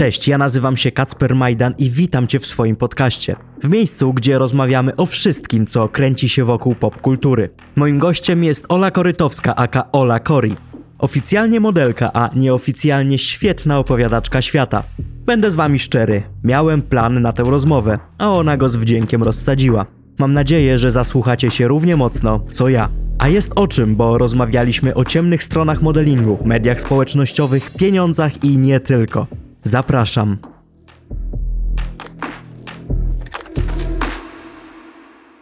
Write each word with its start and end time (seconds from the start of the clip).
Cześć, 0.00 0.28
ja 0.28 0.38
nazywam 0.38 0.76
się 0.76 0.92
Kacper 0.92 1.34
Majdan 1.34 1.74
i 1.78 1.90
witam 1.90 2.26
Cię 2.26 2.38
w 2.38 2.46
swoim 2.46 2.76
podcaście. 2.76 3.36
W 3.62 3.68
miejscu, 3.68 4.12
gdzie 4.12 4.38
rozmawiamy 4.38 4.96
o 4.96 5.06
wszystkim, 5.06 5.66
co 5.66 5.88
kręci 5.88 6.28
się 6.28 6.44
wokół 6.44 6.74
popkultury. 6.74 7.50
Moim 7.76 7.98
gościem 7.98 8.44
jest 8.44 8.66
Ola 8.68 8.90
Korytowska, 8.90 9.56
aka 9.56 9.92
Ola 9.92 10.20
Kori. 10.20 10.56
Oficjalnie 10.98 11.60
modelka, 11.60 12.10
a 12.14 12.30
nieoficjalnie 12.36 13.18
świetna 13.18 13.78
opowiadaczka 13.78 14.42
świata. 14.42 14.82
Będę 15.26 15.50
z 15.50 15.54
Wami 15.54 15.78
szczery, 15.78 16.22
miałem 16.44 16.82
plan 16.82 17.22
na 17.22 17.32
tę 17.32 17.42
rozmowę, 17.42 17.98
a 18.18 18.32
ona 18.32 18.56
go 18.56 18.68
z 18.68 18.76
wdziękiem 18.76 19.22
rozsadziła. 19.22 19.86
Mam 20.18 20.32
nadzieję, 20.32 20.78
że 20.78 20.90
zasłuchacie 20.90 21.50
się 21.50 21.68
równie 21.68 21.96
mocno, 21.96 22.40
co 22.50 22.68
ja. 22.68 22.88
A 23.18 23.28
jest 23.28 23.52
o 23.56 23.68
czym, 23.68 23.96
bo 23.96 24.18
rozmawialiśmy 24.18 24.94
o 24.94 25.04
ciemnych 25.04 25.44
stronach 25.44 25.82
modelingu, 25.82 26.38
mediach 26.44 26.80
społecznościowych, 26.80 27.70
pieniądzach 27.70 28.44
i 28.44 28.58
nie 28.58 28.80
tylko. 28.80 29.26
Zapraszam. 29.62 30.38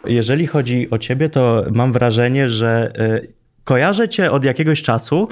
Jeżeli 0.05 0.47
chodzi 0.47 0.89
o 0.89 0.97
ciebie, 0.97 1.29
to 1.29 1.65
mam 1.71 1.93
wrażenie, 1.93 2.49
że 2.49 2.91
y, 3.23 3.33
kojarzę 3.63 4.09
cię 4.09 4.31
od 4.31 4.43
jakiegoś 4.43 4.83
czasu, 4.83 5.27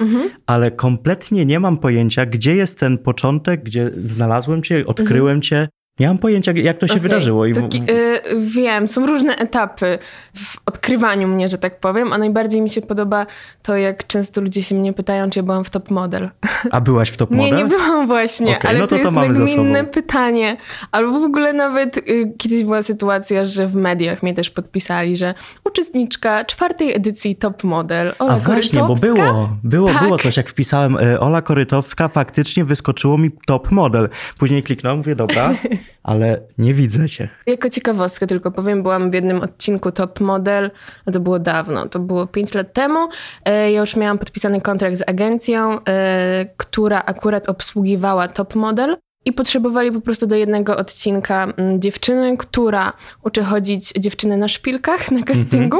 ale 0.46 0.70
kompletnie 0.70 1.46
nie 1.46 1.60
mam 1.60 1.78
pojęcia, 1.78 2.26
gdzie 2.26 2.54
jest 2.56 2.78
ten 2.78 2.98
początek, 2.98 3.62
gdzie 3.62 3.90
znalazłem 3.94 4.62
cię, 4.62 4.86
odkryłem 4.86 5.42
cię. 5.42 5.68
Nie 6.00 6.06
mam 6.08 6.18
pojęcia, 6.18 6.52
jak 6.52 6.78
to 6.78 6.86
się 6.86 6.92
Okej, 6.92 7.02
wydarzyło. 7.02 7.46
I 7.46 7.54
Taki, 7.54 7.78
y, 7.78 8.20
wiem, 8.40 8.88
są 8.88 9.06
różne 9.06 9.36
etapy 9.36 9.98
w 10.34 10.56
odkrywaniu 10.66 11.28
mnie, 11.28 11.48
że 11.48 11.58
tak 11.58 11.80
powiem, 11.80 12.12
a 12.12 12.18
najbardziej 12.18 12.60
mi 12.60 12.70
się 12.70 12.82
podoba 12.82 13.26
to, 13.62 13.76
jak 13.76 14.06
często 14.06 14.40
ludzie 14.40 14.62
się 14.62 14.74
mnie 14.74 14.92
pytają, 14.92 15.30
czy 15.30 15.38
ja 15.38 15.42
byłam 15.42 15.64
w 15.64 15.70
top 15.70 15.90
model. 15.90 16.30
A 16.70 16.80
byłaś 16.80 17.08
w 17.10 17.16
top 17.16 17.30
Nie, 17.32 17.36
model? 17.36 17.58
nie 17.58 17.64
byłam 17.64 18.06
właśnie, 18.06 18.56
Okej, 18.56 18.70
ale 18.70 18.78
no 18.78 18.86
to, 18.86 18.88
to 18.88 18.96
to 18.96 19.02
jest 19.02 19.14
za 19.14 19.20
nagminne 19.20 19.84
pytanie. 19.84 20.56
Albo 20.92 21.20
w 21.20 21.24
ogóle 21.24 21.52
nawet 21.52 21.96
y, 21.96 22.32
kiedyś 22.38 22.64
była 22.64 22.82
sytuacja, 22.82 23.44
że 23.44 23.66
w 23.66 23.74
mediach 23.74 24.22
mnie 24.22 24.34
też 24.34 24.50
podpisali, 24.50 25.16
że 25.16 25.34
uczestniczka 25.64 26.44
czwartej 26.44 26.96
edycji 26.96 27.36
top 27.36 27.64
model, 27.64 28.14
Ola 28.18 28.34
A 28.34 28.36
właśnie, 28.36 28.80
bo 28.80 28.94
było, 28.94 29.50
było, 29.64 29.88
Tak. 29.88 30.02
było 30.02 30.18
coś, 30.18 30.36
jak 30.36 30.48
wpisałem 30.48 30.96
e, 30.96 31.20
Ola 31.20 31.42
Korytowska, 31.42 32.08
faktycznie 32.08 32.64
wyskoczyło 32.64 33.18
mi 33.18 33.30
top 33.46 33.70
model. 33.70 34.08
Później 34.38 34.62
kliknąłem, 34.62 34.98
mówię, 34.98 35.14
dobra, 35.16 35.50
ale 36.02 36.40
nie 36.58 36.74
widzę 36.74 37.08
cię. 37.08 37.28
Jako 37.46 37.70
ciekawostkę 37.70 38.26
tylko 38.26 38.50
powiem, 38.50 38.82
byłam 38.82 39.10
w 39.10 39.14
jednym 39.14 39.40
odcinku 39.40 39.92
Top 39.92 40.20
Model, 40.20 40.70
to 41.12 41.20
było 41.20 41.38
dawno, 41.38 41.88
to 41.88 41.98
było 41.98 42.26
5 42.26 42.54
lat 42.54 42.72
temu. 42.72 43.08
E, 43.44 43.72
Ja 43.72 43.80
już 43.80 43.96
miałam 43.96 44.18
podpisany 44.18 44.60
kontrakt 44.60 44.96
z 44.96 45.02
agencją, 45.06 45.84
e, 45.84 46.46
która 46.56 47.02
akurat 47.06 47.48
obsługiwała 47.48 48.28
Top 48.28 48.54
Model. 48.54 48.96
I 49.28 49.32
potrzebowali 49.32 49.92
po 49.92 50.00
prostu 50.00 50.26
do 50.26 50.36
jednego 50.36 50.76
odcinka 50.76 51.44
mm, 51.56 51.80
dziewczyny, 51.80 52.36
która 52.36 52.92
uczy 53.24 53.42
chodzić 53.42 53.92
dziewczyny 53.98 54.36
na 54.36 54.48
szpilkach 54.48 55.10
na 55.10 55.22
castingu. 55.22 55.78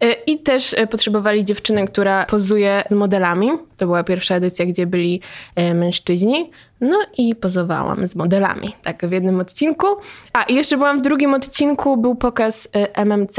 E, 0.00 0.12
I 0.12 0.38
też 0.38 0.74
e, 0.74 0.86
potrzebowali 0.86 1.44
dziewczyny, 1.44 1.86
która 1.86 2.26
pozuje 2.26 2.84
z 2.90 2.94
modelami. 2.94 3.50
To 3.76 3.86
była 3.86 4.04
pierwsza 4.04 4.34
edycja, 4.34 4.66
gdzie 4.66 4.86
byli 4.86 5.20
e, 5.54 5.74
mężczyźni. 5.74 6.50
No 6.80 6.98
i 7.18 7.34
pozowałam 7.34 8.08
z 8.08 8.16
modelami, 8.16 8.72
tak, 8.82 9.06
w 9.06 9.12
jednym 9.12 9.40
odcinku. 9.40 9.86
A 10.32 10.42
i 10.42 10.54
jeszcze 10.54 10.76
byłam 10.76 10.98
w 10.98 11.02
drugim 11.02 11.34
odcinku, 11.34 11.96
był 11.96 12.14
pokaz 12.14 12.68
MMC. 12.94 13.36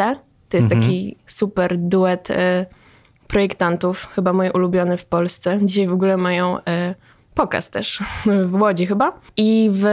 To 0.49 0.57
jest 0.57 0.69
taki 0.69 1.15
super 1.27 1.77
duet 1.77 2.27
projektantów, 3.27 4.07
chyba 4.15 4.33
mój 4.33 4.49
ulubiony 4.49 4.97
w 4.97 5.05
Polsce. 5.05 5.59
Dzisiaj 5.61 5.87
w 5.87 5.93
ogóle 5.93 6.17
mają 6.17 6.57
pokaz 7.39 7.69
też 7.69 7.99
w 8.51 8.61
Łodzi 8.61 8.85
chyba. 8.85 9.19
I 9.37 9.69
w 9.73 9.85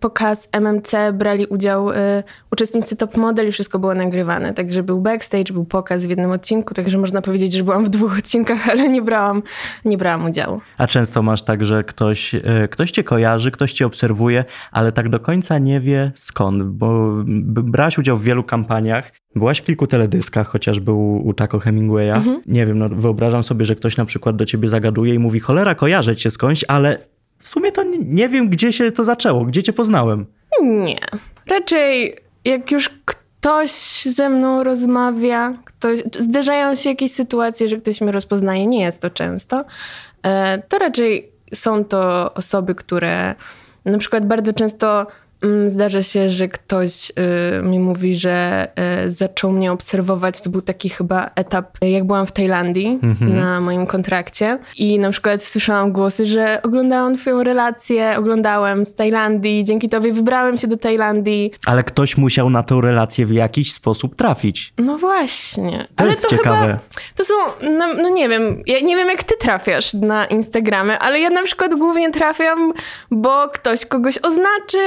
pokaz 0.00 0.48
MMC 0.52 0.92
brali 1.12 1.46
udział 1.46 1.90
e, 1.90 2.22
uczestnicy 2.52 2.96
Top 2.96 3.16
Model 3.16 3.48
i 3.48 3.52
wszystko 3.52 3.78
było 3.78 3.94
nagrywane. 3.94 4.54
Także 4.54 4.82
był 4.82 5.00
backstage, 5.00 5.52
był 5.52 5.64
pokaz 5.64 6.06
w 6.06 6.10
jednym 6.10 6.30
odcinku, 6.30 6.74
także 6.74 6.98
można 6.98 7.22
powiedzieć, 7.22 7.52
że 7.52 7.64
byłam 7.64 7.84
w 7.84 7.88
dwóch 7.88 8.18
odcinkach, 8.18 8.68
ale 8.70 8.90
nie 8.90 9.02
brałam, 9.02 9.42
nie 9.84 9.98
brałam 9.98 10.24
udziału. 10.24 10.60
A 10.78 10.86
często 10.86 11.22
masz 11.22 11.42
tak, 11.42 11.64
że 11.64 11.84
ktoś, 11.84 12.34
e, 12.34 12.40
ktoś 12.70 12.90
cię 12.90 13.04
kojarzy, 13.04 13.50
ktoś 13.50 13.72
cię 13.72 13.86
obserwuje, 13.86 14.44
ale 14.72 14.92
tak 14.92 15.08
do 15.08 15.20
końca 15.20 15.58
nie 15.58 15.80
wie 15.80 16.12
skąd, 16.14 16.62
bo 16.62 17.12
brałaś 17.46 17.98
udział 17.98 18.16
w 18.16 18.22
wielu 18.22 18.44
kampaniach, 18.44 19.12
byłaś 19.34 19.60
w 19.60 19.64
kilku 19.64 19.86
teledyskach, 19.86 20.48
chociażby 20.48 20.92
u, 20.92 21.28
u 21.28 21.34
Taco 21.34 21.58
Hemingwaya. 21.58 22.10
Mhm. 22.10 22.42
Nie 22.46 22.66
wiem, 22.66 22.78
no, 22.78 22.88
wyobrażam 22.88 23.42
sobie, 23.42 23.64
że 23.64 23.76
ktoś 23.76 23.96
na 23.96 24.04
przykład 24.04 24.36
do 24.36 24.46
ciebie 24.46 24.68
zagaduje 24.68 25.14
i 25.14 25.18
mówi, 25.18 25.40
cholera, 25.40 25.74
kojarzę 25.74 26.16
cię 26.16 26.30
skądś, 26.30 26.64
ale 26.68 26.98
w 27.38 27.48
sumie 27.48 27.72
to 27.72 27.84
nie, 27.98 28.28
wiem, 28.28 28.48
gdzie 28.48 28.72
się 28.72 28.92
to 28.92 29.04
zaczęło, 29.04 29.44
gdzie 29.44 29.62
cię 29.62 29.72
poznałem. 29.72 30.26
Nie. 30.62 31.00
Raczej 31.46 32.16
jak 32.44 32.72
już 32.72 32.90
ktoś 33.04 33.70
ze 34.02 34.28
mną 34.28 34.64
rozmawia, 34.64 35.58
ktoś, 35.64 36.00
zdarzają 36.18 36.74
się 36.74 36.90
jakieś 36.90 37.12
sytuacje, 37.12 37.68
że 37.68 37.76
ktoś 37.76 38.00
mnie 38.00 38.12
rozpoznaje, 38.12 38.66
nie 38.66 38.80
jest 38.80 39.02
to 39.02 39.10
często, 39.10 39.64
e, 40.22 40.62
to 40.68 40.78
raczej 40.78 41.32
są 41.54 41.84
to 41.84 42.34
osoby, 42.34 42.74
które 42.74 43.34
na 43.84 43.98
przykład 43.98 44.26
bardzo 44.26 44.52
często 44.52 45.06
zdarza 45.66 46.02
się, 46.02 46.30
że 46.30 46.48
ktoś 46.48 47.10
y, 47.10 47.62
mi 47.62 47.78
mówi, 47.78 48.14
że 48.16 48.68
y, 49.06 49.12
zaczął 49.12 49.52
mnie 49.52 49.72
obserwować. 49.72 50.40
To 50.40 50.50
był 50.50 50.62
taki 50.62 50.88
chyba 50.88 51.30
etap, 51.34 51.78
jak 51.80 52.04
byłam 52.04 52.26
w 52.26 52.32
Tajlandii 52.32 52.98
na 53.20 53.60
moim 53.60 53.86
kontrakcie 53.86 54.58
i 54.76 54.98
na 54.98 55.10
przykład 55.10 55.44
słyszałam 55.44 55.92
głosy, 55.92 56.26
że 56.26 56.62
oglądałam 56.62 57.16
twoją 57.16 57.42
relację, 57.42 58.14
oglądałem 58.18 58.84
z 58.84 58.94
Tajlandii, 58.94 59.64
dzięki 59.64 59.88
tobie 59.88 60.12
wybrałem 60.12 60.58
się 60.58 60.66
do 60.66 60.76
Tajlandii. 60.76 61.52
Ale 61.66 61.84
ktoś 61.84 62.16
musiał 62.16 62.50
na 62.50 62.62
tę 62.62 62.80
relację 62.82 63.26
w 63.26 63.32
jakiś 63.32 63.72
sposób 63.72 64.16
trafić. 64.16 64.72
No 64.78 64.98
właśnie. 64.98 65.88
To 65.96 66.02
ale 66.02 66.08
jest 66.08 66.22
to 66.22 66.28
ciekawe. 66.28 66.66
chyba, 66.66 66.78
to 67.16 67.24
są, 67.24 67.34
no, 67.62 67.94
no 68.02 68.08
nie 68.08 68.28
wiem, 68.28 68.62
ja 68.66 68.80
nie 68.80 68.96
wiem 68.96 69.08
jak 69.08 69.22
ty 69.22 69.34
trafiasz 69.40 69.94
na 69.94 70.26
Instagramy, 70.26 70.98
ale 70.98 71.20
ja 71.20 71.30
na 71.30 71.42
przykład 71.42 71.74
głównie 71.74 72.10
trafiam, 72.10 72.72
bo 73.10 73.48
ktoś 73.48 73.86
kogoś 73.86 74.18
oznaczy 74.22 74.78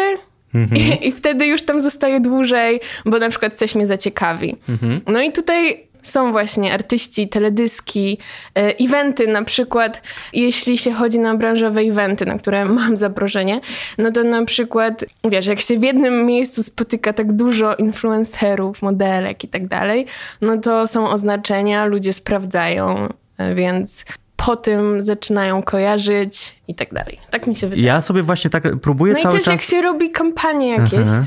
i, 0.75 1.07
i 1.07 1.11
wtedy 1.11 1.45
już 1.45 1.63
tam 1.63 1.79
zostaje 1.79 2.19
dłużej, 2.19 2.79
bo 3.05 3.19
na 3.19 3.29
przykład 3.29 3.53
coś 3.53 3.75
mnie 3.75 3.87
zaciekawi. 3.87 4.55
No 5.07 5.21
i 5.21 5.31
tutaj 5.31 5.91
są 6.01 6.31
właśnie 6.31 6.73
artyści, 6.73 7.29
teledyski, 7.29 8.17
e, 8.57 8.75
eventy 8.79 9.27
na 9.27 9.43
przykład. 9.43 10.01
Jeśli 10.33 10.77
się 10.77 10.91
chodzi 10.91 11.19
na 11.19 11.35
branżowe 11.35 11.81
eventy, 11.81 12.25
na 12.25 12.37
które 12.37 12.65
mam 12.79 12.97
zaproszenie, 12.97 13.61
no 13.97 14.11
to 14.11 14.23
na 14.23 14.45
przykład, 14.45 15.05
wiesz, 15.23 15.47
jak 15.47 15.59
się 15.59 15.79
w 15.79 15.83
jednym 15.83 16.25
miejscu 16.25 16.63
spotyka 16.63 17.13
tak 17.13 17.33
dużo 17.33 17.75
influencerów, 17.75 18.81
modelek 18.81 19.43
i 19.43 19.47
tak 19.47 19.67
dalej, 19.67 20.05
no 20.41 20.57
to 20.57 20.87
są 20.87 21.09
oznaczenia, 21.09 21.85
ludzie 21.85 22.13
sprawdzają, 22.13 23.09
e, 23.37 23.55
więc 23.55 24.05
po 24.45 24.55
tym 24.55 25.03
zaczynają 25.03 25.63
kojarzyć 25.63 26.55
i 26.67 26.75
tak 26.75 26.93
dalej. 26.93 27.19
Tak 27.29 27.47
mi 27.47 27.55
się 27.55 27.67
wydaje. 27.67 27.87
Ja 27.87 28.01
sobie 28.01 28.23
właśnie 28.23 28.49
tak 28.49 28.63
próbuję 28.81 29.13
No 29.13 29.19
i 29.19 29.21
cały 29.21 29.35
też 29.37 29.45
czas... 29.45 29.51
jak 29.51 29.61
się 29.61 29.81
robi 29.81 30.11
kampanie 30.11 30.69
jakieś, 30.69 31.07
Aha. 31.07 31.25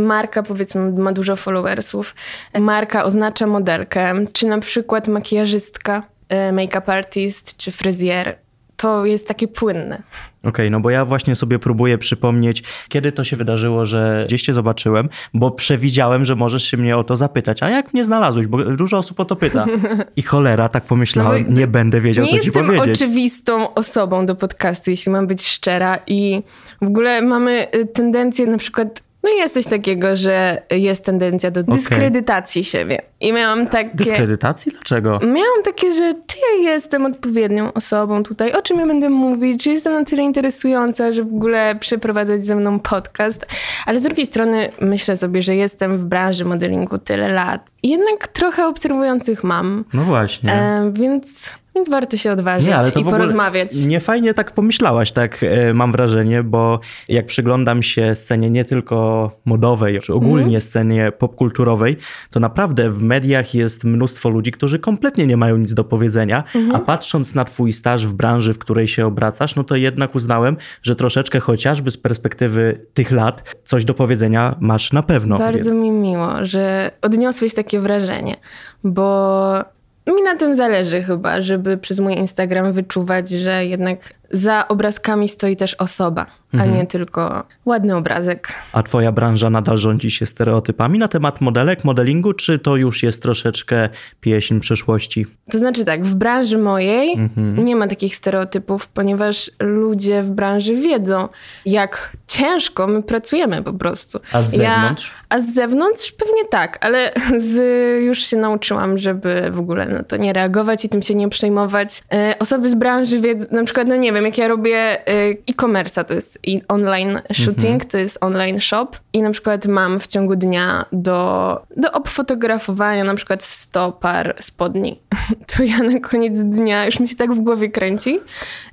marka 0.00 0.42
powiedzmy 0.42 0.92
ma 0.92 1.12
dużo 1.12 1.36
followersów, 1.36 2.14
marka 2.58 3.04
oznacza 3.04 3.46
modelkę, 3.46 4.14
czy 4.32 4.46
na 4.46 4.58
przykład 4.58 5.08
makijażystka, 5.08 6.02
e, 6.28 6.52
make-up 6.52 6.92
artist, 6.92 7.56
czy 7.56 7.70
fryzjer, 7.70 8.38
to 8.76 9.06
jest 9.06 9.28
takie 9.28 9.48
płynne. 9.48 10.02
Okej, 10.44 10.70
no 10.70 10.80
bo 10.80 10.90
ja 10.90 11.04
właśnie 11.04 11.36
sobie 11.36 11.58
próbuję 11.58 11.98
przypomnieć, 11.98 12.62
kiedy 12.88 13.12
to 13.12 13.24
się 13.24 13.36
wydarzyło, 13.36 13.86
że 13.86 14.24
gdzieś 14.26 14.42
cię 14.42 14.52
zobaczyłem, 14.52 15.08
bo 15.34 15.50
przewidziałem, 15.50 16.24
że 16.24 16.36
możesz 16.36 16.64
się 16.64 16.76
mnie 16.76 16.96
o 16.96 17.04
to 17.04 17.16
zapytać. 17.16 17.62
A 17.62 17.70
jak 17.70 17.94
mnie 17.94 18.04
znalazłeś? 18.04 18.46
Bo 18.46 18.64
dużo 18.64 18.98
osób 18.98 19.20
o 19.20 19.24
to 19.24 19.36
pyta. 19.36 19.66
I 20.16 20.22
cholera, 20.22 20.68
tak 20.68 20.84
pomyślałem, 20.84 21.44
No 21.48 21.60
nie 21.60 21.66
będę 21.66 22.00
wiedział, 22.00 22.24
Nie 22.24 22.30
co 22.30 22.38
ci 22.38 22.46
jestem 22.46 22.66
powiedzieć. 22.66 23.02
oczywistą 23.02 23.74
osobą 23.74 24.26
do 24.26 24.34
podcastu, 24.36 24.90
jeśli 24.90 25.12
mam 25.12 25.26
być 25.26 25.46
szczera 25.46 25.98
i 26.06 26.42
w 26.82 26.86
ogóle 26.86 27.22
mamy 27.22 27.66
y, 27.74 27.86
tendencję 27.86 28.46
na 28.46 28.58
przykład 28.58 29.02
no 29.24 29.30
jest 29.30 29.54
coś 29.54 29.64
takiego, 29.66 30.16
że 30.16 30.62
jest 30.70 31.04
tendencja 31.04 31.50
do 31.50 31.62
dyskredytacji 31.62 32.64
siebie. 32.64 33.02
I 33.20 33.32
miałam 33.32 33.66
takie... 33.66 33.90
Dyskredytacji? 33.94 34.72
Dlaczego? 34.72 35.18
Miałam 35.22 35.62
takie, 35.64 35.92
że 35.92 36.14
czy 36.26 36.36
ja 36.64 36.72
jestem 36.72 37.06
odpowiednią 37.06 37.72
osobą 37.72 38.22
tutaj, 38.22 38.52
o 38.52 38.62
czym 38.62 38.78
ja 38.78 38.86
będę 38.86 39.10
mówić, 39.10 39.62
czy 39.64 39.70
jestem 39.70 39.92
na 39.92 40.04
tyle 40.04 40.22
interesująca, 40.22 41.12
że 41.12 41.24
w 41.24 41.34
ogóle 41.34 41.74
przeprowadzać 41.80 42.46
ze 42.46 42.56
mną 42.56 42.80
podcast. 42.80 43.46
Ale 43.86 43.98
z 43.98 44.02
drugiej 44.02 44.26
strony 44.26 44.70
myślę 44.80 45.16
sobie, 45.16 45.42
że 45.42 45.54
jestem 45.56 45.98
w 45.98 46.04
branży 46.04 46.44
modelingu 46.44 46.98
tyle 46.98 47.28
lat. 47.28 47.70
Jednak 47.82 48.28
trochę 48.28 48.66
obserwujących 48.66 49.44
mam, 49.44 49.84
No 49.94 50.02
właśnie. 50.02 50.52
e, 50.52 50.90
więc, 50.92 51.50
więc 51.74 51.88
warto 51.90 52.16
się 52.16 52.32
odważyć 52.32 52.68
Nie, 52.68 52.76
ale 52.76 52.92
to 52.92 53.00
i 53.00 53.04
porozmawiać. 53.04 53.84
Nie 53.86 54.00
fajnie 54.00 54.34
tak 54.34 54.52
pomyślałaś, 54.52 55.12
tak 55.12 55.42
e, 55.42 55.74
mam 55.74 55.92
wrażenie, 55.92 56.42
bo 56.42 56.80
jak 57.08 57.26
przyglądam 57.26 57.82
się 57.82 58.14
scenie 58.14 58.50
nie 58.50 58.64
tylko 58.64 59.30
modowej, 59.44 60.00
czy 60.00 60.14
ogólnie 60.14 60.44
Mhm. 60.44 60.60
scenie 60.60 61.12
popkulturowej, 61.18 61.96
to 62.30 62.40
naprawdę 62.40 62.90
w 62.90 63.02
mediach 63.02 63.54
jest 63.54 63.84
mnóstwo 63.84 64.28
ludzi, 64.28 64.52
którzy 64.52 64.78
kompletnie 64.78 65.26
nie 65.26 65.36
mają 65.36 65.56
nic 65.56 65.74
do 65.74 65.84
powiedzenia, 65.84 66.44
a 66.72 66.78
patrząc 66.78 67.34
na 67.34 67.44
twój 67.44 67.72
staż 67.72 68.06
w 68.06 68.12
branży, 68.12 68.54
w 68.54 68.58
której 68.58 68.88
się 68.88 69.06
obracasz, 69.06 69.56
no 69.56 69.64
to 69.64 69.76
jednak 69.76 70.14
uznałem, 70.14 70.56
że 70.82 70.96
troszeczkę 70.96 71.40
chociażby 71.40 71.90
z 71.90 71.96
perspektywy 71.98 72.86
tych 72.94 73.10
lat 73.10 73.54
coś 73.64 73.84
do 73.84 73.94
powiedzenia 73.94 74.56
masz 74.60 74.92
na 74.92 75.02
pewno. 75.02 75.38
Bardzo 75.38 75.72
mi 75.74 75.90
miło, 75.90 76.28
że 76.42 76.90
odniosłeś 77.02 77.54
takie 77.54 77.80
wrażenie, 77.80 78.36
bo 78.84 79.73
mi 80.12 80.22
na 80.22 80.36
tym 80.36 80.54
zależy 80.54 81.02
chyba, 81.02 81.40
żeby 81.40 81.76
przez 81.76 82.00
mój 82.00 82.14
Instagram 82.14 82.72
wyczuwać, 82.72 83.28
że 83.28 83.66
jednak 83.66 83.98
za 84.34 84.68
obrazkami 84.68 85.28
stoi 85.28 85.56
też 85.56 85.74
osoba, 85.74 86.26
a 86.58 86.66
nie 86.66 86.86
tylko 86.86 87.42
ładny 87.66 87.96
obrazek. 87.96 88.48
A 88.72 88.82
twoja 88.82 89.12
branża 89.12 89.50
nadal 89.50 89.78
rządzi 89.78 90.10
się 90.10 90.26
stereotypami 90.26 90.98
na 90.98 91.08
temat 91.08 91.40
modelek, 91.40 91.84
modelingu, 91.84 92.32
czy 92.32 92.58
to 92.58 92.76
już 92.76 93.02
jest 93.02 93.22
troszeczkę 93.22 93.88
pieśń 94.20 94.60
przyszłości? 94.60 95.26
To 95.50 95.58
znaczy 95.58 95.84
tak, 95.84 96.04
w 96.04 96.14
branży 96.14 96.58
mojej 96.58 97.30
nie 97.56 97.76
ma 97.76 97.88
takich 97.88 98.16
stereotypów, 98.16 98.88
ponieważ 98.88 99.50
ludzie 99.58 100.22
w 100.22 100.30
branży 100.30 100.76
wiedzą, 100.76 101.28
jak 101.66 102.12
ciężko 102.26 102.86
my 102.86 103.02
pracujemy 103.02 103.62
po 103.62 103.72
prostu. 103.72 104.20
A 104.32 104.42
z 104.42 104.50
zewnątrz? 104.50 105.12
a 105.34 105.40
z 105.40 105.54
zewnątrz 105.54 106.12
pewnie 106.12 106.44
tak, 106.50 106.78
ale 106.80 107.10
z, 107.50 107.56
już 108.04 108.18
się 108.18 108.36
nauczyłam, 108.36 108.98
żeby 108.98 109.50
w 109.50 109.58
ogóle 109.58 109.88
na 109.88 110.02
to 110.02 110.16
nie 110.16 110.32
reagować 110.32 110.84
i 110.84 110.88
tym 110.88 111.02
się 111.02 111.14
nie 111.14 111.28
przejmować. 111.28 112.04
E, 112.12 112.34
osoby 112.38 112.70
z 112.70 112.74
branży 112.74 113.20
wiedzą, 113.20 113.46
na 113.50 113.64
przykład, 113.64 113.88
no 113.88 113.96
nie 113.96 114.12
wiem, 114.12 114.23
jak 114.24 114.38
ja 114.38 114.48
robię 114.48 114.76
e, 114.76 115.30
e-commerce, 115.30 116.04
to 116.04 116.14
jest 116.14 116.38
online 116.68 117.20
shooting, 117.32 117.84
to 117.84 117.98
jest 117.98 118.24
online 118.24 118.60
shop 118.60 118.88
i 119.12 119.22
na 119.22 119.30
przykład 119.30 119.66
mam 119.66 120.00
w 120.00 120.06
ciągu 120.06 120.36
dnia 120.36 120.84
do, 120.92 121.62
do 121.76 121.92
obfotografowania 121.92 123.04
na 123.04 123.14
przykład 123.14 123.42
100 123.42 123.92
par 123.92 124.34
spodni. 124.40 125.00
To 125.56 125.62
ja 125.62 125.78
na 125.78 126.00
koniec 126.00 126.38
dnia 126.38 126.86
już 126.86 127.00
mi 127.00 127.08
się 127.08 127.16
tak 127.16 127.34
w 127.34 127.38
głowie 127.38 127.70
kręci, 127.70 128.20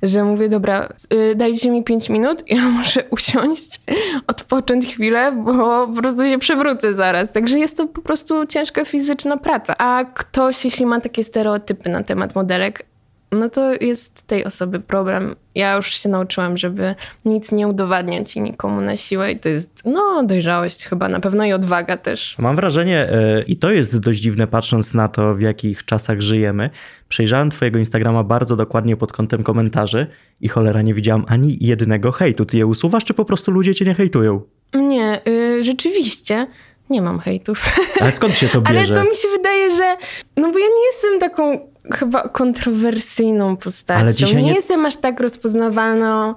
że 0.02 0.24
mówię, 0.24 0.48
dobra, 0.48 0.88
y, 1.12 1.34
dajcie 1.36 1.70
mi 1.70 1.84
5 1.84 2.08
minut, 2.08 2.44
ja 2.46 2.68
muszę 2.78 3.04
usiąść, 3.10 3.80
odpocząć 4.26 4.86
chwilę, 4.86 5.32
bo 5.32 5.86
po 5.86 5.92
prostu 6.00 6.24
się 6.26 6.38
przewrócę 6.38 6.92
zaraz. 6.92 7.32
Także 7.32 7.58
jest 7.58 7.76
to 7.76 7.86
po 7.86 8.02
prostu 8.02 8.46
ciężka 8.46 8.84
fizyczna 8.84 9.36
praca. 9.36 9.74
A 9.78 10.04
ktoś, 10.14 10.64
jeśli 10.64 10.86
ma 10.86 11.00
takie 11.00 11.24
stereotypy 11.24 11.88
na 11.88 12.02
temat 12.02 12.34
modelek, 12.34 12.91
no 13.32 13.48
to 13.48 13.74
jest 13.80 14.22
tej 14.22 14.44
osoby 14.44 14.80
problem. 14.80 15.36
Ja 15.54 15.76
już 15.76 15.98
się 16.02 16.08
nauczyłam, 16.08 16.56
żeby 16.56 16.94
nic 17.24 17.52
nie 17.52 17.68
udowadniać 17.68 18.36
i 18.36 18.40
nikomu 18.40 18.80
na 18.80 18.96
siłę 18.96 19.32
i 19.32 19.38
to 19.38 19.48
jest, 19.48 19.82
no, 19.84 20.24
dojrzałość 20.24 20.84
chyba 20.84 21.08
na 21.08 21.20
pewno 21.20 21.44
i 21.44 21.52
odwaga 21.52 21.96
też. 21.96 22.38
Mam 22.38 22.56
wrażenie, 22.56 22.98
e, 22.98 23.42
i 23.46 23.56
to 23.56 23.70
jest 23.70 23.98
dość 23.98 24.20
dziwne, 24.20 24.46
patrząc 24.46 24.94
na 24.94 25.08
to, 25.08 25.34
w 25.34 25.40
jakich 25.40 25.84
czasach 25.84 26.20
żyjemy. 26.20 26.70
Przejrzałem 27.08 27.50
Twojego 27.50 27.78
Instagrama 27.78 28.24
bardzo 28.24 28.56
dokładnie 28.56 28.96
pod 28.96 29.12
kątem 29.12 29.42
komentarzy 29.42 30.06
i 30.40 30.48
cholera 30.48 30.82
nie 30.82 30.94
widziałam 30.94 31.24
ani 31.28 31.58
jednego 31.60 32.12
hejtu. 32.12 32.44
Ty 32.44 32.56
je 32.58 32.66
usuwasz, 32.66 33.04
czy 33.04 33.14
po 33.14 33.24
prostu 33.24 33.50
ludzie 33.50 33.74
cię 33.74 33.84
nie 33.84 33.94
hejtują? 33.94 34.40
Nie, 34.74 35.20
y, 35.28 35.64
rzeczywiście 35.64 36.46
nie 36.90 37.02
mam 37.02 37.18
hejtów. 37.18 37.64
Ale 38.00 38.12
skąd 38.12 38.34
się 38.34 38.48
to 38.48 38.62
Ale 38.64 38.80
bierze? 38.80 38.94
to 38.94 39.10
mi 39.10 39.16
się 39.16 39.28
wydaje, 39.36 39.76
że. 39.76 39.96
No 40.36 40.52
bo 40.52 40.58
ja 40.58 40.66
nie 40.66 40.86
jestem 40.86 41.20
taką 41.20 41.71
chyba 41.94 42.28
kontrowersyjną 42.28 43.56
postacią. 43.56 44.26
Nie... 44.26 44.42
nie- 44.42 44.54
jestem 44.54 44.86
aż 44.86 44.96
tak 44.96 45.20
rozpoznawalną. 45.20 46.34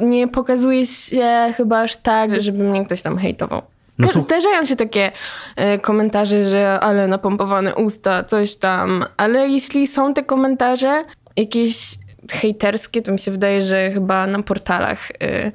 Nie 0.00 0.28
pokazuję 0.28 0.86
się 0.86 1.52
chyba 1.56 1.80
aż 1.80 1.96
tak, 1.96 2.42
żeby 2.42 2.64
mnie 2.64 2.86
ktoś 2.86 3.02
tam 3.02 3.18
hejtował. 3.18 3.62
No 3.98 4.08
Zdarzają 4.08 4.66
się 4.66 4.76
takie 4.76 5.12
e, 5.56 5.78
komentarze, 5.78 6.44
że 6.44 6.80
ale 6.80 7.08
napompowane 7.08 7.74
usta, 7.74 8.24
coś 8.24 8.56
tam. 8.56 9.04
Ale 9.16 9.48
jeśli 9.48 9.88
są 9.88 10.14
te 10.14 10.22
komentarze 10.22 11.04
jakieś 11.36 11.94
hejterskie, 12.32 13.02
to 13.02 13.12
mi 13.12 13.18
się 13.18 13.30
wydaje, 13.30 13.62
że 13.62 13.90
chyba 13.90 14.26
na 14.26 14.42
portalach, 14.42 15.10
e, 15.22 15.52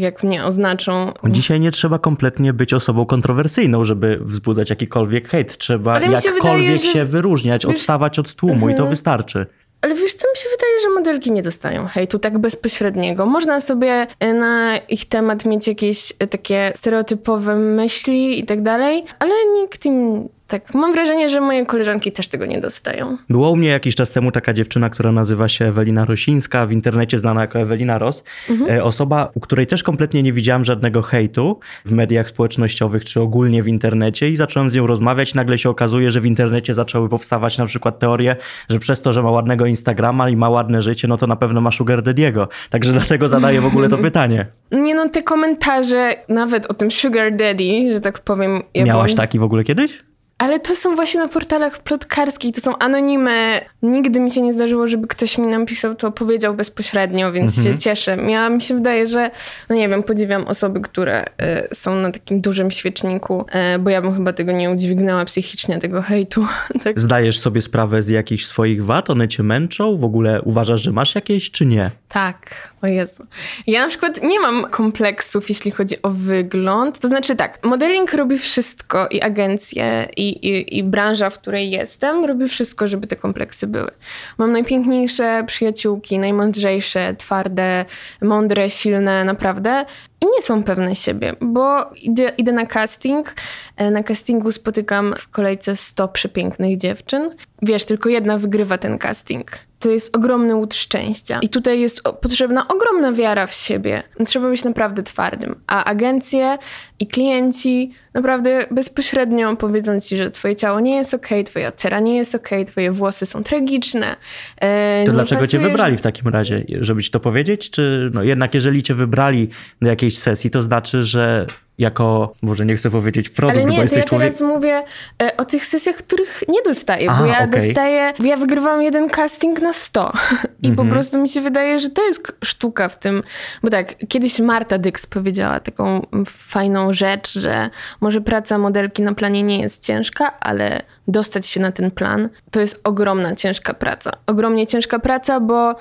jak 0.00 0.22
mnie 0.22 0.44
oznaczą, 0.44 1.12
Dzisiaj 1.24 1.60
nie 1.60 1.70
trzeba 1.70 1.98
kompletnie 1.98 2.52
być 2.52 2.74
osobą 2.74 3.06
kontrowersyjną, 3.06 3.84
żeby 3.84 4.18
wzbudzać 4.22 4.70
jakikolwiek 4.70 5.28
hejt. 5.28 5.58
Trzeba 5.58 5.92
Ale 5.92 6.06
się 6.06 6.30
jakkolwiek 6.30 6.82
że- 6.82 6.88
się 6.88 7.04
wyróżniać, 7.04 7.64
odstawać 7.66 8.18
od 8.18 8.34
tłumu 8.34 8.68
i 8.68 8.74
to 8.74 8.86
wystarczy. 8.86 9.46
Ale 9.80 9.94
wiesz 9.94 10.14
co, 10.14 10.28
mi 10.30 10.36
się 10.36 10.48
wydaje, 10.50 10.80
że 10.82 10.90
modelki 10.90 11.32
nie 11.32 11.42
dostają 11.42 11.86
hejtu 11.86 12.18
tak 12.18 12.38
bezpośredniego. 12.38 13.26
Można 13.26 13.60
sobie 13.60 14.06
e, 14.20 14.34
na 14.34 14.76
ich 14.78 15.08
temat 15.08 15.44
mieć 15.46 15.68
jakieś 15.68 16.12
e, 16.18 16.26
takie 16.26 16.72
stereotypowe 16.74 17.54
myśli 17.56 18.40
i 18.40 18.44
tak 18.46 18.62
dalej, 18.62 19.04
ale 19.18 19.32
nikt 19.60 19.86
im 19.86 20.28
tak... 20.46 20.74
Mam 20.74 20.92
wrażenie, 20.92 21.28
że 21.28 21.40
moje 21.40 21.66
koleżanki 21.66 22.12
też 22.12 22.28
tego 22.28 22.46
nie 22.46 22.60
dostają. 22.60 23.16
Była 23.30 23.50
u 23.50 23.56
mnie 23.56 23.68
jakiś 23.68 23.94
czas 23.94 24.10
temu 24.10 24.32
taka 24.32 24.52
dziewczyna, 24.52 24.90
która 24.90 25.12
nazywa 25.12 25.48
się 25.48 25.64
Ewelina 25.64 26.04
Rosińska, 26.04 26.66
w 26.66 26.72
internecie 26.72 27.18
znana 27.18 27.40
jako 27.40 27.58
Ewelina 27.58 27.98
Ros. 27.98 28.24
E, 28.68 28.84
Osoba, 28.84 29.30
u 29.34 29.40
której 29.40 29.66
też 29.66 29.82
kompletnie 29.82 30.22
nie 30.22 30.32
widziałam 30.32 30.64
żadnego 30.64 31.02
hejtu 31.02 31.60
w 31.84 31.92
mediach 31.92 32.28
społecznościowych 32.28 33.04
czy 33.04 33.20
ogólnie 33.20 33.62
w 33.62 33.68
internecie 33.68 34.28
i 34.28 34.36
zacząłem 34.36 34.70
z 34.70 34.74
nią 34.74 34.86
rozmawiać. 34.86 35.34
Nagle 35.34 35.58
się 35.58 35.70
okazuje, 35.70 36.10
że 36.10 36.20
w 36.20 36.26
internecie 36.26 36.74
zaczęły 36.74 37.08
powstawać 37.08 37.58
na 37.58 37.66
przykład 37.66 37.98
teorie, 37.98 38.36
że 38.68 38.78
przez 38.78 39.02
to, 39.02 39.12
że 39.12 39.22
ma 39.22 39.30
ładnego 39.30 39.66
Instagrama 39.66 40.28
i 40.28 40.36
ma 40.36 40.48
ładne 40.48 40.82
życie, 40.82 41.08
no 41.08 41.16
to 41.16 41.26
na 41.26 41.36
pewno 41.36 41.60
ma 41.60 41.70
sugar 41.70 42.02
daddy'ego. 42.02 42.46
Także 42.70 42.92
dlatego 42.92 43.28
zadaję 43.28 43.60
w 43.60 43.66
ogóle 43.66 43.88
to 43.88 43.98
pytanie. 43.98 44.46
Nie 44.72 44.94
no, 44.94 45.08
te 45.08 45.22
komentarze, 45.22 46.14
nawet 46.28 46.66
o 46.66 46.74
tym 46.74 46.90
sugar 46.90 47.36
daddy, 47.36 47.92
że 47.92 48.00
tak 48.00 48.18
powiem... 48.18 48.62
Ja 48.74 48.84
Miałaś 48.84 49.10
byłam- 49.10 49.26
taki 49.26 49.38
w 49.38 49.42
ogóle 49.42 49.64
kiedyś? 49.64 50.04
Ale 50.38 50.60
to 50.60 50.74
są 50.74 50.94
właśnie 50.94 51.20
na 51.20 51.28
portalach 51.28 51.78
plotkarskich, 51.78 52.54
to 52.54 52.60
są 52.60 52.78
anonimy. 52.78 53.60
Nigdy 53.82 54.20
mi 54.20 54.30
się 54.30 54.42
nie 54.42 54.54
zdarzyło, 54.54 54.88
żeby 54.88 55.06
ktoś 55.06 55.38
mi 55.38 55.46
napisał, 55.46 55.94
to 55.94 56.12
powiedział 56.12 56.54
bezpośrednio, 56.54 57.32
więc 57.32 57.62
się 57.64 57.78
cieszę. 57.78 58.16
Ja 58.16 58.50
mi 58.50 58.62
się 58.62 58.74
wydaje, 58.74 59.06
że, 59.06 59.30
no 59.68 59.76
nie 59.76 59.88
wiem, 59.88 60.02
podziwiam 60.02 60.44
osoby, 60.44 60.80
które 60.80 61.24
e, 61.38 61.74
są 61.74 61.96
na 61.96 62.10
takim 62.10 62.40
dużym 62.40 62.70
świeczniku, 62.70 63.44
e, 63.48 63.78
bo 63.78 63.90
ja 63.90 64.02
bym 64.02 64.14
chyba 64.14 64.32
tego 64.32 64.52
nie 64.52 64.70
udźwignęła 64.70 65.24
psychicznie, 65.24 65.78
tego 65.78 66.02
hejtu. 66.02 66.46
tak. 66.84 67.00
Zdajesz 67.00 67.38
sobie 67.38 67.60
sprawę 67.60 68.02
z 68.02 68.08
jakichś 68.08 68.44
swoich 68.44 68.84
wad? 68.84 69.10
One 69.10 69.28
cię 69.28 69.42
męczą? 69.42 69.96
W 69.96 70.04
ogóle 70.04 70.42
uważasz, 70.42 70.82
że 70.82 70.92
masz 70.92 71.14
jakieś, 71.14 71.50
czy 71.50 71.66
nie? 71.66 71.90
Tak, 72.08 72.72
o 72.82 72.86
Jezu. 72.86 73.26
Ja 73.66 73.82
na 73.82 73.88
przykład 73.88 74.22
nie 74.22 74.40
mam 74.40 74.70
kompleksów, 74.70 75.48
jeśli 75.48 75.70
chodzi 75.70 76.02
o 76.02 76.10
wygląd. 76.10 76.98
To 76.98 77.08
znaczy 77.08 77.36
tak, 77.36 77.64
modeling 77.64 78.12
robi 78.12 78.38
wszystko 78.38 79.08
i 79.08 79.20
agencje, 79.22 80.08
i, 80.16 80.28
i, 80.28 80.78
i 80.78 80.84
branża, 80.84 81.30
w 81.30 81.38
której 81.38 81.70
jestem, 81.70 82.24
robi 82.24 82.48
wszystko, 82.48 82.88
żeby 82.88 83.06
te 83.06 83.16
kompleksy 83.16 83.66
były. 83.66 83.90
Mam 84.38 84.52
najpiękniejsze 84.52 85.44
przyjaciółki, 85.46 86.18
najmądrzejsze, 86.18 87.14
twarde, 87.18 87.84
mądre, 88.22 88.70
silne, 88.70 89.24
naprawdę. 89.24 89.84
I 90.20 90.26
nie 90.26 90.42
są 90.42 90.62
pewne 90.62 90.94
siebie, 90.94 91.34
bo 91.40 91.90
idę, 92.02 92.32
idę 92.38 92.52
na 92.52 92.66
casting. 92.66 93.34
e, 93.76 93.90
Na 93.90 94.02
castingu 94.02 94.52
spotykam 94.52 95.14
w 95.18 95.28
kolejce 95.28 95.76
100 95.76 96.08
przepięknych 96.08 96.78
dziewczyn. 96.78 97.30
Wiesz, 97.62 97.84
tylko 97.84 98.08
jedna 98.08 98.38
wygrywa 98.38 98.78
ten 98.78 98.98
casting. 98.98 99.50
To 99.86 99.90
jest 99.90 100.16
ogromny 100.16 100.54
łód 100.54 100.74
szczęścia. 100.74 101.38
I 101.42 101.48
tutaj 101.48 101.80
jest 101.80 102.02
potrzebna 102.02 102.68
ogromna 102.68 103.12
wiara 103.12 103.46
w 103.46 103.54
siebie. 103.54 104.02
Trzeba 104.26 104.48
być 104.48 104.64
naprawdę 104.64 105.02
twardym. 105.02 105.54
A 105.66 105.84
agencje 105.84 106.58
i 107.00 107.06
klienci 107.06 107.92
naprawdę 108.14 108.66
bezpośrednio 108.70 109.56
powiedzą 109.56 110.00
ci, 110.00 110.16
że 110.16 110.30
twoje 110.30 110.56
ciało 110.56 110.80
nie 110.80 110.96
jest 110.96 111.14
okej, 111.14 111.44
twoja 111.44 111.72
cera 111.72 112.00
nie 112.00 112.16
jest 112.16 112.34
okej, 112.34 112.64
twoje 112.64 112.92
włosy 112.92 113.26
są 113.26 113.42
tragiczne. 113.42 114.16
e, 114.60 115.02
To 115.06 115.12
dlaczego 115.12 115.46
cię 115.46 115.58
pasujesz- 115.58 115.62
wybrali 115.70 115.96
w 115.96 116.00
takim 116.00 116.28
razie? 116.28 116.64
Żeby 116.80 117.02
ci 117.02 117.10
to 117.10 117.20
powiedzieć? 117.20 117.70
Czy 117.70 118.10
no 118.14 118.22
jednak 118.22 118.54
jeżeli 118.54 118.82
cię 118.82 118.94
wybrali 118.94 119.48
do 119.82 119.88
jakiejś 119.88 120.18
sesji, 120.18 120.50
to 120.50 120.62
znaczy, 120.62 121.02
że 121.02 121.46
jako, 121.78 122.32
może 122.42 122.66
nie 122.66 122.76
chcę 122.76 122.90
powiedzieć 122.90 123.28
produkt, 123.28 123.56
Ale 123.56 123.64
bo 123.64 123.70
nie, 123.70 123.76
to 123.76 123.82
jesteś 123.82 123.98
ja 123.98 124.08
człowiek... 124.08 124.28
teraz 124.28 124.40
mówię 124.54 124.82
e, 125.22 125.36
o 125.36 125.44
tych 125.44 125.66
sesjach, 125.66 125.96
których 125.96 126.42
nie 126.48 126.62
dostaję, 126.62 127.10
bo 127.18 127.26
ja 127.26 127.38
okej. 127.38 127.48
dostaję, 127.50 128.12
ja 128.24 128.36
wygrywam 128.36 128.82
jeden 128.82 129.10
casting 129.10 129.62
na 129.62 129.72
100 129.72 130.12
i 130.62 130.68
Mhm. 130.68 130.88
po 130.88 130.94
prostu 130.94 131.18
mi 131.22 131.28
się 131.28 131.40
wydaje, 131.40 131.80
że 131.80 131.88
to 131.90 132.06
jest 132.06 132.32
sztuka 132.44 132.88
w 132.88 132.98
tym, 132.98 133.22
bo 133.62 133.70
tak, 133.70 133.94
kiedyś 134.08 134.38
Marta 134.38 134.78
Dyks 134.78 135.06
powiedziała 135.06 135.60
taką 135.60 136.06
fajną 136.28 136.94
rzecz, 136.94 137.38
że 137.38 137.70
może 138.00 138.20
praca 138.20 138.58
modelki 138.58 139.02
na 139.02 139.14
planie 139.14 139.42
nie 139.42 139.60
jest 139.60 139.84
ciężka, 139.84 140.40
ale 140.40 140.82
dostać 141.08 141.46
się 141.46 141.60
na 141.60 141.72
ten 141.72 141.90
plan 141.90 142.28
to 142.50 142.60
jest 142.60 142.80
ogromna, 142.84 143.34
ciężka 143.34 143.74
praca. 143.74 144.10
Ogromnie 144.26 144.66
ciężka 144.66 144.98
praca, 144.98 145.40
bo 145.40 145.74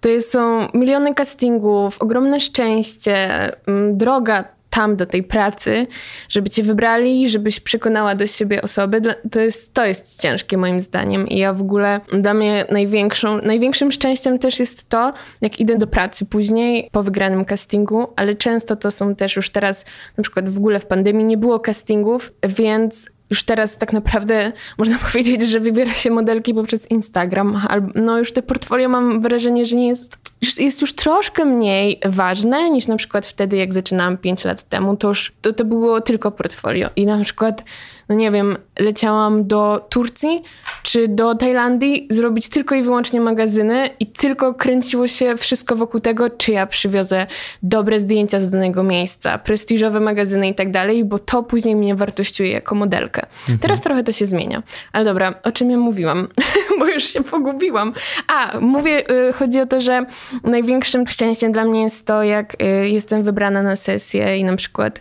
to 0.00 0.08
jest, 0.08 0.30
są 0.30 0.68
miliony 0.74 1.14
castingów, 1.14 2.02
ogromne 2.02 2.40
szczęście, 2.40 3.28
mm, 3.66 3.98
droga 3.98 4.44
tam 4.70 4.96
do 4.96 5.06
tej 5.06 5.22
pracy, 5.22 5.86
żeby 6.28 6.50
cię 6.50 6.62
wybrali, 6.62 7.28
żebyś 7.28 7.60
przekonała 7.60 8.14
do 8.14 8.26
siebie 8.26 8.62
osoby. 8.62 9.00
To 9.30 9.40
jest, 9.40 9.74
to 9.74 9.84
jest 9.84 10.22
ciężkie 10.22 10.56
moim 10.56 10.80
zdaniem 10.80 11.28
i 11.28 11.38
ja 11.38 11.52
w 11.52 11.60
ogóle 11.60 12.00
dla 12.12 12.34
mnie 12.34 12.64
największą, 12.70 13.42
największym 13.42 13.92
szczęściem 13.92 14.38
też 14.38 14.58
jest 14.58 14.88
to, 14.88 15.12
jak 15.40 15.60
idę 15.60 15.78
do 15.78 15.86
pracy 15.86 16.26
później 16.26 16.88
po 16.92 17.02
wygranym 17.02 17.44
castingu, 17.44 18.06
ale 18.16 18.34
często 18.34 18.76
to 18.76 18.90
są 18.90 19.14
też 19.14 19.36
już 19.36 19.50
teraz, 19.50 19.84
na 20.16 20.22
przykład 20.22 20.48
w 20.48 20.56
ogóle 20.56 20.80
w 20.80 20.86
pandemii 20.86 21.24
nie 21.24 21.36
było 21.36 21.60
castingów, 21.60 22.32
więc 22.48 23.10
już 23.30 23.42
teraz 23.42 23.76
tak 23.76 23.92
naprawdę 23.92 24.52
można 24.78 24.98
powiedzieć, 25.08 25.42
że 25.42 25.60
wybiera 25.60 25.92
się 25.92 26.10
modelki 26.10 26.54
poprzez 26.54 26.90
Instagram. 26.90 27.60
No 27.94 28.18
już 28.18 28.32
te 28.32 28.42
portfolio 28.42 28.88
mam 28.88 29.22
wrażenie, 29.22 29.66
że 29.66 29.76
nie 29.76 29.88
jest, 29.88 30.18
jest 30.42 30.80
już 30.80 30.94
troszkę 30.94 31.44
mniej 31.44 32.00
ważne 32.04 32.70
niż 32.70 32.86
na 32.86 32.96
przykład 32.96 33.26
wtedy, 33.26 33.56
jak 33.56 33.72
zaczynałam 33.72 34.18
5 34.18 34.44
lat 34.44 34.62
temu. 34.62 34.96
To 34.96 35.08
już 35.08 35.32
to, 35.42 35.52
to 35.52 35.64
było 35.64 36.00
tylko 36.00 36.30
portfolio. 36.30 36.88
I 36.96 37.06
na 37.06 37.24
przykład 37.24 37.64
no 38.10 38.16
nie 38.16 38.30
wiem, 38.30 38.56
leciałam 38.78 39.46
do 39.46 39.86
Turcji 39.90 40.42
czy 40.82 41.08
do 41.08 41.34
Tajlandii 41.34 42.08
zrobić 42.10 42.48
tylko 42.48 42.74
i 42.74 42.82
wyłącznie 42.82 43.20
magazyny 43.20 43.90
i 44.00 44.06
tylko 44.06 44.54
kręciło 44.54 45.06
się 45.06 45.36
wszystko 45.36 45.76
wokół 45.76 46.00
tego, 46.00 46.30
czy 46.30 46.52
ja 46.52 46.66
przywiozę 46.66 47.26
dobre 47.62 48.00
zdjęcia 48.00 48.40
z 48.40 48.50
danego 48.50 48.82
miejsca, 48.82 49.38
prestiżowe 49.38 50.00
magazyny 50.00 50.48
i 50.48 50.54
tak 50.54 50.70
dalej, 50.70 51.04
bo 51.04 51.18
to 51.18 51.42
później 51.42 51.76
mnie 51.76 51.94
wartościuje 51.94 52.50
jako 52.50 52.74
modelkę. 52.74 53.22
Mhm. 53.22 53.58
Teraz 53.58 53.80
trochę 53.80 54.04
to 54.04 54.12
się 54.12 54.26
zmienia. 54.26 54.62
Ale 54.92 55.04
dobra, 55.04 55.34
o 55.42 55.52
czym 55.52 55.70
ja 55.70 55.76
mówiłam? 55.76 56.28
bo 56.78 56.86
już 56.86 57.04
się 57.04 57.22
pogubiłam. 57.22 57.92
A, 58.28 58.60
mówię, 58.60 59.10
y, 59.28 59.32
chodzi 59.32 59.60
o 59.60 59.66
to, 59.66 59.80
że 59.80 60.06
największym 60.44 61.08
szczęściem 61.08 61.52
dla 61.52 61.64
mnie 61.64 61.82
jest 61.82 62.06
to, 62.06 62.22
jak 62.22 62.62
y, 62.62 62.88
jestem 62.88 63.22
wybrana 63.22 63.62
na 63.62 63.76
sesję 63.76 64.38
i 64.38 64.44
na 64.44 64.56
przykład 64.56 65.00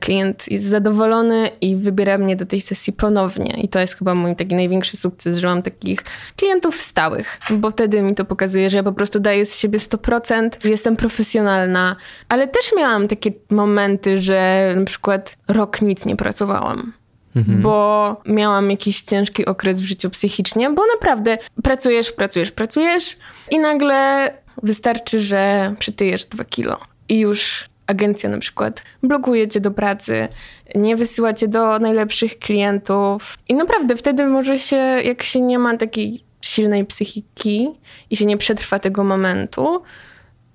klient 0.00 0.52
jest 0.52 0.66
zadowolony 0.66 1.50
i 1.60 1.76
wybiera 1.76 2.18
mnie 2.18 2.36
do 2.36 2.46
tej 2.46 2.60
sesji 2.60 2.92
ponownie. 2.92 3.60
I 3.62 3.68
to 3.68 3.78
jest 3.78 3.94
chyba 3.94 4.14
mój 4.14 4.36
taki 4.36 4.54
największy 4.54 4.96
sukces, 4.96 5.38
że 5.38 5.46
mam 5.46 5.62
takich 5.62 6.04
klientów 6.36 6.76
stałych, 6.76 7.38
bo 7.50 7.70
wtedy 7.70 8.02
mi 8.02 8.14
to 8.14 8.24
pokazuje, 8.24 8.70
że 8.70 8.76
ja 8.76 8.82
po 8.82 8.92
prostu 8.92 9.20
daję 9.20 9.46
z 9.46 9.58
siebie 9.58 9.78
100%, 9.78 10.50
jestem 10.64 10.96
profesjonalna, 10.96 11.96
ale 12.28 12.48
też 12.48 12.72
miałam 12.76 13.08
takie 13.08 13.32
momenty, 13.50 14.18
że 14.18 14.72
na 14.76 14.84
przykład 14.84 15.36
rok 15.48 15.82
nic 15.82 16.06
nie 16.06 16.16
pracowałam. 16.16 16.92
Mhm. 17.36 17.62
Bo 17.62 18.16
miałam 18.26 18.70
jakiś 18.70 19.02
ciężki 19.02 19.46
okres 19.46 19.80
w 19.80 19.84
życiu 19.84 20.10
psychicznie, 20.10 20.70
bo 20.70 20.82
naprawdę 20.94 21.38
pracujesz, 21.62 22.12
pracujesz, 22.12 22.50
pracujesz 22.50 23.16
i 23.50 23.58
nagle 23.58 24.30
wystarczy, 24.62 25.20
że 25.20 25.74
przytyjesz 25.78 26.24
dwa 26.24 26.44
kilo 26.44 26.80
i 27.08 27.18
już 27.18 27.70
agencja 27.90 28.30
na 28.30 28.38
przykład 28.38 28.82
blokuje 29.02 29.48
cię 29.48 29.60
do 29.60 29.70
pracy, 29.70 30.28
nie 30.74 30.96
wysyła 30.96 31.34
cię 31.34 31.48
do 31.48 31.78
najlepszych 31.78 32.38
klientów. 32.38 33.38
I 33.48 33.54
naprawdę 33.54 33.96
wtedy 33.96 34.26
może 34.26 34.58
się, 34.58 34.76
jak 34.76 35.22
się 35.22 35.40
nie 35.40 35.58
ma 35.58 35.76
takiej 35.76 36.24
silnej 36.40 36.84
psychiki 36.84 37.68
i 38.10 38.16
się 38.16 38.26
nie 38.26 38.36
przetrwa 38.36 38.78
tego 38.78 39.04
momentu, 39.04 39.82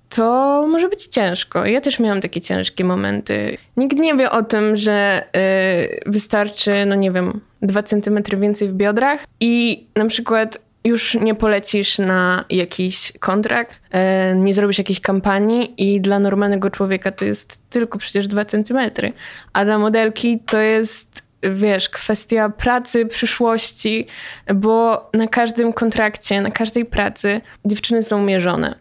to 0.08 0.66
może 0.68 0.88
być 0.88 1.06
ciężko. 1.06 1.66
Ja 1.66 1.80
też 1.80 1.98
miałam 2.00 2.20
takie 2.20 2.40
ciężkie 2.40 2.84
momenty. 2.84 3.56
Nikt 3.76 3.96
nie 3.96 4.14
wie 4.14 4.30
o 4.30 4.42
tym, 4.42 4.76
że 4.76 5.22
yy, 5.34 6.12
wystarczy, 6.12 6.86
no 6.86 6.94
nie 6.94 7.10
wiem, 7.10 7.40
dwa 7.62 7.82
centymetry 7.82 8.36
więcej 8.36 8.68
w 8.68 8.72
biodrach 8.72 9.24
i 9.40 9.86
na 9.96 10.06
przykład 10.06 10.65
już 10.86 11.14
nie 11.14 11.34
polecisz 11.34 11.98
na 11.98 12.44
jakiś 12.50 13.12
kontrakt, 13.20 13.80
e, 13.90 14.34
nie 14.34 14.54
zrobisz 14.54 14.78
jakiejś 14.78 15.00
kampanii 15.00 15.74
i 15.94 16.00
dla 16.00 16.18
normalnego 16.18 16.70
człowieka 16.70 17.10
to 17.10 17.24
jest 17.24 17.70
tylko 17.70 17.98
przecież 17.98 18.28
dwa 18.28 18.44
centymetry, 18.44 19.12
a 19.52 19.64
dla 19.64 19.78
modelki 19.78 20.38
to 20.46 20.58
jest 20.58 21.26
wiesz, 21.42 21.88
kwestia 21.88 22.48
pracy, 22.48 23.06
przyszłości, 23.06 24.06
bo 24.54 25.10
na 25.14 25.28
każdym 25.28 25.72
kontrakcie, 25.72 26.40
na 26.40 26.50
każdej 26.50 26.84
pracy 26.84 27.40
dziewczyny 27.64 28.02
są 28.02 28.22
mierzone. 28.22 28.74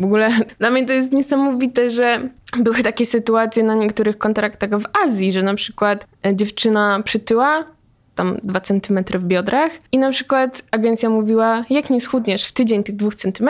W 0.00 0.04
ogóle 0.04 0.30
dla 0.58 0.70
mnie 0.70 0.86
to 0.86 0.92
jest 0.92 1.12
niesamowite, 1.12 1.90
że 1.90 2.28
były 2.58 2.82
takie 2.82 3.06
sytuacje 3.06 3.62
na 3.62 3.74
niektórych 3.74 4.18
kontraktach 4.18 4.70
w 4.70 4.84
Azji, 5.04 5.32
że 5.32 5.42
na 5.42 5.54
przykład 5.54 6.06
dziewczyna 6.34 7.02
przytyła, 7.04 7.64
tam 8.20 8.36
2 8.42 8.60
cm 8.60 9.04
w 9.18 9.24
biodrach 9.24 9.72
i 9.92 9.98
na 9.98 10.10
przykład 10.10 10.62
agencja 10.70 11.10
mówiła, 11.10 11.64
jak 11.70 11.90
nie 11.90 12.00
schudniesz 12.00 12.44
w 12.44 12.52
tydzień 12.52 12.82
tych 12.82 12.96
2 12.96 13.10
cm, 13.10 13.48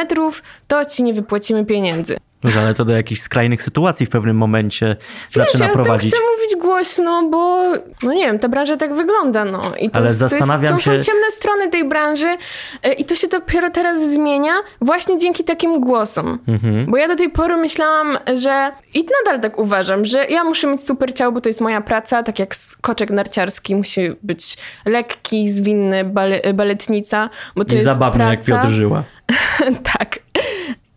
to 0.69 0.85
ci 0.85 1.03
nie 1.03 1.15
wypłacimy 1.15 1.67
pieniędzy. 1.67 2.17
No, 2.45 2.51
ale 2.61 2.75
to 2.75 2.85
do 2.85 2.93
jakichś 2.93 3.21
skrajnych 3.21 3.63
sytuacji 3.63 4.07
w 4.07 4.09
pewnym 4.09 4.37
momencie 4.37 4.97
Wiesz, 5.25 5.35
zaczyna 5.35 5.67
ja 5.67 5.73
prowadzić. 5.73 6.13
Ja 6.13 6.19
chcę 6.19 6.27
mówić 6.37 6.63
głośno, 6.63 7.29
bo 7.31 7.71
no 8.03 8.13
nie 8.13 8.27
wiem, 8.27 8.39
ta 8.39 8.49
branża 8.49 8.77
tak 8.77 8.95
wygląda. 8.95 9.45
No. 9.45 9.63
I 9.81 9.91
to 9.91 9.97
ale 9.97 10.07
jest, 10.07 10.19
zastanawiam 10.19 10.69
to 10.69 10.75
jest, 10.75 10.85
się... 10.85 11.03
Są 11.03 11.13
ciemne 11.13 11.31
strony 11.31 11.69
tej 11.69 11.89
branży 11.89 12.37
e, 12.83 12.93
i 12.93 13.05
to 13.05 13.15
się 13.15 13.29
dopiero 13.29 13.71
teraz 13.71 14.13
zmienia 14.13 14.53
właśnie 14.81 15.19
dzięki 15.19 15.45
takim 15.45 15.81
głosom. 15.81 16.39
Mhm. 16.49 16.87
Bo 16.87 16.97
ja 16.97 17.09
do 17.09 17.17
tej 17.17 17.31
pory 17.31 17.57
myślałam, 17.57 18.19
że 18.35 18.73
i 18.95 19.07
nadal 19.25 19.41
tak 19.41 19.59
uważam, 19.59 20.05
że 20.05 20.25
ja 20.25 20.45
muszę 20.45 20.67
mieć 20.67 20.81
super 20.81 21.15
ciało, 21.15 21.33
bo 21.33 21.41
to 21.41 21.49
jest 21.49 21.61
moja 21.61 21.81
praca, 21.81 22.23
tak 22.23 22.39
jak 22.39 22.55
koczek 22.81 23.11
narciarski 23.11 23.75
musi 23.75 24.01
być 24.23 24.57
lekki, 24.85 25.51
zwinny, 25.51 26.05
bale, 26.05 26.41
baletnica, 26.55 27.31
bo 27.57 27.65
to 27.65 27.73
I 27.73 27.75
jest 27.75 27.85
zabawny 27.85 28.25
praca. 28.25 28.31
jak 28.31 28.45
Piotr 28.45 28.75
Żyła. 28.75 29.05
tak. 29.99 30.19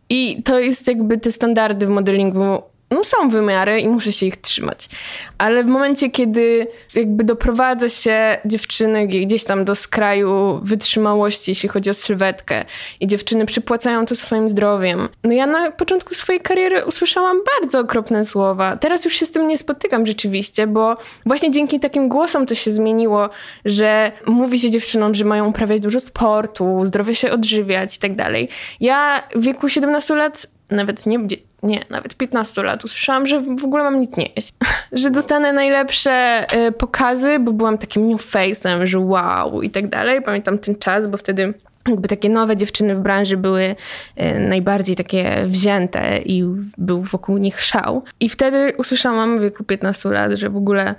I 0.10 0.43
to 0.43 0.60
jest 0.60 0.88
jakby 0.88 1.17
te 1.17 1.31
standardy 1.31 1.88
w 1.88 1.89
modelingu 1.89 2.62
no 2.93 3.03
są 3.03 3.29
wymiary 3.29 3.79
i 3.79 3.88
muszę 3.88 4.12
się 4.12 4.25
ich 4.25 4.38
trzymać. 4.38 4.89
Ale 5.38 5.63
w 5.63 5.67
momencie, 5.67 6.09
kiedy 6.09 6.67
jakby 6.95 7.23
doprowadza 7.23 7.89
się 7.89 8.38
dziewczyny 8.45 9.07
gdzieś 9.07 9.43
tam 9.43 9.65
do 9.65 9.75
skraju 9.75 10.59
wytrzymałości, 10.63 11.51
jeśli 11.51 11.69
chodzi 11.69 11.89
o 11.89 11.93
sylwetkę 11.93 12.65
i 13.00 13.07
dziewczyny 13.07 13.45
przypłacają 13.45 14.05
to 14.05 14.15
swoim 14.15 14.50
zdrowiem. 14.50 15.09
No 15.23 15.31
ja 15.33 15.45
na 15.45 15.71
początku 15.71 16.15
swojej 16.15 16.41
kariery 16.41 16.85
usłyszałam 16.85 17.38
bardzo 17.55 17.79
okropne 17.79 18.23
słowa. 18.23 18.77
Teraz 18.77 19.05
już 19.05 19.13
się 19.13 19.25
z 19.25 19.31
tym 19.31 19.47
nie 19.47 19.57
spotykam 19.57 20.05
rzeczywiście, 20.05 20.67
bo 20.67 20.97
właśnie 21.25 21.51
dzięki 21.51 21.79
takim 21.79 22.09
głosom 22.09 22.45
to 22.45 22.55
się 22.55 22.71
zmieniło, 22.71 23.29
że 23.65 24.12
mówi 24.27 24.59
się 24.59 24.69
dziewczynom, 24.69 25.15
że 25.15 25.25
mają 25.25 25.50
uprawiać 25.50 25.81
dużo 25.81 26.00
sportu, 26.00 26.85
zdrowie 26.85 27.15
się 27.15 27.31
odżywiać 27.31 27.97
i 27.97 28.00
tak 28.00 28.15
dalej. 28.15 28.50
Ja 28.79 29.23
w 29.35 29.41
wieku 29.41 29.69
17 29.69 30.15
lat 30.15 30.47
nawet 30.69 31.05
nie, 31.05 31.19
nie, 31.63 31.86
nawet 31.89 32.15
15 32.15 32.63
lat 32.63 32.86
usłyszałam, 32.86 33.27
że 33.27 33.41
w 33.41 33.63
ogóle 33.63 33.84
mam 33.84 34.01
nic 34.01 34.17
nie 34.17 34.29
jeść. 34.36 34.50
że 34.91 35.12
dostanę 35.12 35.53
najlepsze 35.53 36.46
y, 36.67 36.72
pokazy, 36.72 37.39
bo 37.39 37.53
byłam 37.53 37.77
takim 37.77 38.10
new 38.10 38.32
face'em, 38.32 38.86
że 38.86 39.00
wow 39.00 39.62
i 39.62 39.70
tak 39.70 39.89
dalej. 39.89 40.22
Pamiętam 40.22 40.60
ten 40.60 40.75
czas, 40.75 41.08
bo 41.08 41.17
wtedy 41.17 41.53
jakby 41.88 42.08
takie 42.08 42.29
nowe 42.29 42.58
dziewczyny 42.58 42.96
w 42.96 43.00
branży 43.00 43.38
były 43.38 43.63
y, 43.63 44.39
najbardziej 44.39 44.96
takie 44.96 45.46
wzięte 45.48 46.20
i 46.25 46.43
był 46.77 47.01
wokół 47.01 47.38
nich 47.38 47.62
szał. 47.62 48.03
I 48.20 48.29
wtedy 48.29 48.74
usłyszałam 48.77 49.39
w 49.39 49.41
wieku 49.41 49.63
15 49.63 50.10
lat, 50.10 50.32
że 50.32 50.50
w 50.50 50.58
ogóle 50.58 50.96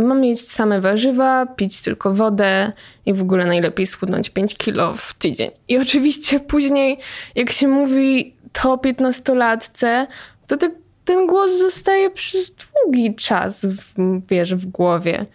Mam 0.00 0.24
jeść 0.24 0.48
same 0.48 0.80
warzywa, 0.80 1.46
pić 1.46 1.82
tylko 1.82 2.14
wodę 2.14 2.72
i 3.06 3.14
w 3.14 3.22
ogóle 3.22 3.46
najlepiej 3.46 3.86
schudnąć 3.86 4.30
5 4.30 4.56
kilo 4.56 4.94
w 4.96 5.14
tydzień. 5.14 5.50
I 5.68 5.78
oczywiście 5.78 6.40
później, 6.40 6.98
jak 7.34 7.50
się 7.50 7.68
mówi 7.68 8.35
to 8.62 8.76
15-latce, 8.76 10.06
to 10.46 10.56
te, 10.56 10.70
ten 11.04 11.26
głos 11.26 11.58
zostaje 11.58 12.10
przez 12.10 12.50
długi 12.50 13.14
czas, 13.14 13.64
w, 13.66 13.82
wiesz, 14.28 14.54
w 14.54 14.66
głowie. 14.66 15.26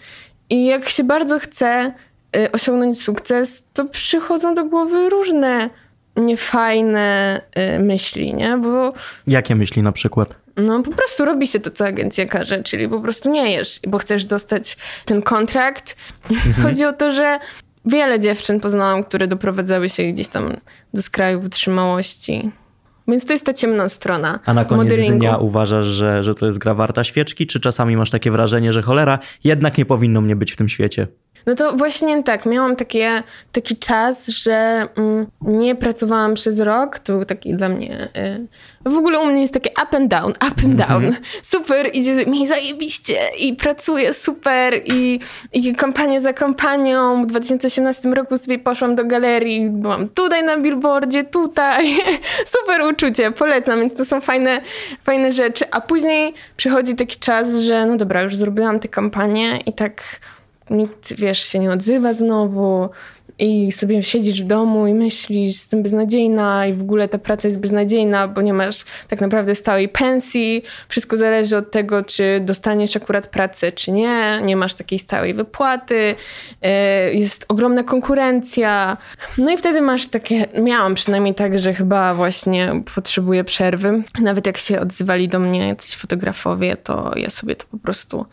I 0.49 0.65
jak 0.65 0.89
się 0.89 1.03
bardzo 1.03 1.39
chce 1.39 1.93
y, 2.35 2.51
osiągnąć 2.51 3.01
sukces, 3.01 3.63
to 3.73 3.85
przychodzą 3.85 4.53
do 4.53 4.65
głowy 4.65 5.09
różne 5.09 5.69
niefajne 6.15 7.41
y, 7.75 7.79
myśli, 7.79 8.33
nie? 8.33 8.57
Bo... 8.57 8.93
Jakie 9.27 9.55
myśli 9.55 9.83
na 9.83 9.91
przykład? 9.91 10.35
No 10.57 10.83
po 10.83 10.91
prostu 10.91 11.25
robi 11.25 11.47
się 11.47 11.59
to, 11.59 11.71
co 11.71 11.85
agencja 11.85 12.25
każe, 12.25 12.63
czyli 12.63 12.89
po 12.89 12.99
prostu 12.99 13.31
nie 13.31 13.51
jesz, 13.51 13.79
bo 13.87 13.97
chcesz 13.97 14.25
dostać 14.25 14.77
ten 15.05 15.21
kontrakt. 15.21 15.95
Mhm. 16.31 16.53
Chodzi 16.63 16.85
o 16.85 16.93
to, 16.93 17.11
że 17.11 17.39
wiele 17.85 18.19
dziewczyn 18.19 18.59
poznałam, 18.59 19.03
które 19.03 19.27
doprowadzały 19.27 19.89
się 19.89 20.03
gdzieś 20.03 20.27
tam 20.27 20.57
do 20.93 21.01
skraju 21.01 21.41
wytrzymałości. 21.41 22.51
Więc 23.07 23.25
to 23.25 23.33
jest 23.33 23.45
ta 23.45 23.53
ciemna 23.53 23.89
strona. 23.89 24.39
A 24.45 24.53
na 24.53 24.65
koniec 24.65 24.83
modelingu. 24.83 25.19
dnia 25.19 25.37
uważasz, 25.37 25.85
że, 25.85 26.23
że 26.23 26.35
to 26.35 26.45
jest 26.45 26.57
gra 26.57 26.73
warta 26.73 27.03
świeczki, 27.03 27.47
czy 27.47 27.59
czasami 27.59 27.97
masz 27.97 28.09
takie 28.09 28.31
wrażenie, 28.31 28.71
że 28.71 28.81
cholera, 28.81 29.19
jednak 29.43 29.77
nie 29.77 29.85
powinno 29.85 30.21
mnie 30.21 30.35
być 30.35 30.51
w 30.51 30.55
tym 30.55 30.69
świecie? 30.69 31.07
No 31.45 31.55
to 31.55 31.73
właśnie 31.73 32.23
tak, 32.23 32.45
miałam 32.45 32.75
takie, 32.75 33.23
taki 33.51 33.77
czas, 33.77 34.27
że 34.27 34.87
mm, 34.95 35.27
nie 35.41 35.75
pracowałam 35.75 36.33
przez 36.33 36.59
rok. 36.59 36.99
To 36.99 37.13
był 37.13 37.25
taki 37.25 37.53
dla 37.53 37.69
mnie. 37.69 38.07
Y, 38.17 38.47
w 38.85 38.97
ogóle 38.97 39.19
u 39.19 39.25
mnie 39.25 39.41
jest 39.41 39.53
takie 39.53 39.69
up 39.69 39.97
and 39.97 40.07
down, 40.11 40.31
up 40.31 40.65
and 40.65 40.75
down. 40.75 41.05
Mm 41.05 41.11
-hmm. 41.11 41.17
Super, 41.43 41.89
idzie 41.93 42.25
mi 42.25 42.47
zajebiście 42.47 43.17
i 43.39 43.53
pracuję 43.53 44.13
super 44.13 44.81
i, 44.85 45.19
i 45.53 45.75
kampanię 45.75 46.21
za 46.21 46.33
kampanią. 46.33 47.23
W 47.23 47.27
2018 47.27 48.09
roku 48.09 48.37
sobie 48.37 48.59
poszłam 48.59 48.95
do 48.95 49.05
galerii, 49.05 49.69
byłam 49.69 50.09
tutaj 50.09 50.43
na 50.43 50.57
billboardzie, 50.57 51.23
tutaj. 51.23 51.97
super 52.57 52.81
uczucie, 52.81 53.31
polecam, 53.31 53.79
więc 53.79 53.93
to 53.93 54.05
są 54.05 54.21
fajne, 54.21 54.61
fajne 55.03 55.31
rzeczy. 55.31 55.65
A 55.71 55.81
później 55.81 56.33
przychodzi 56.57 56.95
taki 56.95 57.19
czas, 57.19 57.55
że 57.55 57.85
no 57.85 57.97
dobra, 57.97 58.21
już 58.21 58.35
zrobiłam 58.35 58.79
tę 58.79 58.87
kampanię 58.87 59.59
i 59.65 59.73
tak 59.73 60.01
nikt, 60.71 61.13
wiesz, 61.15 61.39
się 61.39 61.59
nie 61.59 61.71
odzywa 61.71 62.13
znowu 62.13 62.89
i 63.41 63.71
sobie 63.71 64.03
siedzisz 64.03 64.43
w 64.43 64.47
domu 64.47 64.87
i 64.87 64.93
myślisz, 64.93 65.47
jestem 65.47 65.83
beznadziejna 65.83 66.67
i 66.67 66.73
w 66.73 66.81
ogóle 66.81 67.07
ta 67.07 67.17
praca 67.17 67.47
jest 67.47 67.59
beznadziejna, 67.59 68.27
bo 68.27 68.41
nie 68.41 68.53
masz 68.53 68.83
tak 69.07 69.21
naprawdę 69.21 69.55
stałej 69.55 69.89
pensji. 69.89 70.63
Wszystko 70.87 71.17
zależy 71.17 71.57
od 71.57 71.71
tego, 71.71 72.03
czy 72.03 72.39
dostaniesz 72.45 72.95
akurat 72.95 73.27
pracę, 73.27 73.71
czy 73.71 73.91
nie. 73.91 74.39
Nie 74.43 74.55
masz 74.55 74.73
takiej 74.73 74.99
stałej 74.99 75.33
wypłaty. 75.33 76.15
E, 76.61 77.13
jest 77.13 77.45
ogromna 77.47 77.83
konkurencja. 77.83 78.97
No 79.37 79.51
i 79.51 79.57
wtedy 79.57 79.81
masz 79.81 80.07
takie, 80.07 80.47
miałam 80.61 80.95
przynajmniej 80.95 81.35
tak, 81.35 81.59
że 81.59 81.73
chyba 81.73 82.13
właśnie 82.13 82.83
potrzebuję 82.95 83.43
przerwy. 83.43 84.03
Nawet 84.21 84.47
jak 84.47 84.57
się 84.57 84.79
odzywali 84.79 85.27
do 85.27 85.39
mnie 85.39 85.67
jacyś 85.67 85.95
fotografowie, 85.95 86.75
to 86.75 87.13
ja 87.15 87.29
sobie 87.29 87.55
to 87.55 87.65
po 87.71 87.77
prostu 87.77 88.25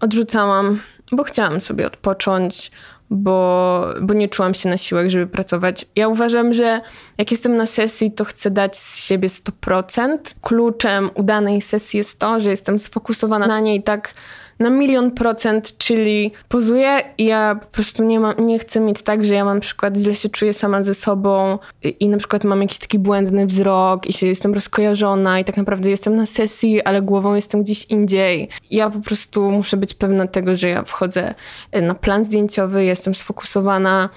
odrzucałam, 0.00 0.80
bo 1.12 1.24
chciałam 1.24 1.60
sobie 1.60 1.86
odpocząć, 1.86 2.70
bo, 3.10 3.86
bo 4.02 4.14
nie 4.14 4.28
czułam 4.28 4.54
się 4.54 4.68
na 4.68 4.78
siłach, 4.78 5.08
żeby 5.08 5.26
pracować. 5.26 5.86
Ja 5.96 6.08
uważam, 6.08 6.54
że 6.54 6.80
jak 7.18 7.30
jestem 7.30 7.56
na 7.56 7.66
sesji, 7.66 8.12
to 8.12 8.24
chcę 8.24 8.50
dać 8.50 8.76
z 8.76 8.96
siebie 8.96 9.28
100%. 9.28 10.18
Kluczem 10.40 11.10
udanej 11.14 11.60
sesji 11.60 11.98
jest 11.98 12.18
to, 12.18 12.40
że 12.40 12.50
jestem 12.50 12.78
sfokusowana 12.78 13.46
na 13.46 13.60
niej 13.60 13.82
tak 13.82 14.14
na 14.58 14.70
milion 14.70 15.10
procent, 15.10 15.78
czyli 15.78 16.32
pozuję 16.48 17.00
i 17.18 17.24
ja 17.24 17.58
po 17.60 17.66
prostu 17.66 18.04
nie, 18.04 18.20
nie 18.38 18.58
chcę 18.58 18.80
mieć 18.80 19.02
tak, 19.02 19.24
że 19.24 19.34
ja 19.34 19.44
mam 19.44 19.56
na 19.56 19.60
przykład 19.60 19.96
źle 19.96 20.14
się 20.14 20.28
czuję 20.28 20.54
sama 20.54 20.82
ze 20.82 20.94
sobą 20.94 21.58
i, 21.82 21.96
i 22.00 22.08
na 22.08 22.18
przykład 22.18 22.44
mam 22.44 22.62
jakiś 22.62 22.78
taki 22.78 22.98
błędny 22.98 23.46
wzrok 23.46 24.06
i 24.06 24.12
się 24.12 24.26
jestem 24.26 24.54
rozkojarzona 24.54 25.40
i 25.40 25.44
tak 25.44 25.56
naprawdę 25.56 25.90
jestem 25.90 26.16
na 26.16 26.26
sesji, 26.26 26.82
ale 26.82 27.02
głową 27.02 27.34
jestem 27.34 27.62
gdzieś 27.62 27.84
indziej. 27.84 28.48
Ja 28.70 28.90
po 28.90 29.00
prostu 29.00 29.50
muszę 29.50 29.76
być 29.76 29.94
pewna 29.94 30.26
tego, 30.26 30.56
że 30.56 30.68
ja 30.68 30.82
wchodzę 30.82 31.34
na 31.82 31.94
plan 31.94 32.24
zdjęciowy, 32.24 32.84
jestem 32.84 33.14
sfokusowana, 33.14 34.08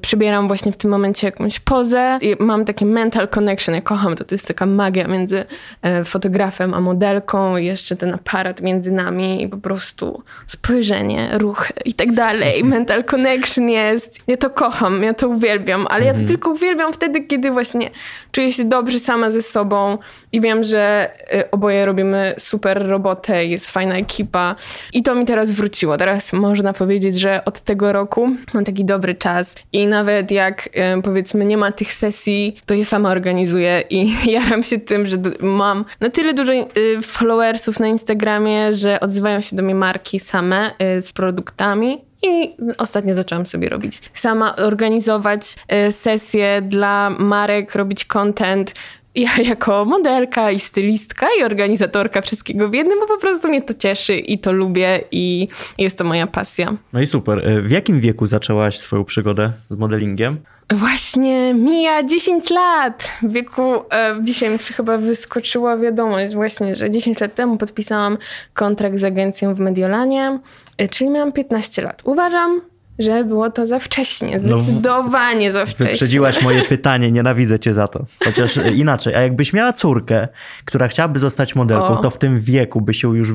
przybieram 0.00 0.46
właśnie 0.46 0.72
w 0.72 0.76
tym 0.76 0.90
momencie 0.90 1.26
jakąś 1.26 1.60
pozę 1.60 2.18
i 2.20 2.36
mam 2.38 2.64
takie 2.64 2.86
mental 2.86 3.28
connection, 3.28 3.74
ja 3.74 3.80
kocham 3.80 4.16
to, 4.16 4.24
to 4.24 4.34
jest 4.34 4.48
taka 4.48 4.66
magia 4.66 5.08
między 5.08 5.44
e, 5.82 6.04
fotografem 6.04 6.74
a 6.74 6.80
modelką, 6.80 7.56
jeszcze 7.56 7.96
ten 7.96 8.14
aparat 8.14 8.60
między 8.60 8.92
nami 8.92 9.42
i 9.42 9.48
po 9.48 9.56
prostu 9.56 10.22
spojrzenie, 10.46 11.30
ruch 11.32 11.68
i 11.84 11.94
tak 11.94 12.12
dalej. 12.12 12.64
Mental 12.78 13.04
connection 13.04 13.68
jest. 13.68 14.18
Ja 14.26 14.36
to 14.36 14.50
kocham, 14.50 15.02
ja 15.02 15.14
to 15.14 15.28
uwielbiam, 15.28 15.86
ale 15.90 16.04
ja 16.04 16.12
to 16.12 16.20
mhm. 16.20 16.28
tylko 16.28 16.50
uwielbiam 16.50 16.92
wtedy, 16.92 17.20
kiedy 17.20 17.50
właśnie 17.50 17.90
czuję 18.32 18.52
się 18.52 18.64
dobrze 18.64 18.98
sama 18.98 19.30
ze 19.30 19.42
sobą 19.42 19.98
i 20.32 20.40
wiem, 20.40 20.64
że 20.64 21.10
e, 21.32 21.50
oboje 21.50 21.86
robimy 21.86 22.34
super 22.38 22.86
robotę, 22.88 23.46
jest 23.46 23.70
fajna 23.70 23.96
ekipa 23.96 24.54
i 24.92 25.02
to 25.02 25.14
mi 25.14 25.24
teraz 25.24 25.50
wróciło. 25.50 25.96
Teraz 25.96 26.32
można 26.32 26.72
powiedzieć, 26.72 27.20
że 27.20 27.44
od 27.44 27.60
tego 27.60 27.92
roku 27.92 28.30
mam 28.54 28.64
taki 28.64 28.84
dobry 28.84 29.14
czas 29.14 29.47
i 29.72 29.86
nawet 29.86 30.30
jak 30.30 30.68
powiedzmy 31.04 31.44
nie 31.44 31.56
ma 31.56 31.72
tych 31.72 31.92
sesji, 31.92 32.56
to 32.66 32.74
je 32.74 32.84
sama 32.84 33.10
organizuję 33.10 33.82
i 33.90 34.12
jaram 34.32 34.62
się 34.62 34.78
tym, 34.78 35.06
że 35.06 35.16
mam 35.40 35.84
na 36.00 36.10
tyle 36.10 36.34
dużo 36.34 36.52
y, 36.52 36.66
followersów 37.02 37.80
na 37.80 37.86
Instagramie, 37.86 38.74
że 38.74 39.00
odzywają 39.00 39.40
się 39.40 39.56
do 39.56 39.62
mnie 39.62 39.74
marki 39.74 40.20
same 40.20 40.70
y, 40.96 41.02
z 41.02 41.12
produktami 41.12 42.08
i 42.22 42.56
ostatnio 42.78 43.14
zaczęłam 43.14 43.46
sobie 43.46 43.68
robić 43.68 44.02
sama, 44.14 44.56
organizować 44.56 45.56
y, 45.88 45.92
sesje 45.92 46.62
dla 46.62 47.10
marek, 47.18 47.74
robić 47.74 48.04
content. 48.04 48.74
Ja 49.18 49.30
jako 49.44 49.84
modelka 49.84 50.50
i 50.50 50.60
stylistka 50.60 51.26
i 51.40 51.42
organizatorka 51.42 52.20
wszystkiego 52.20 52.68
w 52.68 52.74
jednym, 52.74 52.98
bo 53.00 53.06
po 53.06 53.20
prostu 53.20 53.48
mnie 53.48 53.62
to 53.62 53.74
cieszy 53.74 54.14
i 54.14 54.38
to 54.38 54.52
lubię 54.52 55.00
i 55.12 55.48
jest 55.78 55.98
to 55.98 56.04
moja 56.04 56.26
pasja. 56.26 56.74
No 56.92 57.00
i 57.00 57.06
super. 57.06 57.48
E, 57.48 57.62
w 57.62 57.70
jakim 57.70 58.00
wieku 58.00 58.26
zaczęłaś 58.26 58.78
swoją 58.78 59.04
przygodę 59.04 59.50
z 59.70 59.76
modelingiem? 59.76 60.38
Właśnie 60.72 61.54
mija 61.54 62.02
10 62.02 62.50
lat. 62.50 63.12
W 63.22 63.32
wieku, 63.32 63.62
e, 63.62 64.18
dzisiaj 64.22 64.50
mi 64.50 64.58
chyba 64.58 64.98
wyskoczyła 64.98 65.76
wiadomość 65.76 66.34
właśnie, 66.34 66.76
że 66.76 66.90
10 66.90 67.20
lat 67.20 67.34
temu 67.34 67.56
podpisałam 67.56 68.18
kontrakt 68.54 68.98
z 68.98 69.04
agencją 69.04 69.54
w 69.54 69.58
Mediolanie, 69.58 70.38
e, 70.78 70.88
czyli 70.88 71.10
miałam 71.10 71.32
15 71.32 71.82
lat. 71.82 72.02
Uważam, 72.04 72.60
że 72.98 73.24
było 73.24 73.50
to 73.50 73.66
za 73.66 73.78
wcześnie, 73.78 74.38
no, 74.42 74.60
zdecydowanie 74.60 75.46
no, 75.46 75.52
za 75.52 75.66
wcześnie. 75.66 75.86
Wyprzedziłaś 75.86 76.42
moje 76.42 76.62
pytanie, 76.74 77.12
nienawidzę 77.12 77.58
cię 77.58 77.74
za 77.74 77.88
to. 77.88 78.04
Chociaż 78.24 78.58
e, 78.58 78.70
inaczej, 78.70 79.14
a 79.14 79.20
jakbyś 79.20 79.52
miała 79.52 79.72
córkę, 79.72 80.28
która 80.64 80.88
chciałaby 80.88 81.18
zostać 81.18 81.54
modelką, 81.54 81.86
o. 81.88 81.96
to 81.96 82.10
w 82.10 82.18
tym 82.18 82.40
wieku 82.40 82.80
by 82.80 82.94
się 82.94 83.16
już 83.16 83.30
y, 83.30 83.34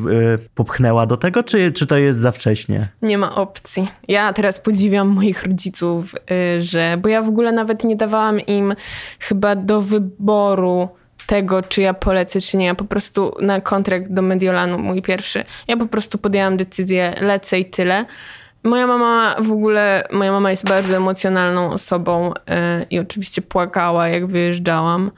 popchnęła 0.56 1.06
do 1.06 1.18
tego, 1.18 1.44
czy, 1.44 1.72
czy 1.72 1.88
to 1.88 1.98
jest 1.98 2.20
za 2.20 2.32
wcześnie? 2.32 2.88
Nie 3.02 3.18
ma 3.18 3.36
opcji. 3.36 3.88
Ja 4.08 4.34
teraz 4.34 4.60
podziwiam 4.60 5.08
moich 5.08 5.44
rodziców, 5.44 6.16
y, 6.32 6.62
że, 6.62 6.98
bo 7.02 7.10
ja 7.10 7.22
w 7.22 7.28
ogóle 7.28 7.52
nawet 7.52 7.84
nie 7.84 7.96
dawałam 7.96 8.40
im 8.40 8.74
chyba 9.20 9.56
do 9.56 9.82
wyboru 9.82 10.90
tego, 11.28 11.62
czy 11.62 11.82
ja 11.82 11.94
polecę, 11.94 12.42
czy 12.42 12.58
nie. 12.58 12.66
Ja 12.66 12.76
po 12.76 12.86
prostu 12.86 13.36
na 13.42 13.62
kontrakt 13.62 14.12
do 14.12 14.22
Mediolanu, 14.22 14.80
mój 14.80 15.02
pierwszy, 15.02 15.44
ja 15.68 15.78
po 15.78 15.86
prostu 15.86 16.18
podjęłam 16.18 16.58
decyzję, 16.58 17.14
lecę 17.22 17.60
i 17.60 17.66
tyle. 17.66 18.06
Moja 18.64 18.88
mama 18.88 19.36
w 19.42 19.52
ogóle, 19.52 20.04
moja 20.12 20.32
mama 20.32 20.52
jest 20.52 20.68
bardzo 20.68 20.96
emocjonalną 20.98 21.72
osobą 21.72 22.28
yy, 22.28 22.56
i 22.90 23.00
oczywiście 23.00 23.42
płakała, 23.42 24.08
jak 24.08 24.26
wyjeżdżałam. 24.26 25.12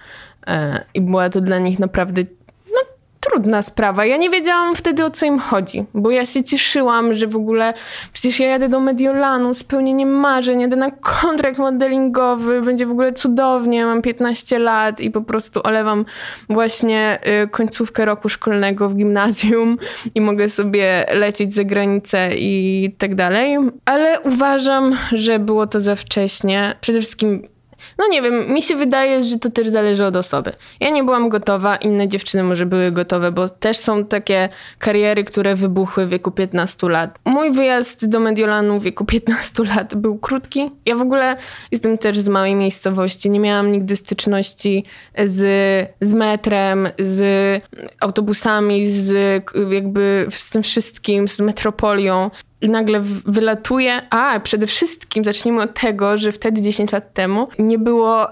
Yy, 0.47 0.53
I 0.93 1.01
była 1.01 1.29
to 1.29 1.41
dla 1.41 1.60
nich 1.60 1.79
naprawdę 1.79 2.21
trudna 3.29 3.61
sprawa. 3.61 4.05
Ja 4.05 4.17
nie 4.17 4.29
wiedziałam 4.29 4.75
wtedy 4.75 5.05
o 5.05 5.11
co 5.11 5.25
im 5.25 5.39
chodzi, 5.39 5.85
bo 5.93 6.11
ja 6.11 6.25
się 6.25 6.43
cieszyłam, 6.43 7.13
że 7.13 7.27
w 7.27 7.35
ogóle 7.35 7.73
przecież 8.13 8.39
ja 8.39 8.47
jadę 8.47 8.69
do 8.69 8.79
Mediolanu, 8.79 9.53
spełnienie 9.53 10.05
marzeń, 10.05 10.61
jadę 10.61 10.75
na 10.75 10.91
kontrakt 10.91 11.59
modelingowy, 11.59 12.61
będzie 12.61 12.85
w 12.85 12.91
ogóle 12.91 13.13
cudownie, 13.13 13.85
mam 13.85 14.01
15 14.01 14.59
lat 14.59 14.99
i 15.01 15.11
po 15.11 15.21
prostu 15.21 15.61
olewam 15.63 16.05
właśnie 16.49 17.19
y, 17.43 17.47
końcówkę 17.47 18.05
roku 18.05 18.29
szkolnego 18.29 18.89
w 18.89 18.95
gimnazjum 18.95 19.77
i 20.15 20.21
mogę 20.21 20.49
sobie 20.49 21.05
lecieć 21.13 21.53
za 21.53 21.63
granicę 21.63 22.29
i 22.35 22.95
tak 22.97 23.15
dalej. 23.15 23.57
Ale 23.85 24.21
uważam, 24.21 24.97
że 25.11 25.39
było 25.39 25.67
to 25.67 25.81
za 25.81 25.95
wcześnie. 25.95 26.75
Przede 26.81 26.99
wszystkim 26.99 27.54
no 27.97 28.08
nie 28.08 28.21
wiem, 28.21 28.53
mi 28.53 28.62
się 28.62 28.75
wydaje, 28.75 29.23
że 29.23 29.39
to 29.39 29.49
też 29.49 29.69
zależy 29.69 30.05
od 30.05 30.15
osoby. 30.15 30.53
Ja 30.79 30.89
nie 30.89 31.03
byłam 31.03 31.29
gotowa, 31.29 31.75
inne 31.75 32.08
dziewczyny 32.08 32.43
może 32.43 32.65
były 32.65 32.91
gotowe, 32.91 33.31
bo 33.31 33.49
też 33.49 33.77
są 33.77 34.05
takie 34.05 34.49
kariery, 34.79 35.23
które 35.23 35.55
wybuchły 35.55 36.05
w 36.05 36.10
wieku 36.10 36.31
15 36.31 36.89
lat. 36.89 37.19
Mój 37.25 37.51
wyjazd 37.51 38.10
do 38.10 38.19
Mediolanu 38.19 38.79
w 38.79 38.84
wieku 38.84 39.05
15 39.05 39.63
lat 39.63 39.95
był 39.95 40.17
krótki. 40.17 40.71
Ja 40.86 40.95
w 40.95 41.01
ogóle 41.01 41.38
jestem 41.71 41.97
też 41.97 42.19
z 42.19 42.29
małej 42.29 42.55
miejscowości. 42.55 43.29
Nie 43.29 43.39
miałam 43.39 43.71
nigdy 43.71 43.95
styczności 43.95 44.86
z, 45.25 45.39
z 46.01 46.13
metrem, 46.13 46.89
z 46.99 47.62
autobusami, 47.99 48.88
z 48.88 49.43
jakby 49.69 50.27
z 50.31 50.49
tym 50.49 50.63
wszystkim, 50.63 51.27
z 51.27 51.39
metropolią 51.39 52.29
i 52.65 52.69
nagle 52.69 53.01
wylatuje. 53.25 54.01
A, 54.10 54.39
przede 54.39 54.67
wszystkim 54.67 55.23
zacznijmy 55.23 55.62
od 55.62 55.73
tego, 55.73 56.17
że 56.17 56.32
wtedy 56.32 56.62
10 56.62 56.91
lat 56.91 57.13
temu 57.13 57.47
nie 57.60 57.80
było, 57.80 58.28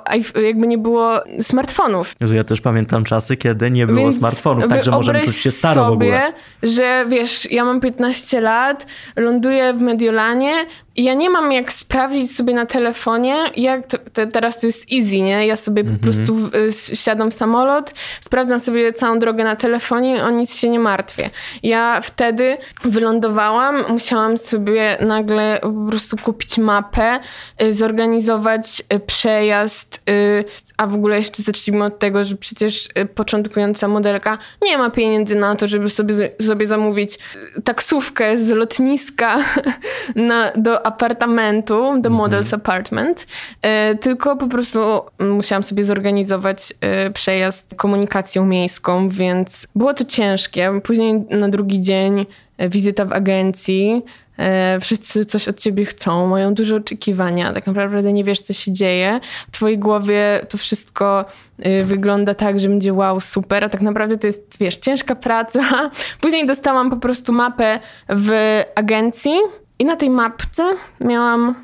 jakby 0.46 0.68
nie 0.68 0.78
było 0.78 1.20
smartfonów. 1.42 2.16
Ja 2.34 2.44
też 2.44 2.62
pamiętam 2.62 3.04
czasy, 3.04 3.38
kiedy 3.38 3.72
nie 3.72 3.88
było 3.88 4.00
Więc 4.00 4.18
smartfonów, 4.18 4.68
także 4.68 4.92
możemy 4.92 5.22
czuć 5.22 5.36
się 5.36 5.52
staro 5.52 5.86
sobie, 5.86 5.90
w 5.90 5.94
ogóle. 5.94 6.34
że 6.64 7.06
wiesz, 7.10 7.52
ja 7.52 7.66
mam 7.66 7.80
15 7.82 8.42
lat, 8.42 8.86
ląduję 9.16 9.74
w 9.74 9.82
Mediolanie, 9.82 10.54
ja 10.96 11.14
nie 11.14 11.30
mam 11.30 11.52
jak 11.52 11.74
sprawdzić 11.74 12.36
sobie 12.36 12.54
na 12.54 12.66
telefonie, 12.66 13.36
jak 13.56 13.88
to, 13.88 13.98
to, 14.14 14.28
teraz 14.28 14.60
to 14.60 14.68
jest 14.68 14.94
easy, 14.94 15.22
nie? 15.22 15.48
Ja 15.48 15.56
sobie 15.56 15.82
mm 15.82 15.96
-hmm. 15.96 16.00
po 16.00 16.08
mhm. 16.08 16.26
prostu 16.26 16.36
w, 16.36 16.98
siadam 17.00 17.32
w 17.32 17.34
samolot, 17.34 17.94
sprawdzam 18.22 18.60
sobie 18.60 18.94
całą 18.94 19.20
drogę 19.20 19.44
na 19.44 19.56
telefonie 19.56 20.18
i 20.18 20.20
o 20.20 20.30
nic 20.30 20.56
się 20.56 20.70
nie 20.70 20.80
martwię. 20.80 21.30
Ja 21.64 22.02
wtedy 22.02 22.58
wylądowałam, 22.84 23.84
musiałam 23.90 24.38
sobie 24.38 24.98
nagle 25.00 25.60
po 25.62 25.90
prostu 25.90 26.18
kupić 26.18 26.58
mapę, 26.58 27.20
y, 27.62 27.74
zorganizować 27.74 28.84
y, 28.94 29.00
przejazd, 29.00 30.02
y, 30.10 30.46
a 30.78 30.88
w 30.88 30.94
ogóle 30.94 31.18
jeszcze 31.18 31.44
zacznijmy 31.44 31.86
od 31.86 32.00
tego, 32.00 32.24
że 32.24 32.36
przecież 32.36 32.90
początkująca 33.16 33.88
modelka 33.88 34.38
nie 34.62 34.78
ma 34.78 34.90
pieniędzy 34.90 35.36
na 35.36 35.56
to, 35.56 35.68
żeby 35.68 35.90
sobie, 35.90 36.32
sobie 36.42 36.66
zamówić 36.66 37.20
taksówkę 37.64 38.38
z 38.38 38.50
lotniska 38.50 39.38
na, 40.16 40.52
do 40.56 40.83
apartamentu, 40.84 41.76
The 41.76 41.94
mhm. 41.94 42.14
Models 42.14 42.54
Apartment, 42.54 43.28
e, 43.62 43.96
tylko 43.96 44.38
po 44.38 44.48
prostu 44.48 44.80
musiałam 45.20 45.64
sobie 45.64 45.84
zorganizować 45.84 46.74
e, 46.82 47.12
przejazd 47.12 47.76
komunikacją 47.76 48.46
miejską, 48.46 49.10
więc 49.10 49.68
było 49.76 49.94
to 49.94 50.06
ciężkie. 50.06 50.82
Później 50.84 51.24
na 51.30 51.50
drugi 51.50 51.80
dzień 51.80 52.26
e, 52.58 52.70
wizyta 52.70 53.06
w 53.06 53.14
agencji. 53.14 54.02
Wszyscy 54.82 55.26
coś 55.26 55.48
od 55.48 55.60
ciebie 55.60 55.86
chcą, 55.86 56.28
mają 56.28 56.54
duże 56.54 56.76
oczekiwania, 56.76 57.54
tak 57.54 57.68
naprawdę 57.68 58.14
nie 58.14 58.24
wiesz, 58.24 58.42
co 58.42 58.54
się 58.54 58.72
dzieje. 58.72 59.20
W 59.48 59.52
twojej 59.52 59.80
głowie 59.80 60.46
to 60.50 60.58
wszystko 60.58 61.26
wygląda 61.84 62.34
tak, 62.34 62.60
że 62.60 62.70
będzie 62.70 62.94
wow, 62.94 63.20
super, 63.20 63.64
a 63.64 63.70
tak 63.70 63.82
naprawdę 63.82 64.18
to 64.18 64.28
jest, 64.28 64.58
wiesz, 64.60 64.78
ciężka 64.78 65.16
praca. 65.16 65.60
Później 66.22 66.48
dostałam 66.48 66.90
po 66.90 66.98
prostu 66.98 67.34
mapę 67.34 67.80
w 68.10 68.62
agencji, 68.76 69.34
i 69.84 69.86
na 69.86 69.96
tej 69.96 70.10
mapce 70.10 70.64
miałam 71.00 71.56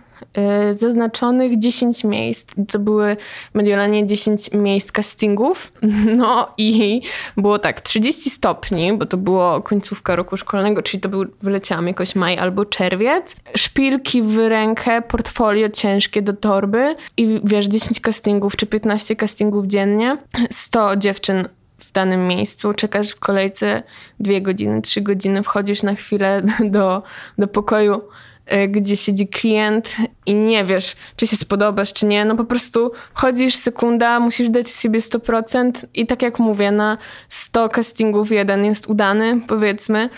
y, 0.69 0.73
zaznaczonych 0.73 1.59
10 1.59 2.03
miejsc. 2.03 2.53
To 2.71 2.79
były 2.79 3.17
w 3.51 3.55
Mediolanie 3.55 4.07
10 4.07 4.51
miejsc 4.53 4.91
castingów. 4.91 5.71
No 6.17 6.53
i 6.57 7.01
było 7.37 7.59
tak, 7.59 7.81
30 7.81 8.29
stopni, 8.29 8.97
bo 8.97 9.05
to 9.05 9.17
było 9.17 9.61
końcówka 9.61 10.15
roku 10.15 10.37
szkolnego, 10.37 10.81
czyli 10.81 11.01
to 11.01 11.09
był, 11.09 11.25
wyleciałam 11.41 11.87
jakoś 11.87 12.15
maj 12.15 12.37
albo 12.37 12.65
czerwiec. 12.65 13.35
Szpilki 13.57 14.21
w 14.21 14.37
rękę, 14.37 15.01
portfolio 15.01 15.69
ciężkie 15.69 16.21
do 16.21 16.33
torby 16.33 16.95
i 17.17 17.41
wiesz, 17.43 17.65
10 17.65 17.99
castingów 17.99 18.55
czy 18.55 18.65
15 18.65 19.15
castingów 19.15 19.65
dziennie. 19.65 20.17
100 20.49 20.95
dziewczyn 20.95 21.47
w 21.79 21.91
danym 21.91 22.27
miejscu, 22.27 22.73
czekasz 22.73 23.09
w 23.09 23.19
kolejce 23.19 23.83
dwie 24.19 24.41
godziny, 24.41 24.81
trzy 24.81 25.01
godziny, 25.01 25.43
wchodzisz 25.43 25.83
na 25.83 25.95
chwilę 25.95 26.41
do, 26.75 27.03
do 27.37 27.47
pokoju, 27.47 28.01
e, 28.45 28.67
gdzie 28.67 28.97
siedzi 28.97 29.27
klient 29.27 29.95
i 30.25 30.35
nie 30.35 30.65
wiesz, 30.65 30.95
czy 31.15 31.27
się 31.27 31.35
spodobasz, 31.35 31.93
czy 31.93 32.05
nie. 32.05 32.25
No 32.25 32.35
po 32.35 32.45
prostu 32.45 32.91
chodzisz 33.13 33.55
sekunda, 33.55 34.19
musisz 34.19 34.49
dać 34.49 34.69
siebie 34.69 34.99
100% 34.99 35.85
i 35.93 36.07
tak 36.07 36.21
jak 36.21 36.39
mówię, 36.39 36.71
na 36.71 36.97
100 37.29 37.69
castingów 37.69 38.31
jeden 38.31 38.65
jest 38.65 38.87
udany, 38.87 39.41
powiedzmy. 39.47 40.09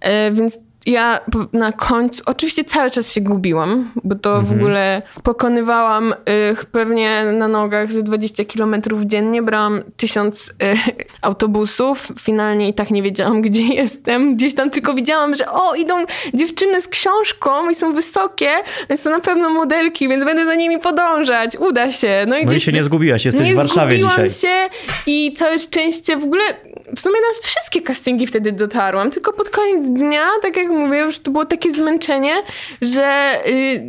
E, 0.00 0.32
więc 0.32 0.58
ja 0.86 1.20
na 1.52 1.72
końcu, 1.72 2.22
oczywiście 2.26 2.64
cały 2.64 2.90
czas 2.90 3.12
się 3.12 3.20
gubiłam, 3.20 3.90
bo 4.04 4.14
to 4.14 4.38
mhm. 4.38 4.46
w 4.46 4.60
ogóle 4.60 5.02
pokonywałam 5.22 6.12
y, 6.12 6.16
pewnie 6.72 7.24
na 7.24 7.48
nogach 7.48 7.92
ze 7.92 8.02
20 8.02 8.44
kilometrów 8.44 9.02
dziennie, 9.02 9.42
brałam 9.42 9.82
tysiąc 9.96 10.48
y, 10.48 10.52
autobusów, 11.22 12.12
finalnie 12.20 12.68
i 12.68 12.74
tak 12.74 12.90
nie 12.90 13.02
wiedziałam, 13.02 13.42
gdzie 13.46 13.62
jestem. 13.62 14.36
Gdzieś 14.36 14.54
tam 14.54 14.70
tylko 14.70 14.94
widziałam, 14.94 15.34
że 15.34 15.52
o, 15.52 15.74
idą 15.74 16.04
dziewczyny 16.34 16.80
z 16.80 16.88
książką 16.88 17.70
i 17.70 17.74
są 17.74 17.94
wysokie, 17.94 18.50
więc 18.88 19.02
to 19.02 19.10
na 19.10 19.20
pewno 19.20 19.50
modelki, 19.50 20.08
więc 20.08 20.24
będę 20.24 20.46
za 20.46 20.54
nimi 20.54 20.78
podążać, 20.78 21.56
uda 21.56 21.92
się. 21.92 22.24
No 22.28 22.38
i, 22.38 22.46
no 22.46 22.52
i 22.52 22.60
się 22.60 22.72
nie 22.72 22.84
zgubiłaś, 22.84 23.24
jesteś 23.24 23.46
nie 23.46 23.52
w 23.52 23.56
Warszawie 23.56 23.98
dzisiaj. 23.98 24.24
Nie 24.24 24.30
się 24.30 24.68
i 25.06 25.32
całe 25.36 25.58
szczęście 25.58 26.16
w 26.16 26.24
ogóle, 26.24 26.42
w 26.96 27.00
sumie 27.00 27.14
na 27.14 27.42
wszystkie 27.42 27.82
castingi 27.82 28.26
wtedy 28.26 28.52
dotarłam, 28.52 29.10
tylko 29.10 29.32
pod 29.32 29.50
koniec 29.50 29.86
dnia, 29.86 30.26
tak 30.42 30.56
jak 30.56 30.68
mówię, 30.68 30.98
już 30.98 31.18
to 31.18 31.30
było 31.30 31.46
takie 31.46 31.72
zmęczenie, 31.72 32.34
że 32.82 33.32
y, 33.46 33.82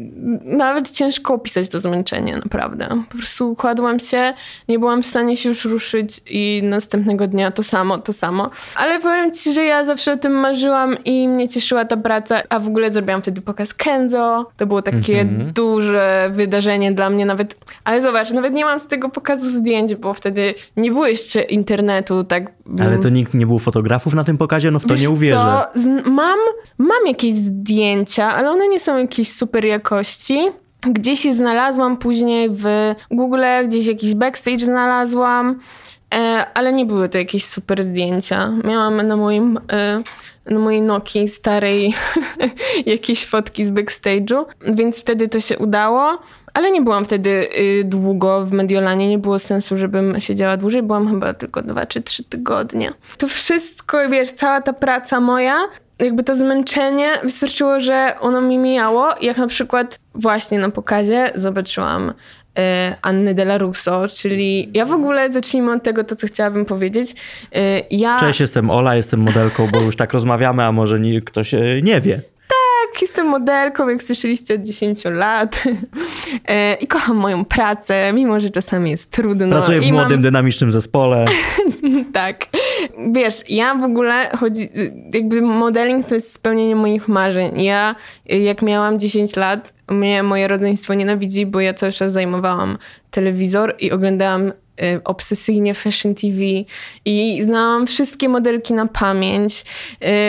nawet 0.43 0.91
ciężko 0.91 1.33
opisać 1.33 1.69
to 1.69 1.79
zmęczenie, 1.79 2.37
naprawdę. 2.37 2.87
Po 3.09 3.17
prostu 3.17 3.51
układłam 3.51 3.99
się, 3.99 4.33
nie 4.67 4.79
byłam 4.79 5.03
w 5.03 5.05
stanie 5.05 5.37
się 5.37 5.49
już 5.49 5.65
ruszyć 5.65 6.21
i 6.29 6.61
następnego 6.63 7.27
dnia 7.27 7.51
to 7.51 7.63
samo, 7.63 7.97
to 7.97 8.13
samo. 8.13 8.49
Ale 8.75 8.99
powiem 8.99 9.33
ci, 9.33 9.53
że 9.53 9.63
ja 9.63 9.85
zawsze 9.85 10.13
o 10.13 10.17
tym 10.17 10.33
marzyłam 10.33 10.97
i 11.05 11.27
mnie 11.27 11.49
cieszyła 11.49 11.85
ta 11.85 11.97
praca, 11.97 12.41
a 12.49 12.59
w 12.59 12.67
ogóle 12.67 12.91
zrobiłam 12.91 13.21
wtedy 13.21 13.41
pokaz 13.41 13.73
Kenzo. 13.73 14.51
To 14.57 14.65
było 14.65 14.81
takie 14.81 15.19
mhm. 15.19 15.53
duże 15.53 16.29
wydarzenie 16.33 16.91
dla 16.91 17.09
mnie 17.09 17.25
nawet. 17.25 17.55
Ale 17.83 18.01
zobacz, 18.01 18.31
nawet 18.31 18.53
nie 18.53 18.65
mam 18.65 18.79
z 18.79 18.87
tego 18.87 19.09
pokazu 19.09 19.49
zdjęć, 19.49 19.95
bo 19.95 20.13
wtedy 20.13 20.53
nie 20.77 20.91
było 20.91 21.07
jeszcze 21.07 21.41
internetu, 21.41 22.23
tak. 22.23 22.60
Ale 22.79 22.97
to 22.97 23.09
nikt 23.09 23.33
nie 23.33 23.45
było 23.45 23.59
fotografów 23.59 24.13
na 24.13 24.23
tym 24.23 24.37
pokazie? 24.37 24.71
No 24.71 24.79
w 24.79 24.85
to 24.85 24.93
Wiesz 24.93 25.01
nie 25.01 25.09
uwierzę. 25.09 25.35
Co? 25.73 25.79
Mam, 26.09 26.39
mam 26.77 27.07
jakieś 27.07 27.33
zdjęcia, 27.33 28.33
ale 28.33 28.51
one 28.51 28.67
nie 28.67 28.79
są 28.79 28.97
jakiejś 28.97 29.31
super 29.31 29.65
jakości. 29.65 30.39
Gdzieś 30.81 31.25
je 31.25 31.33
znalazłam 31.33 31.97
później 31.97 32.49
w 32.49 32.65
Google, 33.11 33.43
gdzieś 33.67 33.87
jakiś 33.87 34.15
backstage 34.15 34.59
znalazłam, 34.59 35.59
e, 36.13 36.45
ale 36.53 36.73
nie 36.73 36.85
były 36.85 37.09
to 37.09 37.17
jakieś 37.17 37.45
super 37.45 37.83
zdjęcia. 37.83 38.51
Miałam 38.63 39.07
na 39.07 39.17
moim 39.17 39.59
e, 39.71 40.01
na 40.45 40.59
mojej 40.59 40.81
Nokii 40.81 41.27
starej 41.27 41.93
jakieś 42.85 43.25
fotki 43.25 43.65
z 43.65 43.71
backstage'u, 43.71 44.45
więc 44.73 45.01
wtedy 45.01 45.27
to 45.27 45.39
się 45.39 45.57
udało. 45.57 46.17
Ale 46.53 46.71
nie 46.71 46.81
byłam 46.81 47.05
wtedy 47.05 47.29
y, 47.59 47.83
długo 47.83 48.45
w 48.45 48.51
Mediolanie, 48.51 49.09
nie 49.09 49.17
było 49.17 49.39
sensu, 49.39 49.77
żebym 49.77 50.19
siedziała 50.19 50.57
dłużej. 50.57 50.83
Byłam 50.83 51.09
chyba 51.09 51.33
tylko 51.33 51.61
dwa 51.61 51.85
czy 51.85 52.01
trzy 52.01 52.23
tygodnie. 52.23 52.93
To 53.17 53.27
wszystko, 53.27 54.09
wiesz, 54.09 54.31
cała 54.31 54.61
ta 54.61 54.73
praca 54.73 55.19
moja, 55.19 55.57
jakby 55.99 56.23
to 56.23 56.35
zmęczenie 56.35 57.07
wystarczyło, 57.23 57.79
że 57.79 58.15
ono 58.19 58.41
mi 58.41 58.57
mijało. 58.57 59.09
Jak 59.21 59.37
na 59.37 59.47
przykład 59.47 59.99
właśnie 60.15 60.59
na 60.59 60.69
pokazie 60.69 61.31
zobaczyłam 61.35 62.09
y, 62.09 62.13
Anny 63.01 63.33
Della 63.33 63.57
Russo, 63.57 64.07
czyli 64.07 64.69
ja 64.73 64.85
w 64.85 64.91
ogóle 64.91 65.29
zacznijmy 65.29 65.71
od 65.73 65.83
tego, 65.83 66.03
to 66.03 66.15
co 66.15 66.27
chciałabym 66.27 66.65
powiedzieć. 66.65 67.11
Y, 67.11 67.15
ja... 67.91 68.19
Cześć, 68.19 68.39
jestem 68.39 68.69
Ola, 68.69 68.95
jestem 68.95 69.19
modelką, 69.19 69.67
bo 69.67 69.81
już 69.81 69.95
tak 69.95 70.13
rozmawiamy, 70.13 70.63
a 70.63 70.71
może 70.71 70.99
nie, 70.99 71.21
ktoś 71.21 71.51
nie 71.83 72.01
wie 72.01 72.30
tak, 72.91 73.01
jestem 73.01 73.27
modelką, 73.27 73.89
jak 73.89 74.03
słyszeliście, 74.03 74.55
od 74.55 74.61
10 74.61 75.03
lat. 75.05 75.63
E, 76.47 76.73
I 76.73 76.87
kocham 76.87 77.17
moją 77.17 77.45
pracę, 77.45 78.13
mimo 78.13 78.39
że 78.39 78.49
czasami 78.49 78.91
jest 78.91 79.11
trudno. 79.11 79.49
Pracuję 79.49 79.79
w 79.79 79.83
I 79.83 79.91
młodym, 79.93 80.11
mam... 80.11 80.21
dynamicznym 80.21 80.71
zespole. 80.71 81.25
tak. 82.13 82.45
Wiesz, 83.11 83.49
ja 83.49 83.75
w 83.75 83.83
ogóle 83.83 84.29
chodzi, 84.39 84.69
jakby 85.13 85.41
modeling 85.41 86.07
to 86.07 86.15
jest 86.15 86.33
spełnienie 86.33 86.75
moich 86.75 87.07
marzeń. 87.07 87.61
Ja, 87.61 87.95
jak 88.25 88.61
miałam 88.61 88.99
10 88.99 89.35
lat, 89.35 89.73
mnie 89.89 90.23
moje 90.23 90.47
rodzeństwo 90.47 90.93
nienawidzi, 90.93 91.45
bo 91.45 91.59
ja 91.59 91.73
cały 91.73 91.91
czas 91.91 92.13
zajmowałam 92.13 92.77
telewizor 93.11 93.75
i 93.79 93.91
oglądałam 93.91 94.51
obsesyjnie 95.03 95.73
Fashion 95.73 96.15
TV 96.15 96.37
i 97.05 97.41
znałam 97.41 97.87
wszystkie 97.87 98.29
modelki 98.29 98.73
na 98.73 98.87
pamięć. 98.87 99.65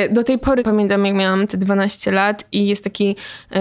Y, 0.09 0.13
do 0.13 0.25
tej 0.25 0.39
pory 0.39 0.63
pamiętam, 0.63 1.07
jak 1.07 1.15
miałam 1.15 1.47
te 1.47 1.57
12 1.57 2.13
lat 2.13 2.45
i 2.53 2.67
jest 2.67 2.85
taki 2.85 3.17
y, 3.53 3.57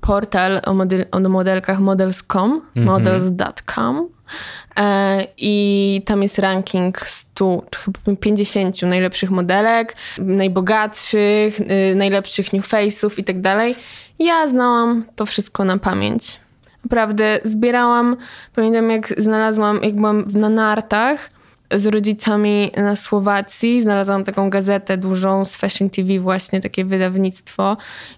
portal 0.00 0.60
o, 0.66 0.74
model, 0.74 1.06
o 1.10 1.20
modelkach 1.20 1.80
models.com, 1.80 2.62
mhm. 2.76 2.86
models.com 2.86 4.08
i 5.36 6.02
tam 6.06 6.22
jest 6.22 6.38
ranking 6.38 7.00
100, 7.00 7.62
chyba 7.76 8.16
50 8.20 8.82
najlepszych 8.82 9.30
modelek, 9.30 9.96
najbogatszych, 10.18 11.60
najlepszych 11.94 12.52
new 12.52 12.68
face'ów 12.68 13.18
i 13.18 13.24
tak 13.24 13.40
dalej. 13.40 13.76
Ja 14.18 14.48
znałam 14.48 15.04
to 15.16 15.26
wszystko 15.26 15.64
na 15.64 15.78
pamięć. 15.78 16.43
Naprawdę 16.84 17.40
zbierałam, 17.44 18.16
pamiętam 18.54 18.90
jak 18.90 19.22
znalazłam, 19.22 19.80
jak 19.82 19.94
byłam 19.94 20.24
na 20.34 20.48
nartach 20.48 21.30
z 21.70 21.86
rodzicami 21.86 22.70
na 22.76 22.96
Słowacji, 22.96 23.82
znalazłam 23.82 24.24
taką 24.24 24.50
gazetę 24.50 24.96
dużą 24.96 25.44
z 25.44 25.56
Fashion 25.56 25.90
TV 25.90 26.20
właśnie, 26.20 26.60
takie 26.60 26.84
wydawnictwo. 26.84 27.76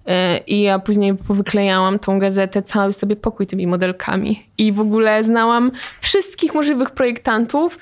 Y, 0.08 0.10
i 0.46 0.62
ja 0.62 0.78
później 0.78 1.14
powyklejałam 1.14 1.98
tą 1.98 2.18
gazetę, 2.18 2.62
cały 2.62 2.92
sobie 2.92 3.16
pokój 3.16 3.46
tymi 3.46 3.66
modelkami. 3.66 4.46
I 4.58 4.72
w 4.72 4.80
ogóle 4.80 5.24
znałam 5.24 5.70
wszystkich 6.00 6.54
możliwych 6.54 6.90
projektantów, 6.90 7.78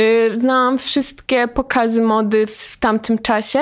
y, 0.00 0.38
znałam 0.38 0.78
wszystkie 0.78 1.48
pokazy 1.48 2.02
mody 2.02 2.46
w 2.46 2.76
tamtym 2.76 3.18
czasie. 3.18 3.60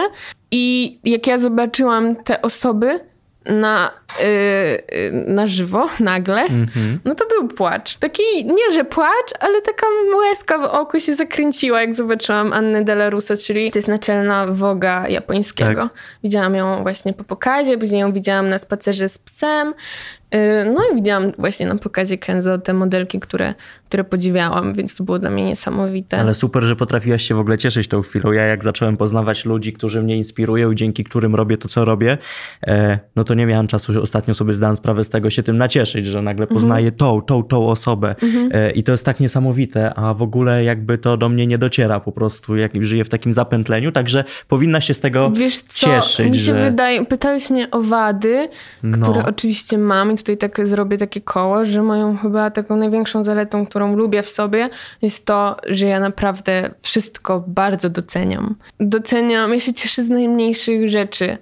I 0.51 0.99
jak 1.05 1.27
ja 1.27 1.39
zobaczyłam 1.39 2.17
te 2.17 2.43
osoby, 2.43 3.01
na, 3.47 3.91
yy, 4.21 5.13
na 5.13 5.47
żywo, 5.47 5.89
nagle, 6.01 6.41
mm 6.41 6.67
-hmm. 6.67 6.99
no 7.05 7.15
to 7.15 7.27
był 7.27 7.49
płacz. 7.49 7.97
Taki, 7.97 8.23
nie 8.45 8.73
że 8.75 8.85
płacz, 8.85 9.33
ale 9.41 9.63
taka 9.63 9.87
łezka 10.17 10.59
w 10.59 10.63
oku 10.65 11.01
się 11.01 11.15
zakręciła, 11.15 11.81
jak 11.81 11.95
zobaczyłam 11.95 12.53
Annę 12.53 12.85
Della 12.85 13.11
Russo, 13.11 13.37
czyli 13.37 13.71
to 13.71 13.79
jest 13.79 13.89
naczelna 13.89 14.47
woga 14.47 15.09
japońskiego. 15.09 15.83
Tak. 15.83 15.93
Widziałam 16.25 16.55
ją 16.55 16.83
właśnie 16.83 17.13
po 17.13 17.25
pokazie, 17.25 17.79
później 17.79 18.01
ją 18.01 18.13
widziałam 18.13 18.49
na 18.49 18.59
spacerze 18.59 19.09
z 19.09 19.19
psem. 19.19 19.75
Yy, 20.35 20.41
no 20.75 20.81
i 20.93 20.97
widziałam 20.97 21.33
właśnie 21.39 21.67
na 21.67 21.77
pokazie 21.77 22.19
Kenzo 22.19 22.59
te 22.59 22.73
modelki, 22.73 23.21
które 23.21 23.55
które 23.95 24.05
podziwiałam, 24.05 24.75
więc 24.75 24.97
to 24.97 25.05
było 25.05 25.19
dla 25.19 25.31
mnie 25.31 25.45
niesamowite. 25.45 26.19
Ale 26.19 26.35
super, 26.35 26.65
że 26.65 26.77
potrafiłaś 26.77 27.23
się 27.23 27.35
w 27.35 27.39
ogóle 27.39 27.59
cieszyć 27.59 27.89
tą 27.89 28.03
chwilą. 28.03 28.33
Ja 28.33 28.43
jak 28.43 28.65
zacząłem 28.65 28.97
poznawać 28.97 29.45
ludzi, 29.45 29.73
którzy 29.73 30.03
mnie 30.03 30.17
inspirują 30.17 30.71
i 30.71 30.75
dzięki 30.75 31.05
którym 31.05 31.35
robię 31.35 31.57
to, 31.57 31.69
co 31.69 31.85
robię, 31.85 32.19
e, 32.67 32.99
no 33.17 33.25
to 33.25 33.35
nie 33.35 33.47
miałem 33.47 33.67
czasu, 33.67 34.03
ostatnio 34.03 34.35
sobie 34.35 34.53
zdałem 34.53 34.77
sprawę 34.77 35.05
z 35.05 35.09
tego, 35.09 35.31
się 35.31 35.43
tym 35.43 35.57
nacieszyć, 35.57 36.07
że 36.07 36.23
nagle 36.23 36.47
poznaję 36.47 36.87
mhm. 36.87 36.99
tą, 36.99 37.23
tą, 37.23 37.43
tą 37.43 37.69
osobę 37.69 38.15
mhm. 38.23 38.51
E, 38.53 38.71
i 38.71 38.83
to 38.83 38.93
jest 38.93 39.05
tak 39.05 39.21
niesamowite, 39.21 39.95
a 39.95 40.15
w 40.15 40.23
ogóle 40.23 40.65
jakby 40.65 40.99
to 40.99 41.17
do 41.17 41.29
mnie 41.29 41.47
nie 41.47 41.59
dociera 41.59 42.01
po 42.01 42.13
prostu, 42.13 42.57
jak 42.57 42.85
żyję 42.85 43.05
w 43.05 43.09
takim 43.09 43.33
zapętleniu, 43.33 43.93
także 43.93 44.25
powinna 44.49 44.81
się 44.81 44.95
z 44.95 45.01
tego 45.01 45.31
Wiesz 45.31 45.61
co, 45.61 45.87
cieszyć. 45.87 46.33
Mi 46.33 46.39
się 46.39 46.55
że... 46.55 46.65
wydaje, 46.65 47.07
pytałeś 47.07 47.51
mnie 47.51 47.71
o 47.71 47.81
wady, 47.81 48.49
no. 48.83 48.99
które 49.03 49.27
oczywiście 49.27 49.79
mam 49.79 50.13
i 50.13 50.17
tutaj 50.25 50.37
tak 50.51 50.69
zrobię 50.69 50.99
takie 50.99 51.21
koło, 51.21 51.65
że 51.65 51.83
moją 51.83 52.17
chyba 52.17 52.51
taką 52.51 52.77
największą 52.77 53.25
zaletą, 53.25 53.67
którą 53.67 53.97
lubię 53.97 54.23
w 54.23 54.29
sobie, 54.29 54.69
jest 55.03 55.27
to, 55.27 55.57
że 55.67 55.87
ja 55.87 56.01
naprawdę 56.01 56.71
wszystko 56.83 57.45
bardzo 57.47 57.91
doceniam. 57.91 58.55
Doceniam, 58.81 59.55
ja 59.55 59.61
się 59.61 59.73
cieszę 59.75 60.03
z 60.03 60.11
najmniejszych 60.11 60.89
rzeczy. 60.89 61.39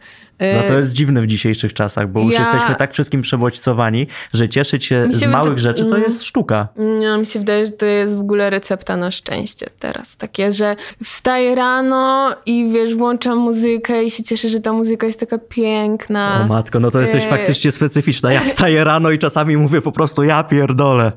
No 0.56 0.68
to 0.68 0.78
jest 0.78 0.92
dziwne 0.92 1.22
w 1.22 1.26
dzisiejszych 1.26 1.74
czasach, 1.74 2.08
bo 2.08 2.20
już 2.20 2.32
Ja- 2.34 2.40
jesteśmy 2.40 2.74
tak 2.74 2.92
wszystkim 2.92 3.22
przebodźcowani, 3.22 4.06
że 4.32 4.48
cieszyć 4.48 4.84
się 4.84 4.92
się 4.92 5.12
z 5.12 5.20
wyda- 5.20 5.32
małych 5.32 5.58
rzeczy 5.58 5.82
to 5.84 5.88
Mm. 5.90 6.02
jest 6.02 6.24
sztuka. 6.24 6.68
No, 6.76 7.18
mi 7.18 7.26
się 7.26 7.38
wydaje, 7.38 7.66
że 7.66 7.72
to 7.72 7.86
jest 7.86 8.16
w 8.16 8.20
ogóle 8.20 8.50
recepta 8.50 8.96
na 8.96 9.10
szczęście 9.10 9.66
teraz. 9.78 10.16
Takie, 10.16 10.52
że 10.52 10.76
wstaję 11.04 11.54
rano 11.54 12.34
i 12.46 12.70
wiesz, 12.72 12.94
włączam 12.94 13.38
muzykę 13.38 14.04
i 14.04 14.10
się 14.10 14.22
cieszę, 14.22 14.48
że 14.48 14.60
ta 14.60 14.72
muzyka 14.72 15.06
jest 15.06 15.20
taka 15.20 15.38
piękna. 15.38 16.40
O 16.44 16.46
matko, 16.48 16.80
no 16.80 16.90
to 16.90 17.00
jesteś 17.00 17.24
E, 17.24 17.28
faktycznie 17.28 17.72
specyficzna. 17.72 18.32
Ja 18.32 18.40
wstaję 18.50 18.84
rano 18.84 19.10
i 19.10 19.18
czasami 19.18 19.56
mówię 19.56 19.80
po 19.80 19.92
prostu 19.92 20.22
ja 20.22 20.44
pierdolę. 20.44 21.12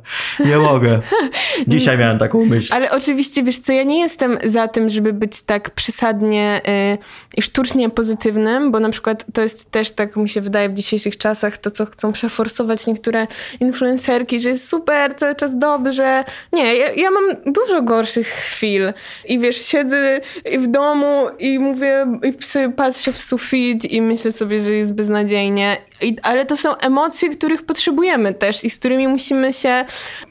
Nie 0.45 0.57
mogę. 0.57 0.99
Dzisiaj 1.67 1.97
miałem 1.97 2.17
taką 2.17 2.45
myśl. 2.45 2.73
Ale 2.73 2.91
oczywiście, 2.91 3.43
wiesz 3.43 3.59
co, 3.59 3.73
ja 3.73 3.83
nie 3.83 3.99
jestem 3.99 4.37
za 4.45 4.67
tym, 4.67 4.89
żeby 4.89 5.13
być 5.13 5.41
tak 5.41 5.69
przesadnie 5.69 6.61
y, 6.93 7.37
i 7.37 7.41
sztucznie 7.41 7.89
pozytywnym, 7.89 8.71
bo 8.71 8.79
na 8.79 8.89
przykład 8.89 9.14
to 9.33 9.41
jest 9.41 9.71
też 9.71 9.91
tak, 9.91 10.15
mi 10.15 10.29
się 10.29 10.41
wydaje, 10.41 10.69
w 10.69 10.73
dzisiejszych 10.73 11.17
czasach, 11.17 11.57
to 11.57 11.71
co 11.71 11.85
chcą 11.85 12.11
przeforsować 12.11 12.87
niektóre 12.87 13.27
influencerki, 13.59 14.39
że 14.39 14.49
jest 14.49 14.69
super, 14.69 15.15
cały 15.15 15.35
czas 15.35 15.57
dobrze. 15.57 16.23
Nie, 16.53 16.75
ja, 16.75 16.93
ja 16.93 17.11
mam 17.11 17.53
dużo 17.53 17.81
gorszych 17.81 18.27
chwil 18.27 18.93
i 19.25 19.39
wiesz, 19.39 19.65
siedzę 19.65 20.21
w 20.59 20.67
domu 20.67 21.27
i 21.39 21.59
mówię, 21.59 22.05
i 22.23 22.33
patrzę 22.75 23.11
w 23.13 23.17
sufit 23.17 23.91
i 23.91 24.01
myślę 24.01 24.31
sobie, 24.31 24.59
że 24.59 24.73
jest 24.73 24.93
beznadziejnie. 24.93 25.77
I, 26.01 26.15
ale 26.21 26.45
to 26.45 26.57
są 26.57 26.77
emocje, 26.77 27.29
których 27.29 27.65
potrzebujemy 27.65 28.33
też 28.33 28.63
i 28.63 28.69
z 28.69 28.79
którymi 28.79 29.07
musimy 29.07 29.53
się. 29.53 29.85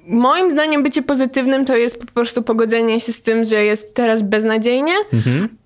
Moim 0.07 0.51
zdaniem, 0.51 0.83
bycie 0.83 1.03
pozytywnym 1.03 1.65
to 1.65 1.77
jest 1.77 1.99
po 1.99 2.07
prostu 2.07 2.43
pogodzenie 2.43 3.01
się 3.01 3.13
z 3.13 3.23
tym, 3.23 3.45
że 3.45 3.65
jest 3.65 3.97
teraz 3.97 4.23
beznadziejnie. 4.23 4.95
E, 5.13 5.64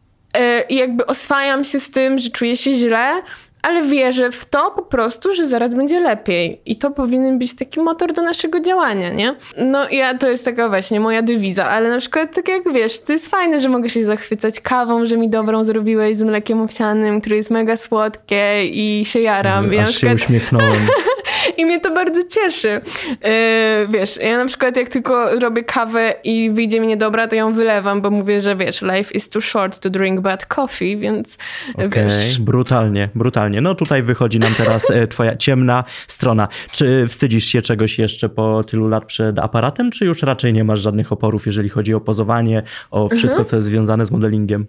I 0.68 0.74
jakby 0.76 1.06
oswajam 1.06 1.64
się 1.64 1.80
z 1.80 1.90
tym, 1.90 2.18
że 2.18 2.30
czuję 2.30 2.56
się 2.56 2.74
źle, 2.74 3.22
ale 3.62 3.82
wierzę 3.82 4.32
w 4.32 4.44
to 4.44 4.70
po 4.70 4.82
prostu, 4.82 5.34
że 5.34 5.46
zaraz 5.46 5.74
będzie 5.74 6.00
lepiej. 6.00 6.60
I 6.66 6.76
to 6.76 6.90
powinien 6.90 7.38
być 7.38 7.56
taki 7.56 7.80
motor 7.80 8.12
do 8.12 8.22
naszego 8.22 8.60
działania, 8.60 9.10
nie? 9.12 9.34
No 9.56 9.88
ja 9.90 10.18
to 10.18 10.28
jest 10.30 10.44
taka 10.44 10.68
właśnie 10.68 11.00
moja 11.00 11.22
dewiza, 11.22 11.64
ale 11.66 11.90
na 11.90 11.98
przykład 11.98 12.34
tak 12.34 12.48
jak 12.48 12.72
wiesz, 12.72 13.00
to 13.00 13.12
jest 13.12 13.28
fajne, 13.28 13.60
że 13.60 13.68
mogę 13.68 13.88
się 13.88 14.04
zachwycać 14.04 14.60
kawą, 14.60 15.06
że 15.06 15.16
mi 15.16 15.28
dobrą 15.30 15.64
zrobiłeś 15.64 16.16
z 16.16 16.22
mlekiem 16.22 16.60
owsianym, 16.60 17.20
które 17.20 17.36
jest 17.36 17.50
mega 17.50 17.76
słodkie 17.76 18.66
i 18.66 19.04
się 19.04 19.20
jaram. 19.20 19.70
Na 19.74 19.82
Aż 19.82 19.88
się 19.90 19.94
przykład- 19.96 20.14
uśmiechnąłem. 20.20 20.86
i 21.56 21.66
mnie 21.66 21.80
to 21.80 21.94
bardzo 21.94 22.20
cieszy. 22.24 22.68
Yy, 22.68 23.88
wiesz, 23.88 24.16
ja 24.22 24.38
na 24.38 24.46
przykład 24.46 24.76
jak 24.76 24.88
tylko 24.88 25.40
robię 25.40 25.64
kawę 25.64 26.14
i 26.24 26.50
wyjdzie 26.50 26.80
mi 26.80 26.86
niedobra, 26.86 27.28
to 27.28 27.36
ją 27.36 27.52
wylewam, 27.52 28.00
bo 28.00 28.10
mówię, 28.10 28.40
że 28.40 28.56
wiesz, 28.56 28.82
life 28.82 29.14
is 29.14 29.28
too 29.28 29.40
short 29.40 29.78
to 29.78 29.90
drink 29.90 30.20
bad 30.20 30.46
coffee, 30.46 30.96
więc 30.96 31.38
Okej, 31.74 31.90
wiesz. 31.90 32.40
brutalnie, 32.40 33.08
brutalnie. 33.14 33.60
No 33.60 33.74
tutaj 33.74 34.02
wychodzi 34.02 34.38
nam 34.38 34.54
teraz 34.54 34.90
e, 34.90 35.06
twoja 35.06 35.36
ciemna 35.36 35.84
strona. 36.06 36.48
Czy 36.70 37.04
wstydzisz 37.08 37.44
się 37.44 37.62
czegoś 37.62 37.98
jeszcze 37.98 38.28
po 38.28 38.64
tylu 38.64 38.88
lat 38.88 39.04
przed 39.04 39.38
aparatem, 39.38 39.90
czy 39.90 40.04
już 40.04 40.22
raczej 40.22 40.52
nie 40.52 40.64
masz 40.64 40.80
żadnych 40.80 41.12
oporów, 41.12 41.46
jeżeli 41.46 41.68
chodzi 41.68 41.94
o 41.94 42.00
pozowanie, 42.00 42.62
o 42.90 43.08
wszystko, 43.08 43.44
co 43.44 43.56
jest 43.56 43.68
związane 43.68 44.06
z 44.06 44.10
modelingiem? 44.10 44.66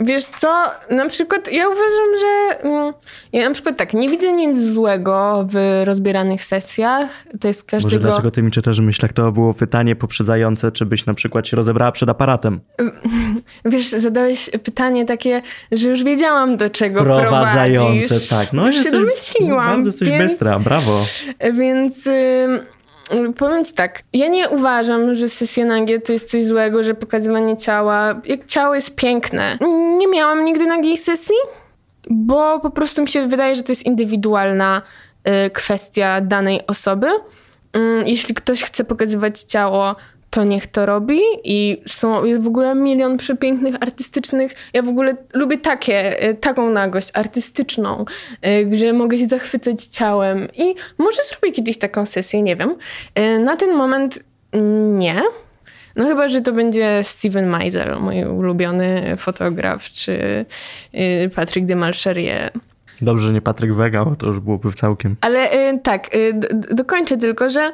Wiesz 0.00 0.24
co, 0.24 0.64
na 0.90 1.08
przykład 1.08 1.52
ja 1.52 1.68
uważam, 1.68 2.18
że 2.20 2.60
mm, 2.62 2.94
ja 3.32 3.48
na 3.48 3.54
przykład 3.54 3.76
tak, 3.76 3.94
nie 3.94 4.10
widzę 4.10 4.32
nic 4.32 4.58
złego 4.58 5.46
w 5.50 5.82
rozbieranych 5.84 6.44
sesjach. 6.44 7.08
To 7.40 7.48
jest 7.48 7.72
Może 7.72 7.82
każdego... 7.82 8.02
dlaczego 8.02 8.30
ty 8.30 8.42
mi 8.42 8.50
czytasz 8.50 8.80
myślach? 8.80 9.12
To 9.12 9.32
było 9.32 9.54
pytanie 9.54 9.96
poprzedzające, 9.96 10.72
czy 10.72 10.86
byś 10.86 11.06
na 11.06 11.14
przykład 11.14 11.48
się 11.48 11.56
rozebrała 11.56 11.92
przed 11.92 12.08
aparatem. 12.08 12.60
Wiesz, 13.64 13.86
zadałeś 13.86 14.50
pytanie 14.64 15.04
takie, 15.04 15.42
że 15.72 15.90
już 15.90 16.04
wiedziałam 16.04 16.56
do 16.56 16.70
czego 16.70 17.02
Prowadzające, 17.02 18.08
prowadzisz. 18.08 18.28
tak. 18.28 18.52
No 18.52 18.66
już 18.66 18.84
się 18.84 18.90
domyśliłam. 18.90 19.66
Bardzo 19.66 19.88
jesteś 19.88 20.08
więc... 20.08 20.22
bystra, 20.22 20.58
brawo. 20.58 21.04
Więc 21.54 22.06
ym, 22.06 22.60
powiem 23.36 23.64
ci 23.64 23.72
tak, 23.72 24.02
ja 24.12 24.28
nie 24.28 24.48
uważam, 24.48 25.14
że 25.14 25.28
sesja 25.28 25.64
nagie 25.64 26.00
to 26.00 26.12
jest 26.12 26.30
coś 26.30 26.44
złego, 26.44 26.82
że 26.82 26.94
pokazywanie 26.94 27.56
ciała, 27.56 28.20
jak 28.24 28.46
ciało 28.46 28.74
jest 28.74 28.96
piękne. 28.96 29.58
Nie 29.98 30.08
miałam 30.08 30.44
nigdy 30.44 30.66
nagiej 30.66 30.98
sesji, 30.98 31.36
bo 32.10 32.60
po 32.60 32.70
prostu 32.70 33.02
mi 33.02 33.08
się 33.08 33.28
wydaje, 33.28 33.54
że 33.54 33.62
to 33.62 33.72
jest 33.72 33.86
indywidualna 33.86 34.82
y, 35.46 35.50
kwestia 35.50 36.20
danej 36.20 36.66
osoby. 36.66 37.06
Ym, 37.76 38.06
Jeśli 38.06 38.34
ktoś 38.34 38.62
chce 38.62 38.84
pokazywać 38.84 39.40
ciało, 39.40 39.96
to 40.38 40.44
niech 40.44 40.66
to 40.66 40.86
robi 40.86 41.20
i 41.44 41.82
są, 41.86 42.24
jest 42.24 42.42
w 42.42 42.46
ogóle 42.46 42.74
milion 42.74 43.16
przepięknych, 43.16 43.74
artystycznych. 43.80 44.52
Ja 44.72 44.82
w 44.82 44.88
ogóle 44.88 45.16
lubię 45.34 45.58
takie, 45.58 46.28
y, 46.30 46.34
taką 46.34 46.70
nagość 46.70 47.10
artystyczną, 47.14 48.04
y, 48.72 48.76
że 48.76 48.92
mogę 48.92 49.18
się 49.18 49.26
zachwycać 49.26 49.84
ciałem 49.84 50.48
i 50.56 50.74
może 50.98 51.22
zrobię 51.22 51.52
kiedyś 51.52 51.78
taką 51.78 52.06
sesję, 52.06 52.42
nie 52.42 52.56
wiem. 52.56 52.76
Y, 53.18 53.38
Na 53.38 53.56
ten 53.56 53.74
moment 53.74 54.18
nie. 54.98 55.22
No 55.96 56.06
chyba, 56.06 56.28
że 56.28 56.40
to 56.40 56.52
będzie 56.52 57.00
Steven 57.02 57.48
Meisel, 57.48 58.00
mój 58.00 58.24
ulubiony 58.24 59.16
fotograf, 59.16 59.90
czy 59.90 60.44
Patrick 61.34 61.66
de 61.66 61.76
Malcherie. 61.76 62.50
Dobrze, 63.02 63.26
że 63.26 63.32
nie 63.32 63.40
Patryk 63.40 63.74
Wega, 63.74 64.04
bo 64.04 64.16
to 64.16 64.26
już 64.26 64.40
byłoby 64.40 64.72
całkiem. 64.72 65.16
Ale 65.20 65.52
y, 65.52 65.78
tak, 65.82 66.14
y, 66.14 66.32
dokończę 66.74 67.16
tylko, 67.16 67.50
że 67.50 67.72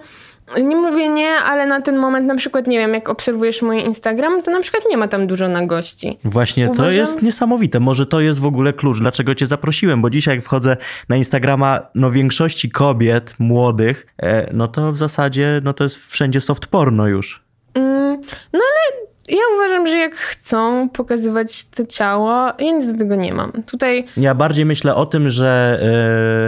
nie 0.63 0.77
mówię 0.77 1.09
nie, 1.09 1.31
ale 1.31 1.67
na 1.67 1.81
ten 1.81 1.97
moment 1.97 2.27
na 2.27 2.35
przykład, 2.35 2.67
nie 2.67 2.79
wiem, 2.79 2.95
jak 2.95 3.09
obserwujesz 3.09 3.63
mój 3.63 3.85
Instagram, 3.85 4.43
to 4.43 4.51
na 4.51 4.61
przykład 4.61 4.85
nie 4.91 4.97
ma 4.97 5.09
tam 5.09 5.27
dużo 5.27 5.49
nagości. 5.49 6.19
Właśnie 6.25 6.67
to 6.67 6.73
Uważam- 6.73 6.93
jest 6.95 7.23
niesamowite. 7.23 7.81
Może 7.81 8.07
to 8.07 8.21
jest 8.21 8.41
w 8.41 8.47
ogóle 8.47 8.73
klucz, 8.73 8.99
dlaczego 8.99 9.35
cię 9.35 9.47
zaprosiłem, 9.47 10.03
bo 10.03 10.11
dzisiaj 10.11 10.35
jak 10.37 10.45
wchodzę 10.45 10.77
na 11.09 11.17
Instagrama 11.17 11.81
no 11.95 12.11
większości 12.11 12.71
kobiet 12.71 13.35
młodych, 13.39 14.07
e, 14.23 14.51
no 14.53 14.69
to 14.69 14.93
w 14.93 14.97
zasadzie 14.97 15.61
no 15.65 15.73
to 15.75 15.85
jest 15.85 15.97
wszędzie 15.97 16.41
soft 16.41 16.67
porno 16.67 17.07
już. 17.07 17.45
Mm, 17.75 18.21
no 18.53 18.61
ale 18.61 19.05
ja 19.29 19.43
uważam, 19.57 19.87
że 19.87 19.97
jak 19.97 20.15
chcą 20.15 20.89
pokazywać 20.89 21.65
to 21.65 21.87
ciało, 21.87 22.33
ja 22.59 22.73
nic 22.73 22.93
do 22.93 22.99
tego 22.99 23.15
nie 23.15 23.35
mam. 23.35 23.53
Tutaj 23.53 24.05
Ja 24.17 24.35
bardziej 24.35 24.65
myślę 24.65 24.95
o 24.95 25.07
tym, 25.07 25.29
że 25.31 25.81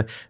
e, 0.05 0.26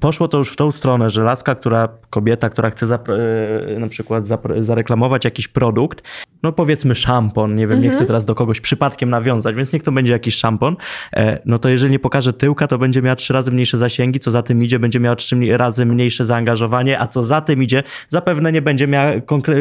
poszło 0.00 0.28
to 0.28 0.38
już 0.38 0.52
w 0.52 0.56
tą 0.56 0.70
stronę, 0.70 1.10
że 1.10 1.22
laska, 1.22 1.54
która, 1.54 1.88
kobieta, 2.10 2.50
która 2.50 2.70
chce 2.70 2.86
e, 2.86 3.80
na 3.80 3.88
przykład 3.88 4.24
zareklamować 4.58 5.24
jakiś 5.24 5.48
produkt, 5.48 6.02
no 6.42 6.52
powiedzmy 6.52 6.94
szampon, 6.94 7.56
nie 7.56 7.66
wiem, 7.66 7.82
nie 7.82 7.90
chcę 7.90 8.06
teraz 8.06 8.24
do 8.24 8.34
kogoś 8.34 8.60
przypadkiem 8.60 9.10
nawiązać, 9.10 9.56
więc 9.56 9.72
niech 9.72 9.82
to 9.82 9.92
będzie 9.92 10.12
jakiś 10.12 10.34
szampon, 10.34 10.76
e, 11.16 11.38
no 11.46 11.58
to 11.58 11.68
jeżeli 11.68 11.92
nie 11.92 11.98
pokaże 11.98 12.32
tyłka, 12.32 12.66
to 12.66 12.78
będzie 12.78 13.02
miała 13.02 13.16
trzy 13.16 13.32
razy 13.32 13.52
mniejsze 13.52 13.78
zasięgi, 13.78 14.20
co 14.20 14.30
za 14.30 14.42
tym 14.42 14.64
idzie, 14.64 14.78
będzie 14.78 15.00
miała 15.00 15.16
trzy 15.16 15.36
razy 15.56 15.86
mniejsze 15.86 16.24
zaangażowanie, 16.24 17.00
a 17.00 17.06
co 17.06 17.24
za 17.24 17.40
tym 17.40 17.62
idzie, 17.62 17.82
zapewne 18.08 18.52
nie 18.52 18.62
będzie 18.62 18.86
miała 18.86 19.12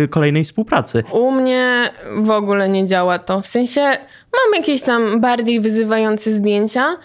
kolejnej 0.09 0.43
współpracy. 0.43 1.03
u 1.11 1.31
mnie 1.31 1.89
w 2.21 2.29
ogóle 2.29 2.69
nie 2.69 2.85
działa 2.85 3.19
to. 3.19 3.41
W 3.41 3.47
sensie 3.47 3.81
mam 3.81 4.55
jakieś 4.55 4.81
tam 4.81 5.21
bardziej 5.21 5.61
wyzywające 5.61 6.33
zdjęcia 6.33 6.97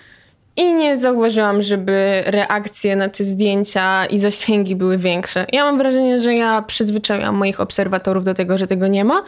i 0.56 0.74
nie 0.74 0.96
zauważyłam, 0.96 1.62
żeby 1.62 2.22
reakcje 2.26 2.96
na 2.96 3.08
te 3.08 3.24
zdjęcia 3.24 4.06
i 4.06 4.18
zasięgi 4.18 4.76
były 4.76 4.98
większe. 4.98 5.46
Ja 5.52 5.64
mam 5.64 5.78
wrażenie, 5.78 6.20
że 6.20 6.34
ja 6.34 6.62
przyzwyczaiłam 6.62 7.36
moich 7.36 7.60
obserwatorów 7.60 8.24
do 8.24 8.34
tego, 8.34 8.58
że 8.58 8.66
tego 8.66 8.86
nie 8.86 9.04
ma. 9.04 9.22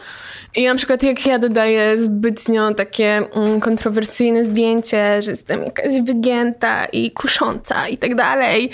I 0.55 0.65
na 0.65 0.75
przykład 0.75 1.03
jak 1.03 1.25
ja 1.25 1.39
dodaję 1.39 1.97
zbytnio 1.97 2.73
takie 2.73 3.21
mm, 3.33 3.59
kontrowersyjne 3.59 4.45
zdjęcie, 4.45 5.21
że 5.21 5.31
jestem 5.31 5.63
jakaś 5.63 6.01
wygięta 6.01 6.85
i 6.85 7.11
kusząca 7.11 7.87
i 7.87 7.97
tak 7.97 8.15
dalej. 8.15 8.69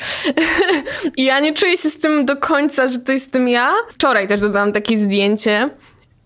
I 1.18 1.24
ja 1.24 1.40
nie 1.40 1.54
czuję 1.54 1.78
się 1.78 1.90
z 1.90 2.00
tym 2.00 2.26
do 2.26 2.38
końca, 2.38 2.88
że 2.88 3.00
to 3.00 3.12
jestem 3.12 3.48
ja. 3.48 3.72
Wczoraj 3.90 4.28
też 4.28 4.42
dodałam 4.42 4.72
takie 4.72 4.98
zdjęcie. 4.98 5.70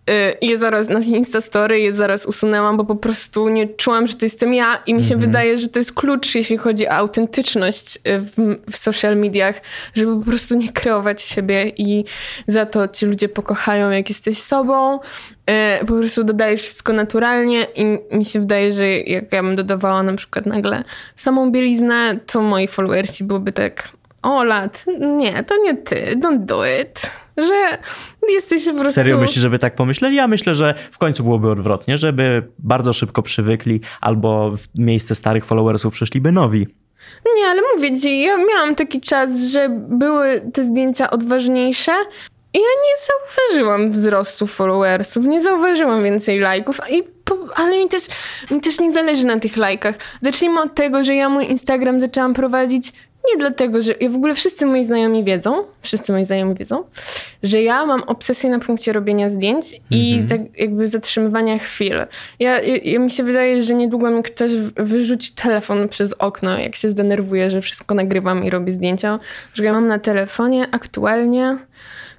Y, 0.10 0.38
je 0.42 0.58
zaraz 0.58 0.90
na 0.90 1.00
Instastory, 1.00 1.80
je 1.80 1.94
zaraz 1.94 2.26
usunęłam, 2.26 2.78
bo 2.78 2.86
po 2.86 2.96
prostu 2.96 3.50
nie 3.50 3.68
czułam, 3.68 4.08
że 4.08 4.14
to 4.14 4.26
jestem 4.26 4.54
ja 4.54 4.84
i 4.86 4.94
mi 4.94 5.04
się 5.04 5.16
wydaje, 5.18 5.58
że 5.58 5.68
to 5.68 5.80
jest 5.80 5.94
klucz, 5.94 6.36
jeśli 6.36 6.58
chodzi 6.58 6.88
o 6.88 6.92
autentyczność 6.92 7.96
y, 7.96 8.20
w, 8.20 8.36
w 8.72 8.78
social 8.78 9.18
mediach, 9.18 9.62
żeby 9.94 10.20
po 10.20 10.26
prostu 10.26 10.56
nie 10.56 10.70
kreować 10.70 11.22
siebie 11.22 11.72
i 11.78 12.06
za 12.48 12.66
to 12.66 12.88
ci 12.88 13.06
ludzie 13.06 13.30
pokochają, 13.30 13.90
jak 13.92 14.10
jesteś 14.10 14.38
sobą. 14.38 15.00
Y, 15.80 15.86
Po 15.86 15.94
prostu 15.94 16.24
dodajesz 16.24 16.62
wszystko 16.62 16.94
naturalnie 16.94 17.68
i 17.76 18.16
mi 18.18 18.26
się 18.26 18.40
wydaje, 18.40 18.72
że 18.72 18.88
jak 18.90 19.34
ja 19.34 19.44
bym 19.44 19.56
dodawała 19.56 20.04
na 20.04 20.16
przykład 20.16 20.46
nagle 20.46 20.84
samą 21.16 21.52
bieliznę, 21.52 22.20
to 22.26 22.42
moi 22.42 22.68
followersi 22.68 23.24
byłoby 23.24 23.52
tak 23.52 23.90
o 24.22 24.44
lat, 24.44 24.86
nie, 25.00 25.44
to 25.44 25.58
nie 25.64 25.78
ty, 25.78 26.16
don't 26.16 26.46
do 26.46 26.66
it. 26.82 27.12
Że 27.38 27.78
jesteś 28.30 28.66
po 28.66 28.74
prostu... 28.74 28.94
Serio 28.94 29.18
myślisz, 29.18 29.42
żeby 29.42 29.60
tak 29.60 29.76
pomyśleli? 29.76 30.16
Ja 30.16 30.28
myślę, 30.28 30.56
że 30.56 30.74
w 30.92 30.98
końcu 30.98 31.24
byłoby 31.24 31.52
odwrotnie, 31.52 31.98
żeby 31.98 32.48
bardzo 32.60 32.94
szybko 32.94 33.22
przywykli 33.22 33.82
albo 34.02 34.52
w 34.52 34.68
miejsce 34.76 35.16
starych 35.16 35.46
followersów 35.46 35.94
przyszliby 35.94 36.32
nowi. 36.32 36.68
Nie, 37.36 37.46
ale 37.48 37.62
mówię 37.76 38.00
ci, 38.00 38.22
ja 38.22 38.38
miałam 38.38 38.76
taki 38.76 39.02
czas, 39.02 39.40
że 39.40 39.70
były 39.90 40.42
te 40.54 40.64
zdjęcia 40.64 41.10
odważniejsze 41.10 41.92
I 42.54 42.58
ja 42.58 42.64
nie 42.64 42.96
zauważyłam 43.08 43.92
wzrostu 43.92 44.48
followersów, 44.48 45.26
nie 45.26 45.42
zauważyłam 45.42 46.04
więcej 46.04 46.40
lajków, 46.40 46.80
i 46.90 47.04
po, 47.04 47.38
ale 47.56 47.78
mi 47.78 47.90
też, 47.90 48.04
mi 48.52 48.62
też 48.62 48.80
nie 48.80 48.94
zależy 48.94 49.26
na 49.26 49.40
tych 49.40 49.58
lajkach. 49.58 49.96
Zacznijmy 50.22 50.62
od 50.62 50.76
tego, 50.76 51.04
że 51.04 51.16
ja 51.16 51.30
mój 51.30 51.52
Instagram 51.52 52.02
zaczęłam 52.02 52.34
prowadzić 52.34 52.94
nie 53.32 53.38
dlatego, 53.40 53.82
że 53.82 53.94
ja 54.00 54.10
w 54.10 54.16
ogóle 54.16 54.36
wszyscy 54.36 54.66
moi 54.66 54.84
znajomi 54.84 55.24
wiedzą, 55.24 55.64
wszyscy 55.82 56.12
moi 56.12 56.26
znajomi 56.26 56.56
wiedzą, 56.56 56.84
że 57.44 57.62
ja 57.62 57.86
mam 57.86 58.04
obsesję 58.04 58.50
na 58.50 58.60
punkcie 58.60 58.94
robienia 58.94 59.30
zdjęć 59.30 59.82
i 59.92 60.20
tak 60.30 60.42
jakby 60.58 60.88
zatrzymywania 60.88 61.58
chwil. 61.58 61.96
Ja, 62.40 62.62
ja, 62.62 62.78
ja 62.84 63.00
mi 63.00 63.12
się 63.12 63.24
wydaje, 63.24 63.64
że 63.64 63.74
niedługo 63.74 64.12
mi 64.12 64.24
ktoś 64.24 64.52
wyrzuci 64.76 65.32
telefon 65.32 65.90
przez 65.90 66.14
okno, 66.14 66.60
jak 66.60 66.76
się 66.76 66.90
zdenerwuje, 66.90 67.52
że 67.52 67.62
wszystko 67.62 67.96
nagrywam 67.96 68.46
i 68.46 68.50
robię 68.50 68.72
zdjęcia. 68.72 69.20
Że 69.54 69.64
ja 69.64 69.74
mam 69.74 69.88
na 69.88 70.00
telefonie 70.00 70.68
aktualnie 70.72 71.58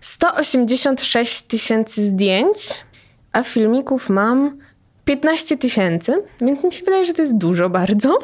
186 0.01 1.43
tysięcy 1.43 2.03
zdjęć, 2.03 2.59
a 3.33 3.43
filmików 3.43 4.11
mam 4.11 4.68
15 5.09 5.57
tysięcy, 5.57 6.13
więc 6.41 6.65
mi 6.65 6.73
się 6.73 6.85
wydaje, 6.85 7.05
że 7.05 7.13
to 7.13 7.23
jest 7.23 7.39
dużo 7.39 7.71
bardzo. 7.71 8.19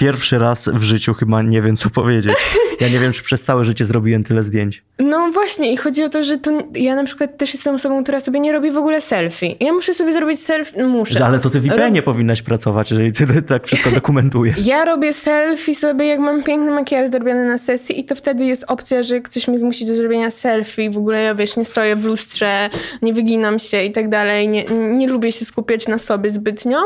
Pierwszy 0.00 0.38
raz 0.38 0.68
w 0.68 0.82
życiu 0.82 1.14
chyba 1.14 1.42
nie 1.42 1.62
wiem, 1.62 1.76
co 1.76 1.90
powiedzieć. 1.90 2.34
Ja 2.80 2.88
nie 2.88 2.98
wiem, 2.98 3.12
czy 3.12 3.22
przez 3.22 3.44
całe 3.44 3.64
życie 3.64 3.84
zrobiłem 3.84 4.24
tyle 4.24 4.42
zdjęć. 4.42 4.82
No 4.98 5.30
właśnie 5.32 5.72
i 5.72 5.76
chodzi 5.76 6.04
o 6.04 6.08
to, 6.08 6.24
że 6.24 6.38
to 6.38 6.50
ja 6.74 6.96
na 6.96 7.04
przykład 7.04 7.38
też 7.38 7.54
jestem 7.54 7.74
osobą, 7.74 8.02
która 8.02 8.20
sobie 8.20 8.40
nie 8.40 8.52
robi 8.52 8.70
w 8.70 8.76
ogóle 8.76 9.00
selfie. 9.00 9.56
Ja 9.60 9.72
muszę 9.72 9.94
sobie 9.94 10.12
zrobić 10.12 10.40
selfie, 10.40 10.86
muszę. 10.86 11.26
Ale 11.26 11.38
to 11.38 11.50
ty 11.50 11.60
w 11.60 11.66
IPN-ie 11.66 12.02
powinnaś 12.02 12.42
pracować, 12.42 12.90
jeżeli 12.90 13.12
ty 13.12 13.26
tak 13.48 13.66
wszystko 13.66 13.90
dokumentujesz. 13.90 14.66
Ja 14.66 14.84
robię 14.84 15.12
selfie 15.12 15.74
sobie, 15.74 16.06
jak 16.06 16.20
mam 16.20 16.42
piękny 16.42 16.70
makijaż 16.70 17.10
zrobiony 17.10 17.46
na 17.46 17.58
sesji 17.58 18.00
i 18.00 18.04
to 18.04 18.14
wtedy 18.14 18.44
jest 18.44 18.64
opcja, 18.66 19.02
że 19.02 19.20
ktoś 19.20 19.48
mnie 19.48 19.58
zmusi 19.58 19.86
do 19.86 19.96
zrobienia 19.96 20.30
selfie. 20.30 20.90
W 20.90 20.96
ogóle 20.96 21.22
ja, 21.22 21.34
wiesz, 21.34 21.56
nie 21.56 21.64
stoję 21.64 21.96
w 21.96 22.04
lustrze, 22.04 22.70
nie 23.02 23.14
wyginam 23.14 23.58
się 23.58 23.82
i 23.82 23.92
tak 23.92 24.08
dalej. 24.08 24.48
Nie, 24.48 24.57
nie 24.70 25.08
lubię 25.08 25.32
się 25.32 25.44
skupiać 25.44 25.88
na 25.88 25.98
sobie 25.98 26.30
zbytnio. 26.30 26.78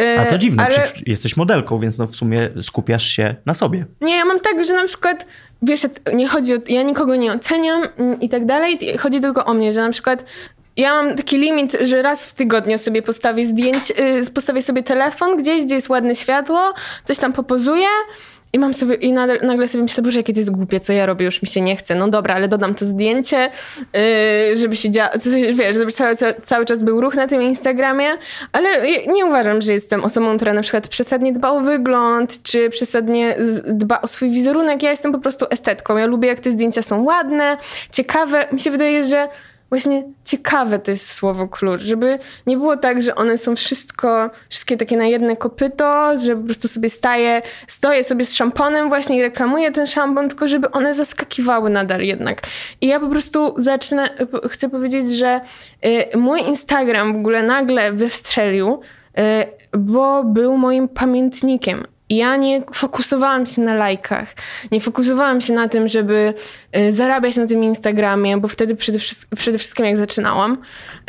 E, 0.00 0.20
A 0.20 0.24
to 0.24 0.38
dziwne, 0.38 0.66
ale... 0.66 0.92
jesteś 1.06 1.36
modelką, 1.36 1.78
więc 1.78 1.98
no 1.98 2.06
w 2.06 2.16
sumie 2.16 2.50
skupiasz 2.60 3.06
się 3.06 3.36
na 3.46 3.54
sobie. 3.54 3.84
Nie, 4.00 4.16
ja 4.16 4.24
mam 4.24 4.40
tak, 4.40 4.66
że 4.66 4.74
na 4.74 4.86
przykład, 4.86 5.26
wiesz, 5.62 5.80
nie 6.14 6.28
chodzi 6.28 6.54
o, 6.54 6.58
ja 6.68 6.82
nikogo 6.82 7.16
nie 7.16 7.32
oceniam 7.32 7.82
i 8.20 8.28
tak 8.28 8.46
dalej, 8.46 8.78
chodzi 8.98 9.20
tylko 9.20 9.44
o 9.44 9.54
mnie, 9.54 9.72
że 9.72 9.80
na 9.80 9.90
przykład 9.90 10.24
ja 10.76 11.02
mam 11.02 11.16
taki 11.16 11.38
limit, 11.38 11.76
że 11.80 12.02
raz 12.02 12.26
w 12.26 12.34
tygodniu 12.34 12.78
sobie 12.78 13.02
postawię 13.02 13.46
zdjęć, 13.46 13.90
y, 14.26 14.30
postawię 14.34 14.62
sobie 14.62 14.82
telefon 14.82 15.36
gdzieś, 15.36 15.64
gdzie 15.64 15.74
jest 15.74 15.88
ładne 15.88 16.14
światło, 16.14 16.74
coś 17.04 17.18
tam 17.18 17.32
popozuję 17.32 17.86
i 18.54 18.58
mam 18.58 18.74
sobie, 18.74 18.94
i 18.94 19.12
nagle, 19.12 19.68
sobie 19.68 19.82
myślę, 19.82 20.02
boże, 20.02 20.18
jakie 20.18 20.32
to 20.32 20.40
jest 20.40 20.50
głupie, 20.50 20.80
co 20.80 20.92
ja 20.92 21.06
robię, 21.06 21.24
już 21.24 21.42
mi 21.42 21.48
się 21.48 21.60
nie 21.60 21.76
chce. 21.76 21.94
No 21.94 22.08
dobra, 22.08 22.34
ale 22.34 22.48
dodam 22.48 22.74
to 22.74 22.84
zdjęcie, 22.84 23.50
yy, 23.92 24.56
żeby 24.56 24.76
się 24.76 24.90
działo, 24.90 25.10
wiesz, 25.52 25.76
żeby 25.76 25.92
cały, 25.92 26.16
cały 26.42 26.64
czas 26.64 26.82
był 26.82 27.00
ruch 27.00 27.14
na 27.14 27.26
tym 27.26 27.42
Instagramie, 27.42 28.06
ale 28.52 28.68
nie 29.06 29.26
uważam, 29.26 29.60
że 29.60 29.72
jestem 29.72 30.04
osobą, 30.04 30.36
która 30.36 30.52
na 30.52 30.62
przykład 30.62 30.88
przesadnie 30.88 31.32
dba 31.32 31.50
o 31.50 31.60
wygląd, 31.60 32.42
czy 32.42 32.70
przesadnie 32.70 33.36
dba 33.64 34.00
o 34.00 34.06
swój 34.06 34.30
wizerunek. 34.30 34.82
Ja 34.82 34.90
jestem 34.90 35.12
po 35.12 35.18
prostu 35.18 35.46
estetką. 35.50 35.96
Ja 35.96 36.06
lubię, 36.06 36.28
jak 36.28 36.40
te 36.40 36.52
zdjęcia 36.52 36.82
są 36.82 37.02
ładne, 37.02 37.56
ciekawe. 37.92 38.46
Mi 38.52 38.60
się 38.60 38.70
wydaje, 38.70 39.04
że 39.04 39.28
właśnie 39.74 40.02
ciekawe 40.24 40.78
to 40.78 40.90
jest 40.90 41.12
słowo 41.12 41.48
klucz, 41.48 41.82
żeby 41.82 42.18
nie 42.46 42.56
było 42.56 42.76
tak, 42.76 43.02
że 43.02 43.14
one 43.14 43.38
są 43.38 43.56
wszystko, 43.56 44.30
wszystkie 44.48 44.76
takie 44.76 44.96
na 44.96 45.06
jedne 45.06 45.36
kopyto, 45.36 46.18
że 46.18 46.36
po 46.36 46.42
prostu 46.42 46.68
sobie 46.68 46.90
staję, 46.90 47.42
stoję 47.66 48.04
sobie 48.04 48.24
z 48.24 48.34
szamponem 48.34 48.88
właśnie 48.88 49.16
i 49.18 49.22
reklamuję 49.22 49.72
ten 49.72 49.86
szampon, 49.86 50.28
tylko 50.28 50.48
żeby 50.48 50.70
one 50.70 50.94
zaskakiwały 50.94 51.70
nadal 51.70 52.00
jednak. 52.02 52.42
I 52.80 52.86
ja 52.86 53.00
po 53.00 53.08
prostu 53.08 53.54
zacznę, 53.56 54.08
chcę 54.50 54.68
powiedzieć, 54.68 55.10
że 55.10 55.40
y, 56.14 56.18
mój 56.18 56.40
Instagram 56.40 57.12
w 57.12 57.16
ogóle 57.16 57.42
nagle 57.42 57.92
wystrzelił, 57.92 58.80
y, 59.72 59.78
bo 59.78 60.24
był 60.24 60.56
moim 60.56 60.88
pamiętnikiem. 60.88 61.84
Ja 62.16 62.36
nie 62.36 62.62
fokusowałam 62.74 63.46
się 63.46 63.62
na 63.62 63.74
lajkach, 63.74 64.34
nie 64.72 64.80
fokusowałam 64.80 65.40
się 65.40 65.52
na 65.52 65.68
tym, 65.68 65.88
żeby 65.88 66.34
y, 66.76 66.92
zarabiać 66.92 67.36
na 67.36 67.46
tym 67.46 67.64
Instagramie, 67.64 68.36
bo 68.36 68.48
wtedy 68.48 68.76
przede, 68.76 68.98
przede 69.36 69.58
wszystkim 69.58 69.86
jak 69.86 69.96
zaczynałam, 69.96 70.52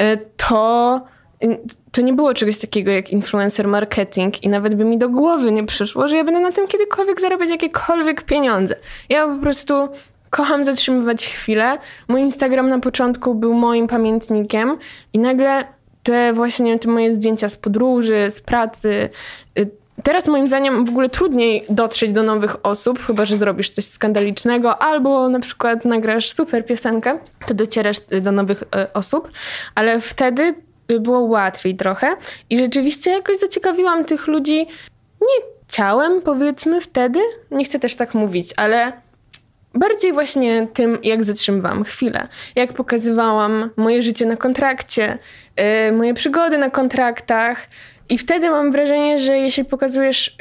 y, 0.01 0.17
to, 0.37 1.01
y, 1.43 1.59
to 1.91 2.01
nie 2.01 2.13
było 2.13 2.33
czegoś 2.33 2.57
takiego 2.57 2.91
jak 2.91 3.09
influencer 3.09 3.67
marketing 3.67 4.43
i 4.43 4.49
nawet 4.49 4.75
by 4.75 4.85
mi 4.85 4.97
do 4.97 5.09
głowy 5.09 5.51
nie 5.51 5.65
przyszło, 5.65 6.07
że 6.07 6.17
ja 6.17 6.23
będę 6.23 6.39
na 6.39 6.51
tym 6.51 6.67
kiedykolwiek 6.67 7.21
zarabiać 7.21 7.49
jakiekolwiek 7.49 8.23
pieniądze. 8.23 8.75
Ja 9.09 9.27
po 9.27 9.41
prostu 9.41 9.89
kocham 10.29 10.63
zatrzymywać 10.63 11.27
chwilę. 11.27 11.77
Mój 12.07 12.21
Instagram 12.21 12.69
na 12.69 12.79
początku 12.79 13.35
był 13.35 13.53
moim 13.53 13.87
pamiętnikiem 13.87 14.77
i 15.13 15.19
nagle 15.19 15.63
te 16.03 16.33
właśnie 16.33 16.79
te 16.79 16.87
moje 16.87 17.13
zdjęcia 17.13 17.49
z 17.49 17.57
podróży, 17.57 18.27
z 18.29 18.41
pracy, 18.41 19.09
Teraz 20.03 20.27
moim 20.27 20.47
zdaniem 20.47 20.85
w 20.85 20.89
ogóle 20.89 21.09
trudniej 21.09 21.65
dotrzeć 21.69 22.11
do 22.11 22.23
nowych 22.23 22.65
osób, 22.65 22.99
chyba 22.99 23.25
że 23.25 23.37
zrobisz 23.37 23.69
coś 23.69 23.85
skandalicznego, 23.85 24.81
albo 24.81 25.29
na 25.29 25.39
przykład 25.39 25.85
nagrasz 25.85 26.31
super 26.31 26.65
piosenkę, 26.65 27.19
to 27.47 27.53
docierasz 27.53 27.97
do 28.21 28.31
nowych 28.31 28.63
osób, 28.93 29.31
ale 29.75 30.01
wtedy 30.01 30.55
było 30.87 31.19
łatwiej 31.19 31.75
trochę 31.75 32.15
i 32.49 32.57
rzeczywiście 32.57 33.11
jakoś 33.11 33.37
zaciekawiłam 33.37 34.05
tych 34.05 34.27
ludzi 34.27 34.67
nie 35.21 35.45
ciałem, 35.67 36.21
powiedzmy 36.21 36.81
wtedy, 36.81 37.19
nie 37.51 37.65
chcę 37.65 37.79
też 37.79 37.95
tak 37.95 38.13
mówić, 38.13 38.53
ale 38.57 38.91
bardziej 39.73 40.13
właśnie 40.13 40.67
tym, 40.73 40.97
jak 41.03 41.23
zatrzymywałam 41.23 41.83
chwilę, 41.83 42.27
jak 42.55 42.73
pokazywałam 42.73 43.69
moje 43.77 44.01
życie 44.01 44.25
na 44.25 44.37
kontrakcie, 44.37 45.17
moje 45.93 46.13
przygody 46.13 46.57
na 46.57 46.69
kontraktach, 46.69 47.67
i 48.09 48.17
wtedy 48.17 48.49
mam 48.49 48.71
wrażenie, 48.71 49.19
że 49.19 49.37
jeśli 49.37 49.65
pokazujesz 49.65 50.37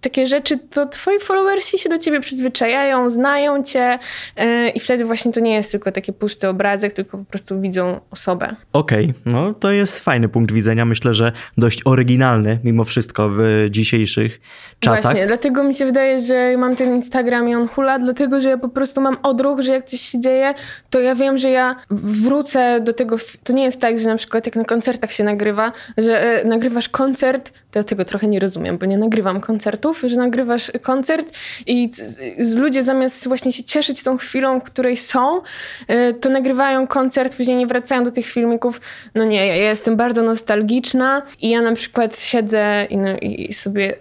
takie 0.00 0.26
rzeczy, 0.26 0.58
to 0.58 0.86
twoi 0.86 1.20
followersi 1.20 1.78
się 1.78 1.88
do 1.88 1.98
ciebie 1.98 2.20
przyzwyczajają, 2.20 3.10
znają 3.10 3.62
cię 3.62 3.98
y, 4.40 4.68
i 4.68 4.80
wtedy 4.80 5.04
właśnie 5.04 5.32
to 5.32 5.40
nie 5.40 5.54
jest 5.54 5.70
tylko 5.70 5.92
taki 5.92 6.12
pusty 6.12 6.48
obrazek, 6.48 6.92
tylko 6.92 7.18
po 7.18 7.24
prostu 7.24 7.60
widzą 7.60 8.00
osobę. 8.10 8.56
Okej, 8.72 9.04
okay, 9.04 9.32
no 9.32 9.54
to 9.54 9.72
jest 9.72 10.00
fajny 10.00 10.28
punkt 10.28 10.52
widzenia. 10.52 10.84
Myślę, 10.84 11.14
że 11.14 11.32
dość 11.58 11.80
oryginalny 11.84 12.58
mimo 12.64 12.84
wszystko 12.84 13.30
w 13.32 13.66
dzisiejszych 13.70 14.40
czasach. 14.80 15.02
Właśnie, 15.02 15.26
dlatego 15.26 15.64
mi 15.64 15.74
się 15.74 15.86
wydaje, 15.86 16.20
że 16.20 16.56
mam 16.56 16.76
ten 16.76 16.94
Instagram 16.94 17.48
i 17.48 17.54
on 17.54 17.68
hula, 17.68 17.98
dlatego, 17.98 18.40
że 18.40 18.48
ja 18.48 18.58
po 18.58 18.68
prostu 18.68 19.00
mam 19.00 19.16
odruch, 19.22 19.60
że 19.60 19.72
jak 19.72 19.84
coś 19.84 20.00
się 20.00 20.20
dzieje, 20.20 20.54
to 20.90 21.00
ja 21.00 21.14
wiem, 21.14 21.38
że 21.38 21.50
ja 21.50 21.76
wrócę 21.90 22.80
do 22.80 22.92
tego. 22.92 23.16
To 23.44 23.52
nie 23.52 23.64
jest 23.64 23.80
tak, 23.80 23.98
że 23.98 24.08
na 24.08 24.16
przykład 24.16 24.46
jak 24.46 24.56
na 24.56 24.64
koncertach 24.64 25.12
się 25.12 25.24
nagrywa, 25.24 25.72
że 25.98 26.42
e, 26.42 26.44
nagrywasz 26.44 26.88
koncert, 26.88 27.52
ja 27.74 27.84
tego 27.84 28.04
trochę 28.04 28.26
nie 28.26 28.40
rozumiem, 28.40 28.78
bo 28.78 28.86
nie 28.86 28.98
nagrywam 28.98 29.40
koncertów, 29.40 30.02
że 30.06 30.16
nagrywasz 30.16 30.72
koncert 30.82 31.32
i 31.66 31.90
ludzie 32.56 32.82
zamiast 32.82 33.28
właśnie 33.28 33.52
się 33.52 33.64
cieszyć 33.64 34.02
tą 34.02 34.16
chwilą, 34.16 34.60
w 34.60 34.62
której 34.62 34.96
są, 34.96 35.40
to 36.20 36.30
nagrywają 36.30 36.86
koncert, 36.86 37.36
później 37.36 37.56
nie 37.56 37.66
wracają 37.66 38.04
do 38.04 38.10
tych 38.10 38.26
filmików. 38.26 38.80
No 39.14 39.24
nie, 39.24 39.46
ja, 39.46 39.54
jestem 39.54 39.96
bardzo 39.96 40.22
nostalgiczna 40.22 41.22
i 41.40 41.50
ja 41.50 41.62
na 41.62 41.72
przykład 41.72 42.18
siedzę 42.18 42.86
i, 42.90 42.96
no, 42.96 43.16
i 43.22 43.52
sobie, 43.52 43.94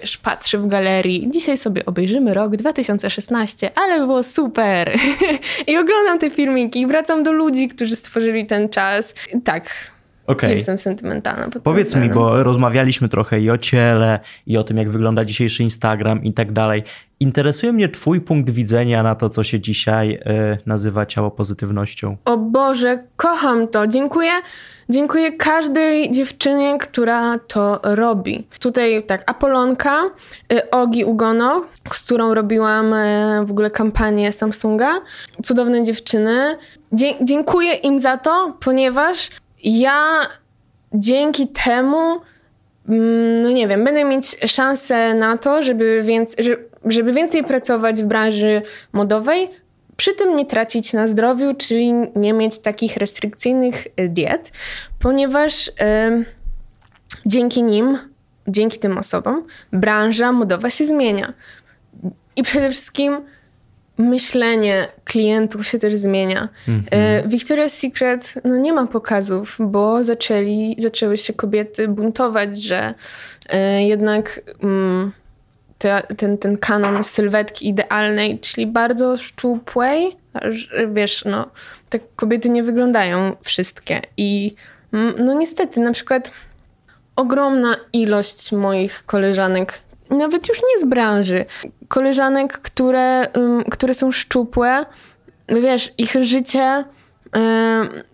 wiesz, 0.00 0.16
patrzę 0.16 0.58
w 0.58 0.68
galerii. 0.68 1.28
Dzisiaj 1.30 1.56
sobie 1.56 1.86
obejrzymy 1.86 2.34
rok 2.34 2.56
2016, 2.56 3.70
ale 3.74 3.98
było 3.98 4.22
super. 4.22 4.92
I 5.66 5.76
oglądam 5.76 6.18
te 6.18 6.30
filmiki 6.30 6.80
i 6.80 6.86
wracam 6.86 7.22
do 7.22 7.32
ludzi, 7.32 7.68
którzy 7.68 7.96
stworzyli 7.96 8.46
ten 8.46 8.68
czas. 8.68 9.14
Tak, 9.44 9.70
Okay. 10.28 10.54
Jestem 10.54 10.78
sentymentalna. 10.78 11.48
Powiedz 11.62 11.96
mi, 11.96 12.08
bo 12.08 12.42
rozmawialiśmy 12.42 13.08
trochę 13.08 13.40
i 13.40 13.50
o 13.50 13.58
ciele, 13.58 14.20
i 14.46 14.56
o 14.56 14.64
tym, 14.64 14.76
jak 14.76 14.90
wygląda 14.90 15.24
dzisiejszy 15.24 15.62
Instagram 15.62 16.22
i 16.22 16.32
tak 16.32 16.52
dalej. 16.52 16.82
Interesuje 17.20 17.72
mnie 17.72 17.88
Twój 17.88 18.20
punkt 18.20 18.50
widzenia 18.50 19.02
na 19.02 19.14
to, 19.14 19.28
co 19.28 19.42
się 19.44 19.60
dzisiaj 19.60 20.12
y, 20.12 20.18
nazywa 20.66 21.06
ciało 21.06 21.30
pozytywnością. 21.30 22.16
O 22.24 22.36
Boże, 22.36 23.04
kocham 23.16 23.68
to. 23.68 23.86
Dziękuję. 23.86 24.30
Dziękuję 24.88 25.32
każdej 25.32 26.10
dziewczynie, 26.10 26.78
która 26.78 27.38
to 27.38 27.80
robi. 27.82 28.46
Tutaj 28.60 29.02
tak, 29.06 29.30
Apolonka, 29.30 30.00
y, 30.52 30.70
Ogi 30.70 31.04
Ugono, 31.04 31.64
z 31.92 32.02
którą 32.02 32.34
robiłam 32.34 32.92
y, 32.92 33.46
w 33.46 33.50
ogóle 33.50 33.70
kampanię 33.70 34.32
Samsunga. 34.32 35.00
Cudowne 35.42 35.82
dziewczyny. 35.82 36.56
Dzie 36.92 37.14
dziękuję 37.22 37.74
im 37.74 38.00
za 38.00 38.16
to, 38.16 38.56
ponieważ 38.60 39.30
ja 39.64 40.20
dzięki 40.94 41.48
temu, 41.48 42.20
mm, 42.88 43.42
no 43.42 43.50
nie 43.50 43.68
wiem, 43.68 43.84
będę 43.84 44.04
mieć 44.04 44.36
szansę 44.46 45.14
na 45.14 45.38
to, 45.38 45.62
żeby, 45.62 46.02
więc, 46.04 46.36
żeby 46.84 47.12
więcej 47.12 47.44
pracować 47.44 48.02
w 48.02 48.06
branży 48.06 48.62
modowej, 48.92 49.50
przy 49.96 50.14
tym 50.14 50.36
nie 50.36 50.46
tracić 50.46 50.92
na 50.92 51.06
zdrowiu, 51.06 51.54
czyli 51.54 51.92
nie 52.16 52.32
mieć 52.32 52.58
takich 52.58 52.96
restrykcyjnych 52.96 53.86
y, 53.86 54.08
diet, 54.08 54.52
ponieważ 54.98 55.68
y, 55.68 55.72
dzięki 57.26 57.62
nim, 57.62 57.98
dzięki 58.48 58.78
tym 58.78 58.98
osobom, 58.98 59.46
branża 59.72 60.32
modowa 60.32 60.70
się 60.70 60.84
zmienia. 60.84 61.32
I 62.36 62.42
przede 62.42 62.70
wszystkim 62.70 63.20
myślenie 63.98 64.88
klientów 65.04 65.66
się 65.66 65.78
też 65.78 65.94
zmienia. 65.94 66.48
Mhm. 66.68 67.28
Victoria's 67.28 67.68
Secret 67.68 68.34
no 68.44 68.56
nie 68.56 68.72
ma 68.72 68.86
pokazów, 68.86 69.56
bo 69.60 70.04
zaczęli, 70.04 70.76
zaczęły 70.78 71.18
się 71.18 71.32
kobiety 71.32 71.88
buntować, 71.88 72.62
że 72.62 72.94
e, 73.48 73.82
jednak 73.82 74.40
mm, 74.62 75.12
te, 75.78 76.02
ten, 76.16 76.38
ten 76.38 76.56
kanon 76.56 77.04
sylwetki 77.04 77.68
idealnej, 77.68 78.38
czyli 78.38 78.66
bardzo 78.66 79.16
szczupłej, 79.16 80.16
wiesz, 80.92 81.24
no, 81.24 81.50
tak 81.88 82.02
kobiety 82.16 82.50
nie 82.50 82.62
wyglądają 82.62 83.36
wszystkie. 83.42 84.02
I 84.16 84.54
mm, 84.92 85.14
no 85.18 85.34
niestety, 85.34 85.80
na 85.80 85.92
przykład 85.92 86.32
ogromna 87.16 87.76
ilość 87.92 88.52
moich 88.52 89.02
koleżanek 89.06 89.80
nawet 90.10 90.48
już 90.48 90.58
nie 90.58 90.80
z 90.80 90.84
branży. 90.84 91.44
Koleżanek, 91.88 92.52
które, 92.52 93.26
które 93.70 93.94
są 93.94 94.12
szczupłe, 94.12 94.86
wiesz, 95.48 95.92
ich 95.98 96.16
życie 96.20 96.84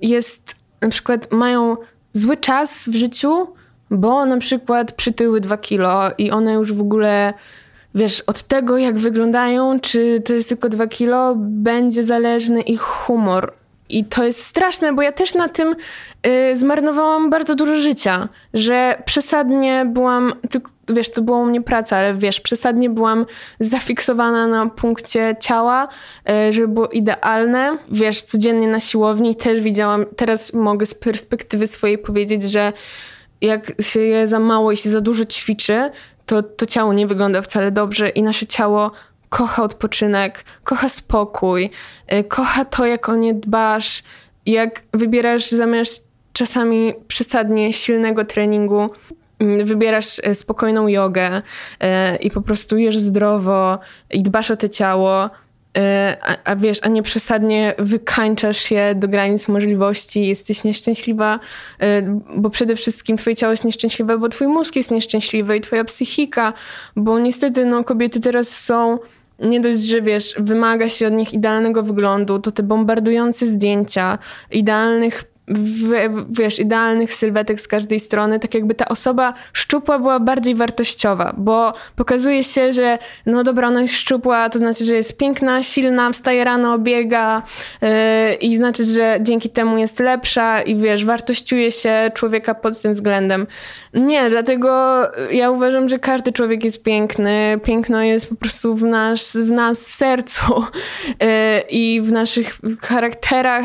jest, 0.03 0.55
na 0.81 0.89
przykład 0.89 1.33
mają 1.33 1.77
zły 2.13 2.37
czas 2.37 2.89
w 2.89 2.95
życiu, 2.95 3.49
bo 3.91 4.27
na 4.27 4.39
przykład 4.39 4.93
przytyły 4.93 5.41
dwa 5.41 5.57
kilo 5.57 6.11
i 6.19 6.31
one 6.31 6.53
już 6.53 6.73
w 6.73 6.81
ogóle, 6.81 7.35
wiesz, 7.95 8.21
od 8.21 8.43
tego 8.43 8.79
jak 8.79 8.99
wyglądają, 8.99 9.81
czy 9.81 10.23
to 10.25 10.33
jest 10.33 10.49
tylko 10.49 10.69
dwa 10.69 10.87
kilo, 10.87 11.35
będzie 11.39 12.05
zależny 12.05 12.61
ich 12.61 12.81
humor. 12.81 13.53
I 13.95 14.05
to 14.05 14.25
jest 14.25 14.45
straszne, 14.45 14.93
bo 14.93 15.03
ja 15.03 15.13
też 15.13 15.35
na 15.35 15.49
tym 15.49 15.77
y, 16.27 16.57
zmarnowałam 16.57 17.31
bardzo 17.31 17.55
dużo 17.55 17.75
życia, 17.75 18.29
że 18.55 19.03
przesadnie 19.05 19.87
byłam, 19.87 20.33
tylko, 20.51 20.73
wiesz, 20.89 21.11
to 21.11 21.23
była 21.23 21.39
u 21.39 21.47
mnie 21.47 21.63
praca, 21.63 21.97
ale 21.97 22.15
wiesz, 22.15 22.41
przesadnie 22.41 22.91
byłam 22.91 23.27
zafiksowana 23.61 24.47
na 24.47 24.67
punkcie 24.67 25.37
ciała, 25.41 25.89
y, 26.49 26.53
żeby 26.53 26.69
było 26.69 26.89
idealne. 26.89 27.79
Wiesz, 27.91 28.23
codziennie 28.23 28.69
na 28.69 28.81
siłowni 28.81 29.37
też 29.37 29.61
widziałam, 29.61 30.05
teraz 30.17 30.53
mogę 30.53 30.87
z 30.87 30.95
perspektywy 30.95 31.67
swojej 31.67 31.99
powiedzieć, 31.99 32.43
że 32.43 32.73
jak 33.41 33.73
się 33.81 34.01
je 34.01 34.29
za 34.29 34.39
mało 34.39 34.73
i 34.73 34.77
się 34.77 34.91
za 34.91 35.01
dużo 35.01 35.25
ćwiczy, 35.25 35.91
to, 36.27 36.43
to 36.43 36.67
ciało 36.67 36.93
nie 36.93 37.07
wygląda 37.07 37.43
wcale 37.43 37.71
dobrze 37.71 38.09
i 38.09 38.23
nasze 38.23 38.47
ciało 38.47 38.91
kocha 39.35 39.63
odpoczynek, 39.63 40.45
kocha 40.65 40.89
spokój, 40.89 41.71
y, 42.13 42.25
kocha 42.25 42.65
to, 42.65 42.87
jak 42.87 43.09
o 43.09 43.17
nie 43.17 43.35
dbasz, 43.35 44.03
jak 44.47 44.83
wybierasz 44.93 45.51
zamiast 45.51 46.09
czasami 46.33 46.93
przesadnie 47.09 47.73
silnego 47.73 48.25
treningu, 48.25 48.91
mm, 49.39 49.67
wybierasz 49.67 50.19
y, 50.19 50.35
spokojną 50.35 50.89
jogę 50.89 51.37
y, 51.37 52.17
i 52.17 52.31
po 52.31 52.43
prostu 52.43 52.77
jesz 52.77 52.99
zdrowo 52.99 53.79
i 54.11 54.23
dbasz 54.23 54.51
o 54.51 54.57
to 54.57 54.69
ciało, 54.69 55.31
a, 56.23 56.37
a, 56.45 56.57
wiesz, 56.57 56.79
a 56.83 56.89
nie 56.89 57.03
przesadnie 57.03 57.75
wykańczasz 57.79 58.59
się 58.59 58.93
do 58.97 59.09
granic 59.09 59.49
możliwości, 59.49 60.27
jesteś 60.27 60.65
nieszczęśliwa, 60.65 61.39
bo 62.37 62.51
przede 62.51 62.77
wszystkim 62.77 63.17
twoje 63.17 63.37
ciało 63.37 63.51
jest 63.51 63.65
nieszczęśliwe, 63.65 64.19
bo 64.19 64.29
twój 64.29 64.47
mózg 64.47 64.77
jest 64.77 64.91
nieszczęśliwy 64.91 65.57
i 65.57 65.61
twoja 65.61 65.85
psychika, 65.85 66.53
bo 66.97 67.19
niestety 67.19 67.65
no, 67.65 67.85
kobiety 67.85 68.21
teraz 68.21 68.49
są 68.49 68.99
nie 69.39 69.61
dość, 69.61 69.81
że 69.81 70.03
wiesz, 70.03 70.35
wymaga 70.39 70.89
się 70.89 71.07
od 71.07 71.13
nich 71.13 71.33
idealnego 71.33 71.83
wyglądu, 71.83 72.39
to 72.39 72.53
te 72.53 72.63
bombardujące 72.63 73.47
zdjęcia, 73.47 74.19
idealnych 74.51 75.25
wiesz, 76.31 76.59
idealnych 76.59 77.15
sylwetek 77.15 77.61
z 77.61 77.69
każdej 77.69 78.01
strony, 78.01 78.41
tak 78.41 78.55
jakby 78.55 78.75
ta 78.75 78.89
osoba 78.89 79.35
szczupła 79.53 79.99
była 79.99 80.21
bardziej 80.21 80.55
wartościowa, 80.55 81.35
bo 81.37 81.73
pokazuje 81.97 82.45
się, 82.45 82.73
że 82.73 82.99
no 83.27 83.45
dobra, 83.45 83.69
ona 83.69 83.83
jest 83.83 83.95
szczupła, 83.95 84.51
to 84.51 84.59
znaczy, 84.59 84.85
że 84.85 84.95
jest 84.95 85.17
piękna, 85.17 85.63
silna, 85.63 86.13
wstaje 86.13 86.45
rano, 86.45 86.79
biega 86.79 87.43
yy, 87.83 87.89
i 88.35 88.57
znaczy, 88.57 88.85
że 88.85 89.19
dzięki 89.21 89.51
temu 89.51 89.79
jest 89.79 90.01
lepsza 90.01 90.63
i 90.63 90.77
wiesz, 90.77 91.05
wartościuje 91.05 91.73
się 91.73 92.11
człowieka 92.15 92.55
pod 92.55 92.81
tym 92.81 92.93
względem. 92.93 93.47
Nie, 93.95 94.31
dlatego 94.31 95.01
ja 95.31 95.51
uważam, 95.51 95.89
że 95.89 95.99
każdy 95.99 96.33
człowiek 96.33 96.65
jest 96.65 96.83
piękny. 96.83 97.61
Piękno 97.65 98.03
jest 98.03 98.29
po 98.29 98.35
prostu 98.35 98.75
w 98.75 98.83
nas, 98.83 99.37
w, 99.37 99.51
nas, 99.51 99.91
w 99.91 99.95
sercu 99.95 100.45
yy, 101.09 101.17
i 101.71 102.01
w 102.01 102.13
naszych 102.13 102.59
charakterach 102.83 103.65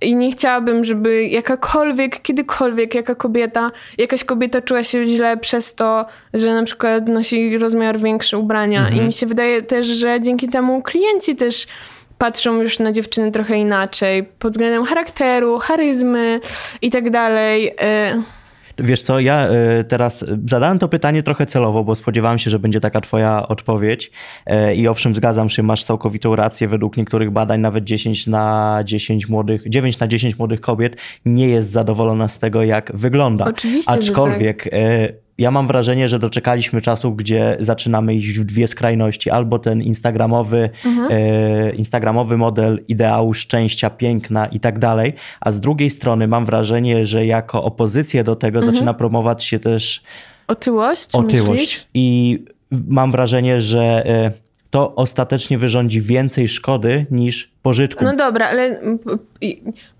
i 0.00 0.14
nie 0.14 0.32
chciałabym, 0.32 0.84
żeby 0.84 1.24
jakakolwiek, 1.24 2.22
kiedykolwiek 2.22 2.94
jaka 2.94 3.14
kobieta, 3.14 3.70
jakaś 3.98 4.24
kobieta 4.24 4.62
czuła 4.62 4.82
się 4.82 5.06
źle 5.06 5.36
przez 5.36 5.74
to, 5.74 6.06
że 6.34 6.54
na 6.54 6.62
przykład 6.62 7.08
nosi 7.08 7.58
rozmiar 7.58 8.00
większy 8.00 8.38
ubrania. 8.38 8.80
Mhm. 8.80 9.02
I 9.02 9.06
mi 9.06 9.12
się 9.12 9.26
wydaje 9.26 9.62
też, 9.62 9.86
że 9.86 10.20
dzięki 10.20 10.48
temu 10.48 10.82
klienci 10.82 11.36
też 11.36 11.66
patrzą 12.18 12.60
już 12.62 12.78
na 12.78 12.92
dziewczyny 12.92 13.32
trochę 13.32 13.58
inaczej 13.58 14.24
pod 14.24 14.52
względem 14.52 14.84
charakteru, 14.84 15.58
charyzmy 15.58 16.40
i 16.82 16.90
tak 16.90 17.10
dalej. 17.10 17.68
Y 17.68 18.39
Wiesz 18.80 19.02
co, 19.02 19.20
ja 19.20 19.48
e, 19.48 19.84
teraz 19.84 20.24
zadałem 20.46 20.78
to 20.78 20.88
pytanie 20.88 21.22
trochę 21.22 21.46
celowo, 21.46 21.84
bo 21.84 21.94
spodziewałem 21.94 22.38
się, 22.38 22.50
że 22.50 22.58
będzie 22.58 22.80
taka 22.80 23.00
twoja 23.00 23.48
odpowiedź 23.48 24.10
e, 24.46 24.74
i 24.74 24.88
owszem, 24.88 25.14
zgadzam 25.14 25.50
się, 25.50 25.62
masz 25.62 25.84
całkowitą 25.84 26.36
rację. 26.36 26.68
Według 26.68 26.96
niektórych 26.96 27.30
badań 27.30 27.60
nawet 27.60 27.84
10 27.84 28.26
na 28.26 28.78
10 28.84 29.28
młodych, 29.28 29.62
9 29.68 29.98
na 29.98 30.08
10 30.08 30.38
młodych 30.38 30.60
kobiet 30.60 30.96
nie 31.24 31.48
jest 31.48 31.70
zadowolona 31.70 32.28
z 32.28 32.38
tego, 32.38 32.62
jak 32.62 32.92
wygląda. 32.94 33.44
Oczywiście, 33.44 33.92
Aczkolwiek 33.92 34.64
tak. 34.64 34.72
Ja 35.40 35.50
mam 35.50 35.66
wrażenie, 35.66 36.08
że 36.08 36.18
doczekaliśmy 36.18 36.82
czasów, 36.82 37.16
gdzie 37.16 37.56
zaczynamy 37.60 38.14
iść 38.14 38.38
w 38.38 38.44
dwie 38.44 38.68
skrajności. 38.68 39.30
Albo 39.30 39.58
ten 39.58 39.82
instagramowy, 39.82 40.70
mhm. 40.86 41.08
e, 41.10 41.70
instagramowy 41.70 42.36
model 42.36 42.84
ideału 42.88 43.34
szczęścia, 43.34 43.90
piękna 43.90 44.46
i 44.46 44.60
tak 44.60 44.78
dalej, 44.78 45.12
a 45.40 45.50
z 45.50 45.60
drugiej 45.60 45.90
strony 45.90 46.28
mam 46.28 46.46
wrażenie, 46.46 47.04
że 47.04 47.26
jako 47.26 47.64
opozycję 47.64 48.24
do 48.24 48.36
tego 48.36 48.58
mhm. 48.58 48.74
zaczyna 48.74 48.94
promować 48.94 49.44
się 49.44 49.58
też 49.58 50.02
otyłość. 50.48 51.14
Otyłość. 51.14 51.50
Myślisz? 51.50 51.86
I 51.94 52.38
mam 52.70 53.12
wrażenie, 53.12 53.60
że 53.60 54.06
e, 54.06 54.32
to 54.70 54.94
ostatecznie 54.94 55.58
wyrządzi 55.58 56.00
więcej 56.00 56.48
szkody 56.48 57.06
niż 57.10 57.50
pożytku. 57.62 58.04
No 58.04 58.16
dobra, 58.16 58.48
ale 58.48 58.80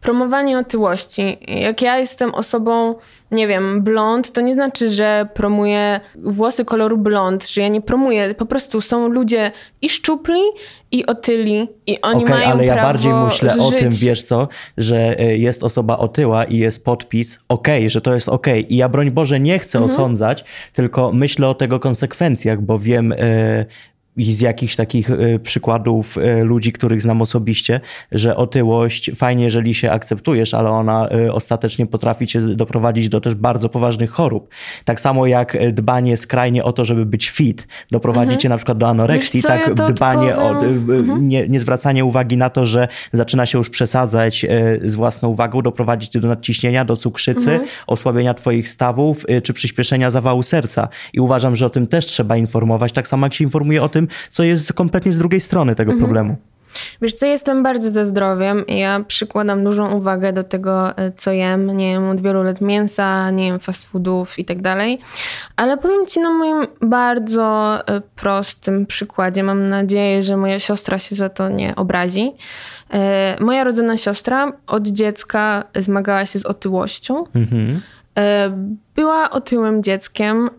promowanie 0.01 0.59
otyłości. 0.59 1.39
Jak 1.49 1.83
ja 1.83 1.99
jestem 1.99 2.35
osobą, 2.35 2.95
nie 3.31 3.49
wiem, 3.49 3.83
blond, 3.83 4.33
to 4.33 4.41
nie 4.41 4.55
znaczy, 4.55 4.91
że 4.91 5.29
promuję 5.35 6.01
włosy 6.14 6.64
koloru 6.64 6.99
blond, 6.99 7.49
że 7.49 7.61
ja 7.61 7.68
nie 7.68 7.81
promuję. 7.81 8.35
Po 8.35 8.47
prostu 8.47 8.81
są 8.81 9.09
ludzie 9.09 9.51
i 9.83 9.89
szczupli, 9.89 10.41
i 10.93 11.07
otyli, 11.07 11.68
i 11.87 12.01
oni 12.01 12.25
okay, 12.25 12.37
mają 12.39 12.51
ale 12.51 12.66
ja 12.66 12.73
prawo 12.73 12.89
bardziej 12.89 13.12
myślę 13.12 13.51
żyć. 13.51 13.61
o 13.62 13.71
tym, 13.71 13.91
wiesz 13.93 14.23
co, 14.23 14.49
że 14.77 15.18
e, 15.18 15.37
jest 15.37 15.62
osoba 15.62 15.99
otyła 15.99 16.45
i 16.45 16.57
jest 16.57 16.85
podpis 16.85 17.39
okej, 17.49 17.79
okay, 17.79 17.91
że 17.91 18.01
to 18.01 18.14
jest 18.14 18.29
okej. 18.29 18.61
Okay. 18.61 18.73
I 18.73 18.77
ja 18.77 18.89
broń 18.89 19.11
Boże 19.11 19.41
nie 19.41 19.59
chcę 19.59 19.79
mhm. 19.79 19.95
osądzać, 19.95 20.45
tylko 20.73 21.12
myślę 21.12 21.49
o 21.49 21.55
tego 21.55 21.81
konsekwencjach, 21.81 22.62
bo 22.62 22.79
wiem, 22.79 23.12
e, 23.12 23.66
i 24.16 24.34
z 24.34 24.40
jakichś 24.40 24.76
takich 24.76 25.11
e, 25.11 25.38
przykładów 25.38 26.18
e, 26.18 26.44
ludzi, 26.44 26.72
których 26.72 27.02
znam 27.02 27.22
osobiście, 27.22 27.80
że 28.12 28.36
otyłość 28.36 29.11
fajnie, 29.14 29.44
jeżeli 29.44 29.74
się 29.74 29.90
akceptujesz, 29.90 30.54
ale 30.54 30.70
ona 30.70 31.08
e, 31.08 31.32
ostatecznie 31.32 31.86
potrafi 31.86 32.26
cię 32.26 32.40
doprowadzić 32.40 33.08
do 33.08 33.20
też 33.20 33.34
bardzo 33.34 33.68
poważnych 33.68 34.11
chorób. 34.11 34.48
Tak 34.84 35.00
samo 35.00 35.26
jak 35.26 35.72
dbanie 35.72 36.16
skrajnie 36.16 36.64
o 36.64 36.72
to, 36.72 36.84
żeby 36.84 37.06
być 37.06 37.30
fit, 37.30 37.68
doprowadzi 37.90 38.22
mhm. 38.22 38.40
cię 38.40 38.48
na 38.48 38.56
przykład 38.56 38.78
do 38.78 38.88
anoreksji, 38.88 39.42
co, 39.42 39.48
tak 39.48 39.68
ja 39.78 39.88
dbanie 39.88 40.36
o, 40.36 40.50
mhm. 40.50 41.28
nie, 41.28 41.48
nie 41.48 41.61
zwracanie 41.61 42.04
uwagi 42.04 42.36
na 42.36 42.50
to, 42.50 42.66
że 42.66 42.88
zaczyna 43.12 43.46
się 43.46 43.58
już 43.58 43.70
przesadzać 43.70 44.46
z 44.82 44.94
własną 44.94 45.28
uwagą, 45.28 45.62
doprowadzić 45.62 46.11
cię 46.11 46.20
do 46.20 46.28
nadciśnienia, 46.28 46.84
do 46.84 46.96
cukrzycy, 46.96 47.50
mhm. 47.50 47.68
osłabienia 47.86 48.34
twoich 48.34 48.68
stawów, 48.68 49.26
czy 49.42 49.52
przyspieszenia 49.52 50.11
zawału 50.11 50.42
serca. 50.42 50.88
I 51.12 51.20
uważam, 51.20 51.56
że 51.56 51.66
o 51.66 51.70
tym 51.70 51.86
też 51.86 52.06
trzeba 52.06 52.36
informować, 52.36 52.92
tak 52.92 53.08
samo 53.08 53.26
jak 53.26 53.34
się 53.34 53.44
informuje 53.44 53.82
o 53.82 53.88
tym, 53.88 53.99
co 54.30 54.42
jest 54.42 54.72
kompletnie 54.72 55.12
z 55.12 55.18
drugiej 55.18 55.40
strony 55.40 55.74
tego 55.74 55.92
mhm. 55.92 56.05
problemu. 56.07 56.36
Wiesz 57.03 57.14
co, 57.14 57.26
jestem 57.26 57.62
bardzo 57.62 57.90
za 57.90 58.05
zdrowiem 58.05 58.66
i 58.66 58.78
ja 58.78 59.05
przykładam 59.07 59.64
dużą 59.64 59.90
uwagę 59.90 60.32
do 60.32 60.44
tego, 60.44 60.98
e, 60.98 61.12
co 61.12 61.32
jem. 61.32 61.76
Nie 61.76 61.90
jem 61.90 62.09
od 62.09 62.20
wielu 62.20 62.42
lat 62.42 62.61
mięsa, 62.61 63.30
nie 63.30 63.46
jem 63.46 63.61
fast 63.61 63.88
foodów 63.88 64.38
i 64.38 64.44
tak 64.44 64.62
dalej. 64.62 64.98
Ale 65.57 65.78
powiem 65.78 66.07
ci 66.07 66.20
na 66.20 66.30
moim 66.30 66.66
bardzo 66.80 67.78
e, 67.88 68.01
prostym 68.01 68.86
przykładzie. 68.86 69.42
Mam 69.42 69.68
nadzieję, 69.68 70.22
że 70.22 70.36
moja 70.36 70.59
siostra 70.59 70.98
się 70.98 71.14
za 71.14 71.28
to 71.28 71.48
nie 71.48 71.76
obrazi. 71.76 72.32
E, 72.92 73.36
moja 73.40 73.64
rodzona 73.64 73.96
siostra 73.96 74.53
od 74.66 74.88
dziecka 74.88 75.64
zmagała 75.76 76.26
się 76.26 76.38
z 76.38 76.46
otyłością. 76.46 77.24
Mhm. 77.34 77.80
Była 78.94 79.30
otyłym 79.30 79.82
dzieckiem 79.82 80.51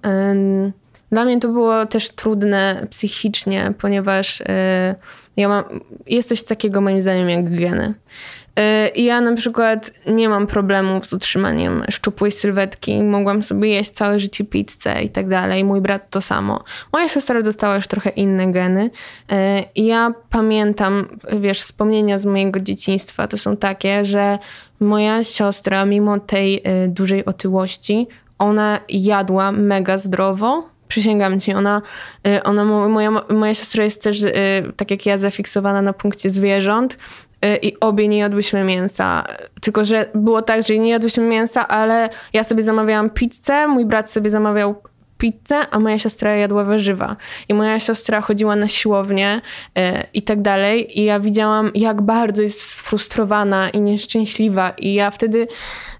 Dla 1.11 1.25
mnie 1.25 1.39
to 1.39 1.47
było 1.47 1.85
też 1.85 2.09
trudne 2.09 2.87
psychicznie, 2.89 3.73
ponieważ 3.77 4.39
yy, 4.39 4.45
ja 5.37 5.47
mam, 5.47 5.63
jest 6.07 6.29
coś 6.29 6.43
takiego 6.43 6.81
moim 6.81 7.01
zdaniem 7.01 7.29
jak 7.29 7.59
geny. 7.59 7.93
Y, 8.59 9.01
ja 9.01 9.21
na 9.21 9.35
przykład 9.35 9.91
nie 10.07 10.29
mam 10.29 10.47
problemów 10.47 11.05
z 11.07 11.13
utrzymaniem 11.13 11.83
szczupłej 11.89 12.31
sylwetki. 12.31 13.01
Mogłam 13.01 13.43
sobie 13.43 13.69
jeść 13.69 13.91
całe 13.91 14.19
życie 14.19 14.43
pizzę 14.43 15.03
i 15.03 15.09
tak 15.09 15.27
dalej. 15.27 15.63
Mój 15.63 15.81
brat 15.81 16.09
to 16.09 16.21
samo. 16.21 16.63
Moja 16.93 17.07
siostra 17.09 17.41
dostała 17.41 17.75
już 17.75 17.87
trochę 17.87 18.09
inne 18.09 18.51
geny. 18.51 18.83
Y, 18.85 19.35
ja 19.75 20.13
pamiętam, 20.29 21.17
wiesz, 21.39 21.61
wspomnienia 21.61 22.19
z 22.19 22.25
mojego 22.25 22.59
dzieciństwa 22.59 23.27
to 23.27 23.37
są 23.37 23.57
takie, 23.57 24.05
że 24.05 24.39
moja 24.79 25.23
siostra, 25.23 25.85
mimo 25.85 26.19
tej 26.19 26.57
y, 26.57 26.87
dużej 26.87 27.25
otyłości, 27.25 28.07
ona 28.39 28.79
jadła 28.89 29.51
mega 29.51 29.97
zdrowo, 29.97 30.70
przysięgam 30.91 31.39
ci, 31.39 31.53
ona, 31.53 31.81
ona 32.43 32.65
moja, 32.65 33.11
moja 33.29 33.53
siostra 33.53 33.83
jest 33.83 34.03
też, 34.03 34.23
tak 34.77 34.91
jak 34.91 35.05
ja, 35.05 35.17
zafiksowana 35.17 35.81
na 35.81 35.93
punkcie 35.93 36.29
zwierząt 36.29 36.97
Y, 37.45 37.57
i 37.57 37.79
obie 37.79 38.07
nie 38.07 38.17
jadłyśmy 38.17 38.63
mięsa. 38.63 39.23
Tylko, 39.61 39.85
że 39.85 40.05
było 40.15 40.41
tak, 40.41 40.63
że 40.63 40.77
nie 40.77 40.89
jadłyśmy 40.89 41.23
mięsa, 41.23 41.67
ale 41.67 42.09
ja 42.33 42.43
sobie 42.43 42.63
zamawiałam 42.63 43.09
pizzę, 43.09 43.67
mój 43.67 43.85
brat 43.85 44.11
sobie 44.11 44.29
zamawiał 44.29 44.83
pizzę, 45.21 45.69
a 45.71 45.79
moja 45.79 45.99
siostra 45.99 46.35
jadła 46.35 46.63
warzywa. 46.63 47.15
I 47.49 47.53
moja 47.53 47.79
siostra 47.79 48.21
chodziła 48.21 48.55
na 48.55 48.67
siłownię 48.67 49.41
y, 49.77 49.81
i 50.13 50.21
tak 50.21 50.41
dalej. 50.41 50.99
I 50.99 51.03
ja 51.03 51.19
widziałam, 51.19 51.71
jak 51.75 52.01
bardzo 52.01 52.41
jest 52.41 52.61
sfrustrowana 52.61 53.69
i 53.69 53.81
nieszczęśliwa. 53.81 54.69
I 54.69 54.93
ja 54.93 55.11
wtedy 55.11 55.47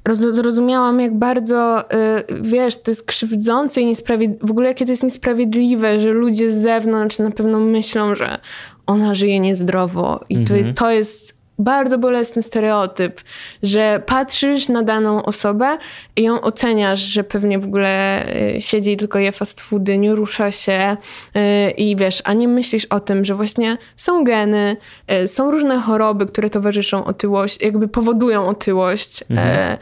zrozumiałam, 0.09 0.99
jak 0.99 1.17
bardzo, 1.17 1.81
y, 1.81 2.41
wiesz, 2.41 2.81
to 2.81 2.91
jest 2.91 3.05
krzywdzące 3.05 3.81
i 3.81 3.85
niesprawiedliwe. 3.85 4.47
W 4.47 4.51
ogóle 4.51 4.67
jakie 4.67 4.85
to 4.85 4.91
jest 4.91 5.03
niesprawiedliwe, 5.03 5.99
że 5.99 6.09
ludzie 6.09 6.51
z 6.51 6.55
zewnątrz 6.55 7.19
na 7.19 7.31
pewno 7.31 7.59
myślą, 7.59 8.15
że 8.15 8.39
ona 8.85 9.15
żyje 9.15 9.39
niezdrowo. 9.39 10.19
I 10.29 10.37
mhm. 10.37 10.47
to, 10.47 10.55
jest, 10.55 10.73
to 10.73 10.91
jest 10.91 11.40
bardzo 11.63 11.97
bolesny 11.97 12.43
stereotyp, 12.43 13.21
że 13.63 14.01
patrzysz 14.05 14.69
na 14.69 14.83
daną 14.83 15.23
osobę 15.23 15.77
i 16.15 16.23
ją 16.23 16.41
oceniasz, 16.41 16.99
że 16.99 17.23
pewnie 17.23 17.59
w 17.59 17.65
ogóle 17.65 18.25
y, 18.55 18.61
siedzi 18.61 18.91
i 18.91 18.97
tylko 18.97 19.19
je 19.19 19.31
fast 19.31 19.61
foody, 19.61 19.97
nie 19.97 20.15
rusza 20.15 20.51
się 20.51 20.97
y, 21.35 21.71
i 21.71 21.95
wiesz, 21.95 22.21
a 22.25 22.33
nie 22.33 22.47
myślisz 22.47 22.85
o 22.85 22.99
tym, 22.99 23.25
że 23.25 23.35
właśnie 23.35 23.77
są 23.95 24.23
geny, 24.23 24.77
y, 25.23 25.27
są 25.27 25.51
różne 25.51 25.77
choroby, 25.79 26.25
które 26.25 26.49
towarzyszą 26.49 27.05
otyłość, 27.05 27.61
jakby 27.61 27.87
powodują 27.87 28.47
otyłość. 28.47 29.23
Mhm. 29.29 29.77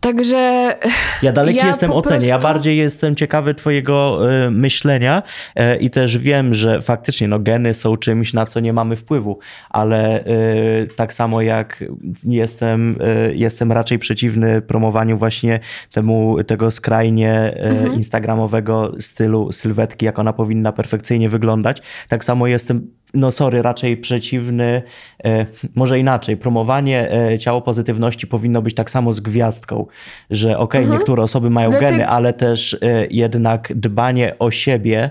Także. 0.00 0.74
Ja 1.22 1.32
daleki 1.32 1.58
ja 1.58 1.66
jestem 1.66 1.92
ocenie. 1.92 2.16
Prostu... 2.16 2.28
Ja 2.28 2.38
bardziej 2.38 2.76
jestem 2.76 3.16
ciekawy 3.16 3.54
Twojego 3.54 4.20
y, 4.46 4.50
myślenia 4.50 5.22
y, 5.60 5.76
i 5.76 5.90
też 5.90 6.18
wiem, 6.18 6.54
że 6.54 6.80
faktycznie 6.80 7.28
no, 7.28 7.38
geny 7.38 7.74
są 7.74 7.96
czymś, 7.96 8.32
na 8.32 8.46
co 8.46 8.60
nie 8.60 8.72
mamy 8.72 8.96
wpływu, 8.96 9.38
ale 9.70 10.24
y, 10.26 10.88
tak 10.96 11.12
samo 11.12 11.42
jak 11.42 11.84
jestem, 12.24 12.98
jestem 13.34 13.72
raczej 13.72 13.98
przeciwny 13.98 14.62
promowaniu 14.62 15.18
właśnie 15.18 15.60
temu 15.92 16.44
tego 16.44 16.70
skrajnie 16.70 17.54
mhm. 17.56 17.94
instagramowego 17.94 18.92
stylu 18.98 19.52
sylwetki, 19.52 20.06
jak 20.06 20.18
ona 20.18 20.32
powinna 20.32 20.72
perfekcyjnie 20.72 21.28
wyglądać. 21.28 21.82
Tak 22.08 22.24
samo 22.24 22.46
jestem 22.46 22.97
no 23.14 23.30
sorry, 23.30 23.62
raczej 23.62 23.96
przeciwny, 23.96 24.82
e, 25.24 25.46
może 25.74 25.98
inaczej, 25.98 26.36
promowanie 26.36 27.12
e, 27.12 27.38
ciało 27.38 27.62
pozytywności 27.62 28.26
powinno 28.26 28.62
być 28.62 28.74
tak 28.74 28.90
samo 28.90 29.12
z 29.12 29.20
gwiazdką, 29.20 29.86
że 30.30 30.48
okej, 30.48 30.64
okay, 30.64 30.80
mhm. 30.80 30.98
niektóre 30.98 31.22
osoby 31.22 31.50
mają 31.50 31.70
Dlatego... 31.70 31.92
geny, 31.92 32.08
ale 32.08 32.32
też 32.32 32.74
e, 32.74 33.06
jednak 33.10 33.72
dbanie 33.74 34.38
o 34.38 34.50
siebie 34.50 35.10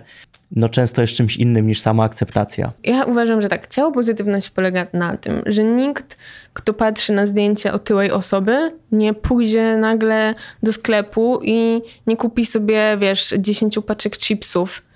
no 0.52 0.70
często 0.70 1.02
jest 1.02 1.14
czymś 1.14 1.38
innym 1.38 1.68
niż 1.68 1.82
sama 1.82 2.04
akceptacja. 2.04 2.72
Ja 2.84 3.04
uważam, 3.04 3.42
że 3.42 3.50
tak, 3.50 3.68
ciało 3.68 3.92
pozytywność 3.92 4.50
polega 4.50 4.88
na 4.94 5.18
tym, 5.18 5.42
że 5.46 5.64
nikt, 5.64 6.18
kto 6.54 6.74
patrzy 6.74 7.14
na 7.14 7.28
zdjęcie 7.28 7.74
otyłej 7.74 8.12
osoby, 8.12 8.72
nie 8.92 9.14
pójdzie 9.14 9.78
nagle 9.78 10.36
do 10.64 10.74
sklepu 10.74 11.40
i 11.44 11.82
nie 12.08 12.18
kupi 12.18 12.46
sobie, 12.46 12.98
wiesz, 13.00 13.34
10 13.40 13.80
paczek 13.86 14.18
chipsów 14.18 14.87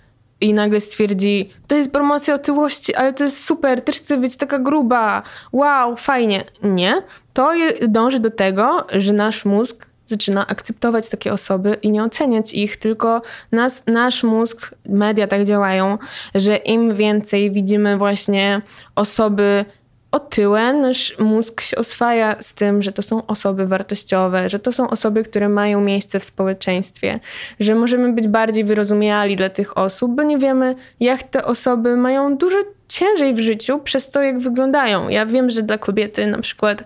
i 0.42 0.54
nagle 0.54 0.82
stwierdzi, 0.82 1.50
to 1.68 1.76
jest 1.76 1.92
promocja 1.92 2.34
otyłości, 2.36 2.96
ale 2.96 3.14
to 3.14 3.24
jest 3.24 3.44
super, 3.44 3.82
też 3.82 3.98
chcę 3.98 4.18
być 4.18 4.36
taka 4.36 4.60
gruba, 4.60 5.24
wow, 5.52 5.96
fajnie. 5.98 6.44
Nie, 6.64 7.04
to 7.34 7.52
dąży 7.88 8.20
do 8.20 8.32
tego, 8.32 8.88
że 8.94 9.14
nasz 9.14 9.46
mózg 9.46 9.86
zaczyna 10.06 10.48
akceptować 10.48 11.10
takie 11.10 11.34
osoby 11.34 11.78
i 11.82 11.92
nie 11.92 12.04
oceniać 12.04 12.54
ich, 12.54 12.78
tylko 12.78 13.22
nas, 13.52 13.84
nasz 13.88 14.24
mózg, 14.24 14.76
media 14.86 15.28
tak 15.28 15.46
działają, 15.46 15.98
że 16.36 16.56
im 16.56 16.96
więcej 16.96 17.52
widzimy 17.52 17.98
właśnie 17.98 18.62
osoby 18.96 19.66
otyłe, 20.12 20.74
nasz 20.74 21.16
mózg 21.20 21.62
się 21.62 21.78
oswaja 21.78 22.36
z 22.39 22.53
tym, 22.53 22.84
że 22.84 22.91
to 22.91 23.01
są 23.01 23.26
osoby 23.26 23.68
wartościowe, 23.68 24.49
że 24.49 24.59
to 24.59 24.72
są 24.72 24.89
osoby, 24.89 25.24
które 25.24 25.49
mają 25.49 25.82
miejsce 25.82 26.20
w 26.20 26.24
społeczeństwie, 26.24 27.20
że 27.59 27.76
możemy 27.76 28.14
być 28.14 28.28
bardziej 28.28 28.64
wyrozumiali 28.64 29.36
dla 29.36 29.49
tych 29.49 29.78
osób, 29.78 30.16
bo 30.16 30.24
nie 30.24 30.38
wiemy, 30.38 30.76
jak 30.99 31.24
te 31.24 31.45
osoby 31.45 31.97
mają 31.97 32.38
dużo 32.38 32.57
ciężej 32.91 33.34
w 33.34 33.39
życiu 33.39 33.80
przez 33.80 34.12
to, 34.12 34.22
jak 34.22 34.39
wyglądają. 34.39 35.09
Ja 35.09 35.26
wiem, 35.26 35.49
że 35.49 35.62
dla 35.62 35.78
kobiety 35.78 36.28
na 36.28 36.39
przykład 36.39 36.84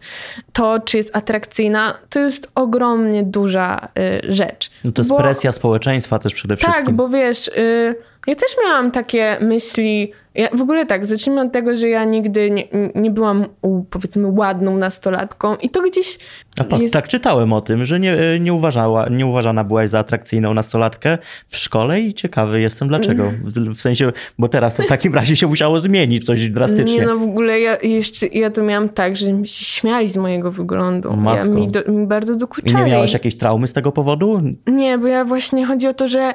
to, 0.53 0.79
czy 0.79 0.97
jest 0.97 1.15
atrakcyjna, 1.15 1.93
to 2.09 2.19
jest 2.19 2.51
ogromnie 2.55 3.23
duża 3.23 3.87
y, 3.99 4.33
rzecz. 4.33 4.71
No 4.83 4.91
to 4.91 5.01
jest 5.01 5.09
bo, 5.09 5.17
presja 5.17 5.51
społeczeństwa 5.51 6.19
też 6.19 6.33
przede 6.33 6.57
wszystkim. 6.57 6.85
Tak, 6.85 6.95
bo 6.95 7.09
wiesz... 7.09 7.47
Y, 7.47 7.95
ja 8.27 8.35
też 8.35 8.49
miałam 8.65 8.91
takie 8.91 9.37
myśli. 9.41 10.11
Ja, 10.35 10.47
w 10.53 10.61
ogóle 10.61 10.85
tak, 10.85 11.05
zacznijmy 11.05 11.41
od 11.41 11.51
tego, 11.51 11.77
że 11.77 11.89
ja 11.89 12.05
nigdy 12.05 12.51
nie, 12.51 12.67
nie 12.95 13.11
byłam, 13.11 13.45
powiedzmy, 13.89 14.27
ładną 14.27 14.77
nastolatką 14.77 15.55
i 15.55 15.69
to 15.69 15.81
gdzieś. 15.81 16.19
A 16.57 16.63
tak, 16.63 16.79
jest... 16.79 16.93
tak 16.93 17.07
czytałem 17.07 17.53
o 17.53 17.61
tym, 17.61 17.85
że 17.85 17.99
nie, 17.99 18.39
nie, 18.39 18.53
uważała, 18.53 19.09
nie 19.09 19.25
uważana 19.25 19.63
byłaś 19.63 19.89
za 19.89 19.99
atrakcyjną 19.99 20.53
nastolatkę 20.53 21.17
w 21.47 21.57
szkole 21.57 22.01
i 22.01 22.13
ciekawy 22.13 22.61
jestem 22.61 22.87
dlaczego. 22.87 23.23
Mm. 23.23 23.41
W, 23.43 23.77
w 23.77 23.81
sensie, 23.81 24.11
bo 24.39 24.47
teraz 24.47 24.75
to 24.75 24.83
w 24.83 24.87
takim 24.87 25.13
razie 25.13 25.35
się 25.35 25.47
musiało 25.47 25.79
zmienić 25.79 26.25
coś 26.25 26.49
drastycznie. 26.49 26.99
Nie, 26.99 27.05
no 27.05 27.17
w 27.17 27.23
ogóle 27.23 27.59
ja 27.59 27.77
jeszcze 27.83 28.27
ja 28.27 28.49
to 28.49 28.63
miałam 28.63 28.89
tak, 28.89 29.15
że 29.15 29.33
mi 29.33 29.47
się 29.47 29.65
śmiali 29.65 30.07
z 30.07 30.17
mojego 30.17 30.51
wyglądu. 30.51 31.17
Ja, 31.35 31.43
mi, 31.43 31.67
do, 31.67 31.91
mi 31.91 32.07
bardzo 32.07 32.35
dokuczali. 32.35 32.73
I 32.73 32.85
nie 32.85 32.91
miałeś 32.91 33.13
jakiejś 33.13 33.37
traumy 33.37 33.67
z 33.67 33.73
tego 33.73 33.91
powodu? 33.91 34.41
Nie, 34.67 34.97
bo 34.97 35.07
ja 35.07 35.25
właśnie 35.25 35.65
chodzi 35.65 35.87
o 35.87 35.93
to, 35.93 36.07
że 36.07 36.33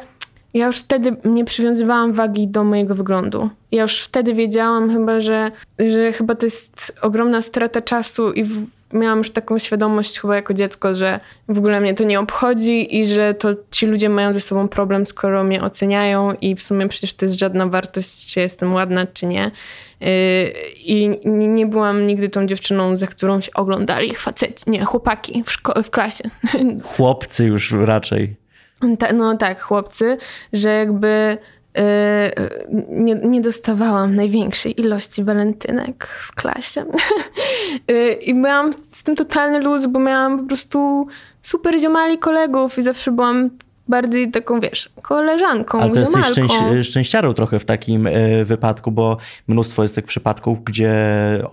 ja 0.55 0.67
już 0.67 0.79
wtedy 0.79 1.17
nie 1.25 1.45
przywiązywałam 1.45 2.13
wagi 2.13 2.49
do 2.49 2.65
mojego 2.65 2.95
wyglądu. 2.95 3.51
Ja 3.73 3.83
już 3.83 4.01
wtedy 4.01 4.35
wiedziałam 4.35 4.93
chyba, 4.93 5.21
że, 5.21 5.51
że 5.79 6.13
chyba 6.13 6.35
to 6.35 6.47
jest 6.47 6.99
ogromna 7.03 7.43
strata 7.43 7.83
czasu 7.83 8.33
i 8.33 8.45
w, 8.45 8.67
miałam 8.93 9.19
już 9.19 9.31
taką 9.31 9.59
świadomość 9.59 10.21
chyba 10.21 10.37
jako 10.37 10.55
dziecko, 10.55 10.95
że 10.95 11.21
w 11.49 11.59
ogóle 11.59 11.81
mnie 11.81 11.95
to 11.95 12.05
nie 12.05 12.21
obchodzi 12.21 13.01
i 13.01 13.07
że 13.07 13.35
to 13.35 13.49
ci 13.71 13.87
ludzie 13.87 14.09
mają 14.09 14.33
ze 14.33 14.41
sobą 14.41 14.69
problem, 14.69 15.07
skoro 15.07 15.45
mnie 15.45 15.63
oceniają 15.63 16.33
i 16.33 16.55
w 16.55 16.63
sumie 16.63 16.89
przecież 16.89 17.15
to 17.15 17.27
jest 17.27 17.39
żadna 17.39 17.67
wartość, 17.67 18.27
czy 18.27 18.41
jestem 18.41 18.75
ładna, 18.75 19.07
czy 19.07 19.27
nie. 19.27 19.51
Yy, 20.01 20.09
I 20.85 21.19
nie 21.25 21.67
byłam 21.67 22.07
nigdy 22.07 22.29
tą 22.29 22.47
dziewczyną, 22.47 22.97
za 22.97 23.07
którą 23.07 23.41
się 23.41 23.53
oglądali 23.55 24.15
faceci, 24.15 24.71
nie, 24.71 24.85
chłopaki 24.85 25.45
w, 25.47 25.83
w 25.85 25.91
klasie. 25.91 26.25
Chłopcy 26.97 27.45
już 27.45 27.73
raczej. 27.73 28.39
Ta, 28.99 29.12
no 29.12 29.37
tak, 29.37 29.61
chłopcy, 29.61 30.16
że 30.53 30.68
jakby 30.68 31.39
yy, 31.76 31.83
nie, 32.89 33.14
nie 33.14 33.41
dostawałam 33.41 34.14
największej 34.14 34.81
ilości 34.81 35.24
walentynek 35.24 36.07
w 36.07 36.35
klasie. 36.35 36.85
yy, 37.89 38.12
I 38.28 38.35
miałam 38.35 38.72
z 38.83 39.03
tym 39.03 39.16
totalny 39.16 39.61
luz, 39.61 39.87
bo 39.87 40.01
miałam 40.01 40.39
po 40.39 40.47
prostu 40.47 41.07
super 41.43 41.81
ziomali 41.81 42.18
kolegów 42.18 42.78
i 42.78 42.83
zawsze 42.83 43.11
byłam 43.11 43.51
bardziej 43.91 44.30
taką, 44.30 44.61
wiesz, 44.61 44.91
koleżanką, 45.03 45.80
Ale 45.80 45.91
to 45.91 46.01
jesteś 46.01 46.26
szczęś, 46.26 46.53
szczęściarą 46.82 47.34
trochę 47.34 47.59
w 47.59 47.64
takim 47.64 48.07
e, 48.07 48.45
wypadku, 48.45 48.91
bo 48.91 49.16
mnóstwo 49.49 49.82
jest 49.82 49.95
tych 49.95 50.05
przypadków, 50.05 50.64
gdzie 50.64 50.93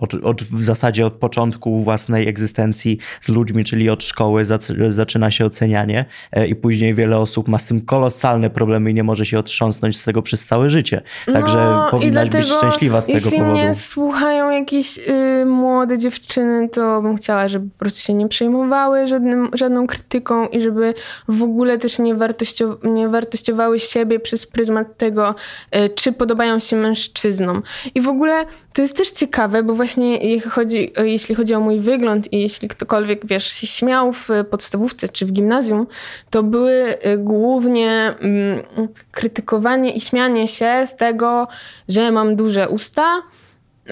od, 0.00 0.14
od, 0.14 0.42
w 0.42 0.64
zasadzie 0.64 1.06
od 1.06 1.12
początku 1.12 1.82
własnej 1.82 2.28
egzystencji 2.28 2.98
z 3.20 3.28
ludźmi, 3.28 3.64
czyli 3.64 3.90
od 3.90 4.02
szkoły 4.02 4.44
zaczyna 4.88 5.30
się 5.30 5.46
ocenianie 5.46 6.04
e, 6.32 6.46
i 6.46 6.54
później 6.54 6.94
wiele 6.94 7.18
osób 7.18 7.48
ma 7.48 7.58
z 7.58 7.66
tym 7.66 7.80
kolosalne 7.80 8.50
problemy 8.50 8.90
i 8.90 8.94
nie 8.94 9.04
może 9.04 9.26
się 9.26 9.38
otrząsnąć 9.38 10.00
z 10.00 10.04
tego 10.04 10.22
przez 10.22 10.46
całe 10.46 10.70
życie. 10.70 11.02
Także 11.32 11.58
no, 11.58 11.88
powinnaś 11.90 12.28
być 12.28 12.46
szczęśliwa 12.46 13.00
z 13.00 13.06
tego 13.06 13.16
jeśli 13.16 13.30
powodu. 13.30 13.50
Jeśli 13.50 13.64
mnie 13.64 13.74
słuchają 13.74 14.50
jakieś 14.50 14.98
y, 14.98 15.44
młode 15.46 15.98
dziewczyny, 15.98 16.68
to 16.68 17.02
bym 17.02 17.16
chciała, 17.16 17.48
żeby 17.48 17.70
po 17.70 17.78
prostu 17.78 18.00
się 18.00 18.14
nie 18.14 18.28
przejmowały 18.28 19.06
żadnym, 19.06 19.50
żadną 19.52 19.86
krytyką 19.86 20.46
i 20.46 20.60
żeby 20.60 20.94
w 21.28 21.42
ogóle 21.42 21.78
też 21.78 21.98
nie 21.98 22.14
wartościow 22.28 22.76
nie 22.84 23.08
wartościowały 23.08 23.78
siebie 23.78 24.20
przez 24.20 24.46
pryzmat 24.46 24.96
tego, 24.96 25.34
y, 25.76 25.90
czy 25.90 26.12
podobają 26.12 26.58
się 26.58 26.76
mężczyznom. 26.76 27.62
I 27.94 28.00
w 28.00 28.08
ogóle 28.08 28.46
to 28.72 28.82
jest 28.82 28.96
też 28.96 29.10
ciekawe, 29.10 29.62
bo 29.62 29.74
właśnie 29.74 30.18
jeśli 30.18 30.50
chodzi, 30.50 30.92
jeśli 31.04 31.34
chodzi 31.34 31.54
o 31.54 31.60
mój 31.60 31.80
wygląd 31.80 32.32
i 32.32 32.40
jeśli 32.40 32.68
ktokolwiek, 32.68 33.26
wiesz, 33.26 33.52
się 33.52 33.66
śmiał 33.66 34.12
w 34.12 34.28
podstawówce 34.50 35.08
czy 35.08 35.26
w 35.26 35.32
gimnazjum, 35.32 35.86
to 36.30 36.42
były 36.42 36.72
y, 37.06 37.18
głównie 37.18 38.14
mm, 38.20 38.62
krytykowanie 39.12 39.92
i 39.92 40.00
śmianie 40.00 40.48
się 40.48 40.86
z 40.86 40.96
tego, 40.96 41.48
że 41.88 42.12
mam 42.12 42.36
duże 42.36 42.68
usta, 42.68 43.22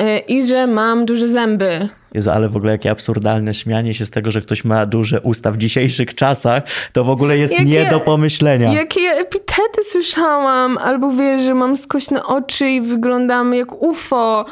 Y, 0.00 0.18
i 0.18 0.46
że 0.46 0.66
mam 0.66 1.06
duże 1.06 1.28
zęby. 1.28 1.88
Jezu, 2.16 2.30
ale 2.30 2.48
w 2.48 2.56
ogóle 2.56 2.72
jakie 2.72 2.90
absurdalne 2.90 3.54
śmianie 3.54 3.94
się 3.94 4.06
z 4.06 4.10
tego, 4.10 4.30
że 4.30 4.40
ktoś 4.40 4.64
ma 4.64 4.86
duże 4.86 5.20
usta 5.20 5.52
w 5.52 5.56
dzisiejszych 5.56 6.14
czasach, 6.14 6.62
to 6.92 7.04
w 7.04 7.10
ogóle 7.10 7.38
jest 7.38 7.52
jakie, 7.52 7.64
nie 7.64 7.90
do 7.90 8.00
pomyślenia. 8.00 8.72
Jakie 8.72 9.00
epitety 9.00 9.84
słyszałam, 9.90 10.78
albo 10.78 11.12
wiesz, 11.12 11.42
że 11.42 11.54
mam 11.54 11.76
skośne 11.76 12.24
oczy 12.24 12.70
i 12.70 12.80
wyglądam 12.80 13.54
jak 13.54 13.82
UFO, 13.82 14.44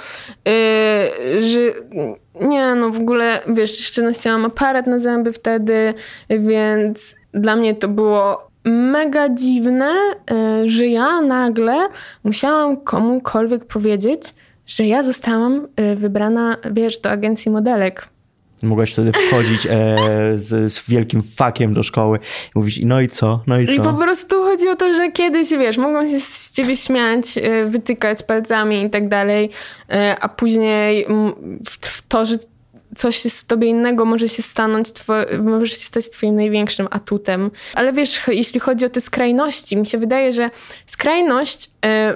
yy, 0.44 0.52
że 1.42 1.58
nie, 2.40 2.74
no 2.74 2.90
w 2.90 2.98
ogóle, 2.98 3.40
wiesz, 3.46 3.78
jeszcze 3.78 4.02
nosiłam 4.02 4.44
aparat 4.44 4.86
na 4.86 4.98
zęby 4.98 5.32
wtedy, 5.32 5.94
więc 6.30 7.14
dla 7.34 7.56
mnie 7.56 7.74
to 7.74 7.88
było 7.88 8.50
mega 8.64 9.28
dziwne, 9.28 9.94
yy, 10.30 10.68
że 10.68 10.86
ja 10.86 11.20
nagle 11.20 11.88
musiałam 12.24 12.76
komukolwiek 12.76 13.64
powiedzieć, 13.64 14.34
że 14.66 14.84
ja 14.84 15.02
zostałam 15.02 15.68
y, 15.92 15.96
wybrana, 15.96 16.56
wiesz, 16.70 16.98
do 16.98 17.10
agencji 17.10 17.50
modelek. 17.50 18.08
Mogłaś 18.62 18.92
wtedy 18.92 19.12
wchodzić 19.12 19.66
e, 19.66 19.96
z, 20.34 20.72
z, 20.72 20.90
wielkim 20.90 21.22
fakiem 21.22 21.74
do 21.74 21.82
szkoły 21.82 22.18
i 22.56 22.58
mówić, 22.58 22.80
no 22.84 23.00
i 23.00 23.08
co, 23.08 23.40
no 23.46 23.60
i 23.60 23.66
co? 23.66 23.72
I 23.72 23.80
po 23.80 23.92
prostu 23.92 24.42
chodzi 24.42 24.68
o 24.68 24.76
to, 24.76 24.94
że 24.94 25.12
kiedyś, 25.12 25.50
wiesz, 25.50 25.78
mogą 25.78 26.08
się 26.08 26.20
z 26.20 26.52
ciebie 26.52 26.76
śmiać, 26.76 27.38
e, 27.38 27.66
wytykać 27.66 28.22
palcami 28.22 28.82
i 28.82 28.90
tak 28.90 29.08
dalej, 29.08 29.50
e, 29.90 30.16
a 30.20 30.28
później 30.28 31.06
w 31.70 32.02
to, 32.08 32.26
że 32.26 32.36
coś 32.96 33.22
z 33.22 33.46
tobie 33.46 33.68
innego 33.68 34.04
może 34.04 34.28
się 34.28 34.42
stanąć, 34.42 34.88
może 35.42 35.66
się 35.66 35.76
stać 35.76 36.10
twoim 36.10 36.34
największym 36.34 36.88
atutem. 36.90 37.50
Ale 37.74 37.92
wiesz, 37.92 38.22
jeśli 38.28 38.60
chodzi 38.60 38.84
o 38.84 38.90
te 38.90 39.00
skrajności, 39.00 39.76
mi 39.76 39.86
się 39.86 39.98
wydaje, 39.98 40.32
że 40.32 40.50
skrajność, 40.86 41.70
e, 41.84 42.14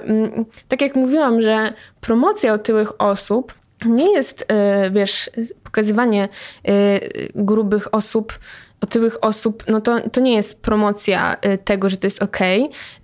tak 0.67 0.81
jak 0.81 0.95
mówiłam, 0.95 1.41
że 1.41 1.73
promocja 2.01 2.53
otyłych 2.53 3.01
osób 3.01 3.53
nie 3.85 4.13
jest, 4.13 4.45
e, 4.47 4.91
wiesz, 4.91 5.29
pokazywanie 5.63 6.29
e, 6.67 6.99
grubych 7.35 7.93
osób 7.93 8.39
otyłych 8.81 9.17
osób, 9.21 9.63
no 9.67 9.81
to, 9.81 10.09
to 10.09 10.21
nie 10.21 10.35
jest 10.35 10.61
promocja 10.61 11.37
y, 11.45 11.57
tego, 11.57 11.89
że 11.89 11.97
to 11.97 12.07
jest 12.07 12.23
ok, 12.23 12.37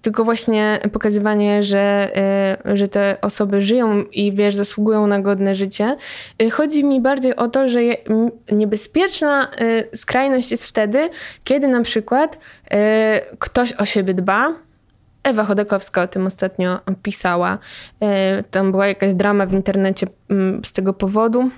tylko 0.01 0.23
właśnie 0.23 0.79
pokazywanie, 0.93 1.63
że, 1.63 2.11
y, 2.67 2.77
że 2.77 2.87
te 2.87 3.17
osoby 3.21 3.61
żyją 3.61 4.03
i 4.03 4.33
wiesz, 4.33 4.55
zasługują 4.55 5.07
na 5.07 5.21
godne 5.21 5.55
życie. 5.55 5.97
Y, 6.41 6.49
chodzi 6.49 6.83
mi 6.83 7.01
bardziej 7.01 7.35
o 7.35 7.47
to, 7.47 7.69
że 7.69 7.79
niebezpieczna 8.51 9.47
skrajność 9.95 10.51
jest 10.51 10.65
wtedy, 10.65 11.09
kiedy 11.43 11.67
na 11.67 11.81
przykład 11.81 12.39
ktoś 13.39 13.73
o 13.73 13.85
siebie 13.85 14.13
dba, 14.13 14.53
Ewa 15.23 15.43
Chodakowska 15.43 16.01
o 16.01 16.07
tym 16.07 16.25
ostatnio 16.25 16.79
pisała. 17.03 17.57
Tam 18.51 18.71
była 18.71 18.87
jakaś 18.87 19.13
drama 19.13 19.45
w 19.45 19.53
internecie 19.53 20.07
mm, 20.29 20.65
z 20.65 20.73
tego 20.73 20.93
powodu 20.93 21.49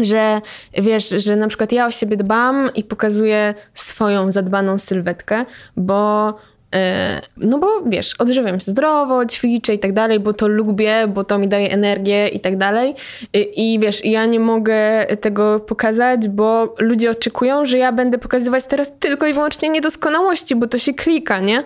że 0.00 0.40
wiesz, 0.78 1.08
że 1.08 1.36
na 1.36 1.48
przykład 1.48 1.72
ja 1.72 1.86
o 1.86 1.90
siebie 1.90 2.16
dbam 2.16 2.70
i 2.74 2.84
pokazuję 2.84 3.54
swoją 3.74 4.32
zadbaną 4.32 4.78
sylwetkę, 4.78 5.44
bo 5.76 6.28
e, 6.74 7.20
no 7.36 7.58
bo 7.58 7.82
wiesz, 7.86 8.14
odżywiam 8.18 8.60
się 8.60 8.70
zdrowo, 8.70 9.26
ćwiczę 9.26 9.74
i 9.74 9.78
tak 9.78 9.92
dalej, 9.92 10.20
bo 10.20 10.32
to 10.32 10.48
lubię, 10.48 11.08
bo 11.08 11.24
to 11.24 11.38
mi 11.38 11.48
daje 11.48 11.70
energię 11.70 12.28
i 12.28 12.40
tak 12.40 12.56
dalej. 12.56 12.94
I, 13.32 13.74
I 13.74 13.78
wiesz, 13.78 14.04
ja 14.04 14.26
nie 14.26 14.40
mogę 14.40 15.06
tego 15.20 15.60
pokazać, 15.60 16.28
bo 16.28 16.74
ludzie 16.78 17.10
oczekują, 17.10 17.66
że 17.66 17.78
ja 17.78 17.92
będę 17.92 18.18
pokazywać 18.18 18.66
teraz 18.66 18.92
tylko 19.00 19.26
i 19.26 19.32
wyłącznie 19.32 19.68
niedoskonałości, 19.68 20.56
bo 20.56 20.66
to 20.66 20.78
się 20.78 20.94
klika, 20.94 21.40
nie? 21.40 21.64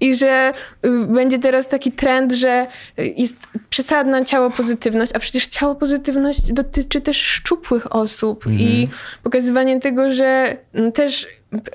I 0.00 0.14
że 0.14 0.52
y, 0.86 0.90
będzie 1.06 1.38
teraz 1.38 1.68
taki 1.68 1.92
trend, 1.92 2.32
że 2.32 2.66
jest 2.96 3.36
przesadna 3.70 4.24
ciało 4.24 4.50
pozytywność, 4.50 5.12
a 5.14 5.18
przecież 5.18 5.46
ciało 5.46 5.74
pozytywność 5.74 6.52
dotyczy 6.52 7.00
też 7.00 7.16
szczupłych 7.16 7.94
osób 7.94 8.46
mhm. 8.46 8.68
i 8.68 8.88
pokazywanie 9.22 9.80
tego, 9.80 10.10
że 10.10 10.56
no, 10.74 10.92
też 10.92 11.26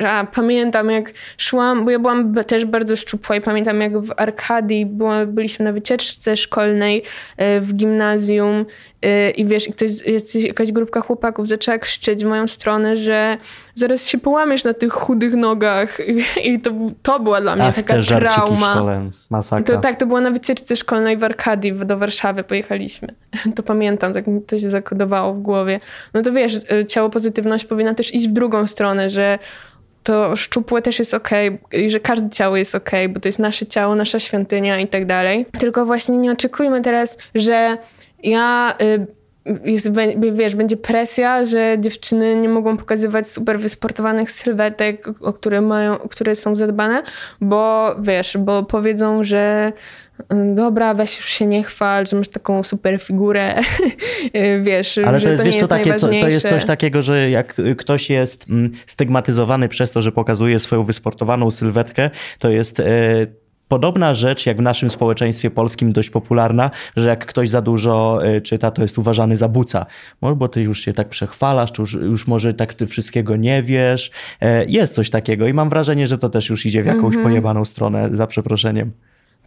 a, 0.07 0.28
pamiętam 0.36 0.89
jak 0.89 1.11
szłam, 1.38 1.86
bo 1.86 1.91
ja 1.91 1.99
byłam 1.99 2.36
też 2.47 2.65
bardzo 2.65 2.95
szczupła 2.95 3.36
i 3.36 3.41
pamiętam 3.41 3.82
jak 3.82 3.99
w 3.99 4.11
Arkadii 4.17 4.86
byłam, 4.86 5.32
byliśmy 5.32 5.65
na 5.65 5.74
wycieczce 5.74 6.38
szkolnej 6.38 7.03
e, 7.38 7.61
w 7.61 7.74
gimnazjum 7.74 8.65
e, 9.01 9.30
i 9.30 9.45
wiesz, 9.45 9.67
i 9.67 9.74
ktoś, 9.74 9.91
jakaś 10.36 10.71
grupka 10.71 11.01
chłopaków 11.01 11.47
zaczęła 11.47 11.78
krzyczeć 11.78 12.24
w 12.24 12.28
moją 12.28 12.47
stronę, 12.47 12.97
że 12.97 13.38
zaraz 13.76 14.07
się 14.07 14.17
połamiesz 14.17 14.63
na 14.63 14.74
tych 14.74 14.93
chudych 14.93 15.34
nogach 15.34 15.97
i 16.49 16.59
to, 16.59 16.71
to 17.01 17.19
była 17.19 17.41
dla 17.41 17.55
mnie 17.55 17.65
Ach, 17.65 17.76
taka 17.76 17.93
te 17.93 18.03
trauma. 18.03 18.74
W 18.74 18.76
szkole. 18.76 19.09
Masakra. 19.30 19.76
To, 19.76 19.82
tak, 19.82 19.99
to 19.99 20.05
było 20.05 20.21
na 20.21 20.32
wycieczce 20.32 20.76
szkolnej 20.76 21.17
w 21.17 21.24
Arkadii 21.24 21.74
do 21.74 21.97
Warszawy 21.97 22.43
pojechaliśmy. 22.43 23.07
To 23.55 23.63
pamiętam, 23.63 24.13
tak 24.13 24.28
mi 24.28 24.41
to 24.41 24.59
się 24.59 24.69
zakodowało 24.69 25.34
w 25.34 25.41
głowie. 25.41 25.80
No 26.13 26.21
to 26.21 26.32
wiesz, 26.32 26.55
e, 26.71 26.86
ciało 26.86 27.09
pozytywność 27.09 27.65
powinna 27.65 27.93
też 27.93 28.13
iść 28.13 28.28
w 28.28 28.32
drugą 28.32 28.67
stronę, 28.67 29.09
że 29.09 29.39
to 30.04 30.36
szczupłe 30.36 30.82
też 30.82 30.99
jest 30.99 31.14
ok, 31.14 31.30
i 31.72 31.89
że 31.89 31.99
każde 31.99 32.30
ciało 32.30 32.58
jest 32.58 32.76
ok, 32.76 32.91
bo 33.10 33.20
to 33.20 33.28
jest 33.28 33.39
nasze 33.39 33.66
ciało, 33.66 33.95
nasza 33.95 34.20
świątynia 34.20 34.80
i 34.80 34.88
tak 34.88 35.06
dalej. 35.06 35.45
Tylko 35.60 35.86
właśnie 35.86 36.18
nie 36.18 36.32
oczekujmy 36.32 36.82
teraz, 36.82 37.18
że 37.36 37.78
ja... 38.24 38.76
Y, 38.82 39.08
jest, 39.66 39.89
wiesz, 40.34 40.56
będzie 40.56 40.78
presja, 40.78 41.45
że 41.45 41.76
dziewczyny 41.80 42.36
nie 42.36 42.49
mogą 42.49 42.78
pokazywać 42.78 43.30
super 43.30 43.60
wysportowanych 43.60 44.32
sylwetek, 44.32 45.08
o 45.22 45.34
które 45.34 45.62
mają, 45.62 45.97
które 45.97 46.36
są 46.36 46.56
zadbane, 46.56 47.04
bo 47.41 47.95
wiesz, 48.01 48.38
bo 48.39 48.64
powiedzą, 48.64 49.24
że 49.24 49.74
dobra, 50.55 50.93
weź 50.93 51.18
już 51.18 51.26
się 51.26 51.45
nie 51.45 51.64
chwal, 51.64 52.07
że 52.07 52.16
masz 52.16 52.30
taką 52.30 52.64
super 52.64 52.99
figurę, 52.99 53.61
wiesz, 54.64 54.97
Ale 54.97 55.20
że 55.20 55.26
to 55.26 55.32
jest, 55.32 55.43
to 55.43 55.49
nie 55.49 55.57
jest 55.57 55.70
takie, 55.70 55.93
to, 55.93 56.07
to, 56.07 56.28
jest 56.28 56.49
coś 56.49 56.66
takiego, 56.66 57.01
że 57.01 57.30
jak 57.30 57.61
ktoś 57.78 58.09
jest 58.09 58.49
mm, 58.49 58.72
stygmatyzowany 58.86 59.70
przez 59.70 59.91
to, 59.91 60.01
że 60.01 60.11
pokazuje 60.11 60.59
swoją 60.59 60.84
wysportowaną 60.84 61.51
sylwetkę, 61.51 62.09
to 62.39 62.49
jest... 62.49 62.80
E, 62.80 62.84
podobna 63.68 64.14
rzecz, 64.14 64.45
jak 64.45 64.57
w 64.57 64.61
naszym 64.61 64.89
społeczeństwie 64.89 65.51
polskim 65.51 65.93
dość 65.93 66.09
popularna, 66.09 66.72
że 66.95 67.09
jak 67.09 67.26
ktoś 67.26 67.49
za 67.49 67.61
dużo 67.61 68.20
e, 68.26 68.41
czyta, 68.41 68.72
to 68.72 68.82
jest 68.82 68.97
uważany 68.97 69.38
za 69.38 69.49
buca. 69.49 69.86
Bo 70.36 70.47
ty 70.47 70.61
już 70.61 70.82
się 70.82 70.93
tak 70.93 71.09
przechwalasz, 71.09 71.72
czy 71.72 71.82
już, 71.82 71.93
już 71.93 72.28
może 72.28 72.53
tak 72.53 72.74
ty 72.74 72.88
wszystkiego 72.88 73.36
nie 73.36 73.64
wiesz. 73.64 74.11
E, 74.41 74.66
jest 74.66 74.95
coś 74.95 75.09
takiego 75.09 75.47
i 75.47 75.53
mam 75.53 75.70
wrażenie, 75.70 76.07
że 76.07 76.18
to 76.18 76.30
też 76.30 76.49
już 76.49 76.66
idzie 76.66 76.84
w 76.84 76.86
jakąś 76.86 77.16
mm 77.16 77.20
-hmm. 77.20 77.30
pojebaną 77.30 77.66
stronę, 77.66 78.09
za 78.11 78.28
przeproszeniem. 78.28 78.91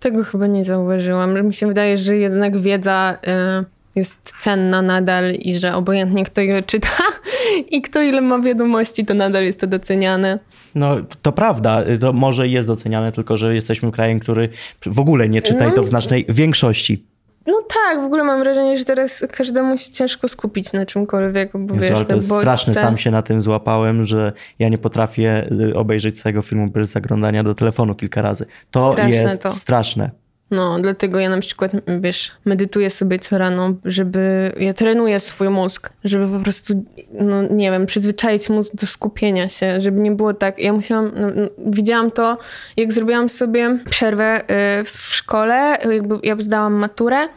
Tego 0.00 0.24
chyba 0.24 0.46
nie 0.46 0.64
zauważyłam. 0.64 1.46
Mi 1.46 1.54
się 1.54 1.66
wydaje, 1.66 1.98
że 1.98 2.16
jednak 2.16 2.60
wiedza 2.60 3.18
y, 3.62 3.64
jest 3.96 4.32
cenna 4.38 4.82
nadal 4.82 5.34
i 5.34 5.58
że 5.58 5.74
obojętnie 5.74 6.24
kto 6.24 6.40
ile 6.40 6.62
czyta 6.62 6.88
i 7.70 7.82
kto 7.82 8.02
ile 8.02 8.20
ma 8.20 8.40
wiadomości, 8.40 9.04
to 9.04 9.14
nadal 9.14 9.44
jest 9.44 9.60
to 9.60 9.66
doceniane. 9.66 10.38
No 10.74 10.96
to 11.22 11.32
prawda, 11.32 11.84
to 12.00 12.12
może 12.12 12.48
jest 12.48 12.68
doceniane, 12.68 13.12
tylko 13.12 13.36
że 13.36 13.54
jesteśmy 13.54 13.92
krajem, 13.92 14.20
który 14.20 14.48
w 14.86 14.98
ogóle 14.98 15.28
nie 15.28 15.42
czyta 15.42 15.64
no, 15.64 15.72
i 15.72 15.74
to 15.74 15.82
w 15.82 15.88
znacznej 15.88 16.26
większości. 16.28 17.04
No 17.46 17.62
tak, 17.74 18.00
w 18.00 18.04
ogóle 18.04 18.24
mam 18.24 18.40
wrażenie, 18.40 18.78
że 18.78 18.84
teraz 18.84 19.24
każdemu 19.32 19.78
się 19.78 19.92
ciężko 19.92 20.28
skupić 20.28 20.72
na 20.72 20.86
czymkolwiek, 20.86 21.50
bo 21.54 21.74
Jezu, 21.74 21.86
wiesz, 21.86 21.96
ale 21.96 22.04
to 22.04 22.14
jest 22.14 22.32
straszne, 22.32 22.74
sam 22.74 22.98
się 22.98 23.10
na 23.10 23.22
tym 23.22 23.42
złapałem, 23.42 24.06
że 24.06 24.32
ja 24.58 24.68
nie 24.68 24.78
potrafię 24.78 25.48
y, 25.70 25.76
obejrzeć 25.76 26.22
całego 26.22 26.42
filmu 26.42 26.70
bez 26.70 26.90
zaglądania 26.90 27.44
do 27.44 27.54
telefonu 27.54 27.94
kilka 27.94 28.22
razy. 28.22 28.46
To 28.70 28.92
straszne 28.92 29.10
jest 29.10 29.42
to. 29.42 29.50
straszne. 29.50 30.10
No, 30.50 30.78
dlatego 30.80 31.20
ja 31.20 31.30
na 31.30 31.40
przykład, 31.40 31.72
wiesz, 32.00 32.30
medytuję 32.44 32.90
sobie 32.90 33.18
co 33.18 33.38
rano, 33.38 33.74
żeby, 33.84 34.52
ja 34.60 34.74
trenuję 34.74 35.20
swój 35.20 35.48
mózg, 35.48 35.90
żeby 36.04 36.38
po 36.38 36.42
prostu, 36.42 36.84
no 37.12 37.42
nie 37.42 37.70
wiem, 37.70 37.86
przyzwyczaić 37.86 38.48
mózg 38.48 38.74
do 38.74 38.86
skupienia 38.86 39.48
się, 39.48 39.80
żeby 39.80 40.00
nie 40.00 40.10
było 40.10 40.34
tak, 40.34 40.58
ja 40.58 40.72
musiałam, 40.72 41.12
no, 41.16 41.26
no, 41.26 41.48
widziałam 41.66 42.10
to, 42.10 42.38
jak 42.76 42.92
zrobiłam 42.92 43.28
sobie 43.28 43.78
przerwę 43.90 44.40
y, 44.80 44.84
w 44.84 45.14
szkole, 45.14 45.78
jakby 45.92 46.18
ja 46.22 46.36
zdałam 46.38 46.74
maturę 46.74 47.28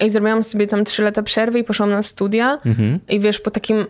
i 0.00 0.10
zrobiłam 0.10 0.44
sobie 0.44 0.66
tam 0.66 0.84
trzy 0.84 1.02
lata 1.02 1.22
przerwy 1.22 1.58
i 1.58 1.64
poszłam 1.64 1.90
na 1.90 2.02
studia. 2.02 2.58
Mhm. 2.66 2.98
i 3.08 3.20
wiesz, 3.20 3.40
po 3.40 3.50
takim 3.50 3.86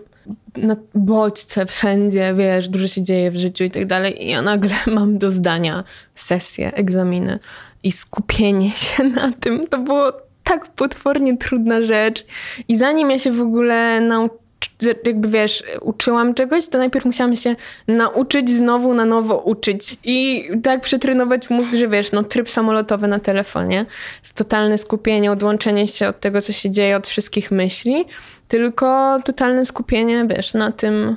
na 0.56 0.76
bodźce 0.94 1.66
wszędzie, 1.66 2.34
wiesz, 2.34 2.68
dużo 2.68 2.88
się 2.88 3.02
dzieje 3.02 3.30
w 3.30 3.36
życiu 3.36 3.64
i 3.64 3.70
tak 3.70 3.86
dalej. 3.86 4.24
I 4.26 4.30
ja 4.30 4.42
nagle 4.42 4.74
mam 4.96 5.18
do 5.18 5.30
zdania 5.30 5.84
sesje, 6.14 6.74
egzaminy 6.74 7.38
i 7.82 7.92
skupienie 7.92 8.70
się 8.84 9.04
na 9.04 9.32
tym, 9.32 9.66
to 9.66 9.78
było 9.78 10.12
tak 10.44 10.66
potwornie 10.66 11.36
trudna 11.36 11.82
rzecz. 11.82 12.26
I 12.68 12.76
zanim 12.76 13.10
ja 13.10 13.18
się 13.18 13.32
w 13.32 13.40
ogóle 13.40 14.00
że 14.82 14.94
jakby 15.04 15.28
wiesz, 15.28 15.62
uczyłam 15.80 16.34
czegoś, 16.34 16.68
to 16.68 16.78
najpierw 16.78 17.04
musiałam 17.04 17.36
się 17.36 17.56
nauczyć 17.88 18.50
znowu 18.50 18.94
na 18.94 19.04
nowo 19.04 19.36
uczyć. 19.36 19.96
I 20.04 20.48
tak 20.62 20.80
przetrenować 20.80 21.50
mózg, 21.50 21.74
że 21.74 21.88
wiesz, 21.88 22.12
no 22.12 22.24
tryb 22.24 22.50
samolotowy 22.50 23.08
na 23.08 23.18
telefonie, 23.18 23.86
totalne 24.34 24.78
skupienie, 24.78 25.32
odłączenie 25.32 25.86
się 25.86 26.08
od 26.08 26.20
tego, 26.20 26.40
co 26.40 26.52
się 26.52 26.70
dzieje, 26.70 26.96
od 26.96 27.08
wszystkich 27.08 27.50
myśli, 27.50 28.04
tylko 28.48 29.18
totalne 29.24 29.66
skupienie, 29.66 30.26
wiesz, 30.28 30.54
na 30.54 30.72
tym, 30.72 31.16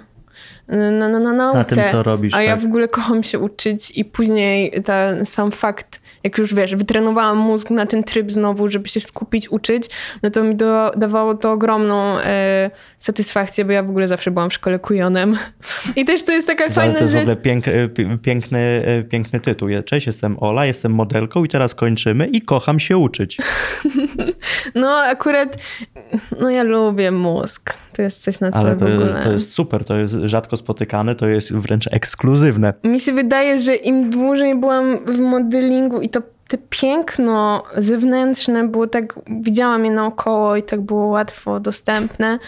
na, 0.67 1.09
na, 1.09 1.19
na 1.19 1.33
nauce. 1.33 1.57
Na 1.57 1.63
tym, 1.63 1.91
co 1.91 2.03
robisz. 2.03 2.33
A 2.33 2.37
tak. 2.37 2.45
ja 2.45 2.55
w 2.55 2.65
ogóle 2.65 2.87
kocham 2.87 3.23
się 3.23 3.39
uczyć 3.39 3.91
i 3.91 4.05
później 4.05 4.71
ten 4.85 5.25
sam 5.25 5.51
fakt, 5.51 6.00
jak 6.23 6.37
już 6.37 6.53
wiesz, 6.53 6.75
wytrenowałam 6.75 7.37
mózg 7.37 7.69
na 7.69 7.85
ten 7.85 8.03
tryb 8.03 8.31
znowu, 8.31 8.69
żeby 8.69 8.87
się 8.87 8.99
skupić, 8.99 9.49
uczyć, 9.51 9.89
no 10.23 10.29
to 10.31 10.43
mi 10.43 10.55
do, 10.55 10.91
dawało 10.97 11.35
to 11.35 11.51
ogromną 11.51 12.19
e, 12.19 12.71
satysfakcję, 12.99 13.65
bo 13.65 13.71
ja 13.71 13.83
w 13.83 13.89
ogóle 13.89 14.07
zawsze 14.07 14.31
byłam 14.31 14.49
w 14.49 14.53
szkole 14.53 14.79
kujonem. 14.79 15.37
I 15.95 16.05
też 16.05 16.23
to 16.23 16.31
jest 16.31 16.47
taka 16.47 16.63
Ale 16.63 16.73
fajna 16.73 16.93
to 16.93 16.99
jest 16.99 17.13
w 17.13 17.15
rzecz. 17.17 17.21
ogóle 17.21 17.35
piękny, 17.35 17.89
piękny, 18.21 18.83
piękny 19.09 19.39
tytuł. 19.39 19.69
Cześć, 19.85 20.07
jestem 20.07 20.43
Ola, 20.43 20.65
jestem 20.65 20.91
modelką 20.91 21.43
i 21.43 21.47
teraz 21.47 21.75
kończymy 21.75 22.27
i 22.27 22.41
kocham 22.41 22.79
się 22.79 22.97
uczyć. 22.97 23.37
No 24.75 24.97
akurat, 24.97 25.57
no 26.39 26.49
ja 26.49 26.63
lubię 26.63 27.11
mózg. 27.11 27.73
To 27.93 28.01
jest 28.01 28.23
coś, 28.23 28.39
na 28.39 28.51
co 28.51 28.57
Ale 28.57 28.75
to, 28.75 28.85
w 28.85 28.93
ogóle... 28.93 29.21
to 29.23 29.31
jest 29.31 29.53
super, 29.53 29.85
to 29.85 29.95
jest 29.97 30.13
rzadko 30.23 30.57
spotykane, 30.57 31.15
to 31.15 31.27
jest 31.27 31.53
wręcz 31.53 31.87
ekskluzywne. 31.91 32.73
Mi 32.83 32.99
się 32.99 33.13
wydaje, 33.13 33.59
że 33.59 33.75
im 33.75 34.09
dłużej 34.09 34.55
byłam 34.55 34.99
w 35.05 35.19
modelingu 35.19 36.01
i 36.01 36.09
to 36.09 36.21
te 36.47 36.57
piękno 36.69 37.63
zewnętrzne 37.77 38.67
było 38.67 38.87
tak, 38.87 39.19
widziałam 39.41 39.85
je 39.85 39.91
naokoło 39.91 40.55
i 40.55 40.63
tak 40.63 40.81
było 40.81 41.05
łatwo 41.05 41.59
dostępne, 41.59 42.39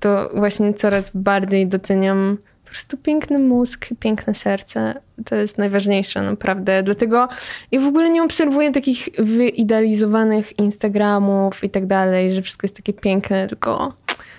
to 0.00 0.30
właśnie 0.34 0.74
coraz 0.74 1.10
bardziej 1.14 1.66
doceniam 1.66 2.38
po 2.64 2.70
prostu 2.70 2.96
piękny 2.96 3.38
mózg, 3.38 3.88
piękne 4.00 4.34
serce. 4.34 4.94
To 5.24 5.36
jest 5.36 5.58
najważniejsze 5.58 6.22
naprawdę. 6.22 6.82
Dlatego 6.82 7.28
ja 7.72 7.80
w 7.80 7.86
ogóle 7.86 8.10
nie 8.10 8.22
obserwuję 8.22 8.72
takich 8.72 9.08
wyidealizowanych 9.18 10.58
Instagramów 10.58 11.64
i 11.64 11.70
tak 11.70 11.86
dalej, 11.86 12.32
że 12.32 12.42
wszystko 12.42 12.64
jest 12.64 12.76
takie 12.76 12.92
piękne, 12.92 13.46
tylko 13.46 13.92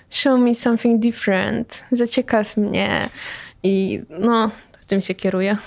show 0.10 0.40
me 0.40 0.56
something 0.56 1.02
different, 1.02 1.84
zaciekaw 1.92 2.58
mnie 2.58 2.90
i 3.64 4.02
no, 4.20 4.52
tym 4.88 5.02
się 5.02 5.16
kieruję. 5.16 5.58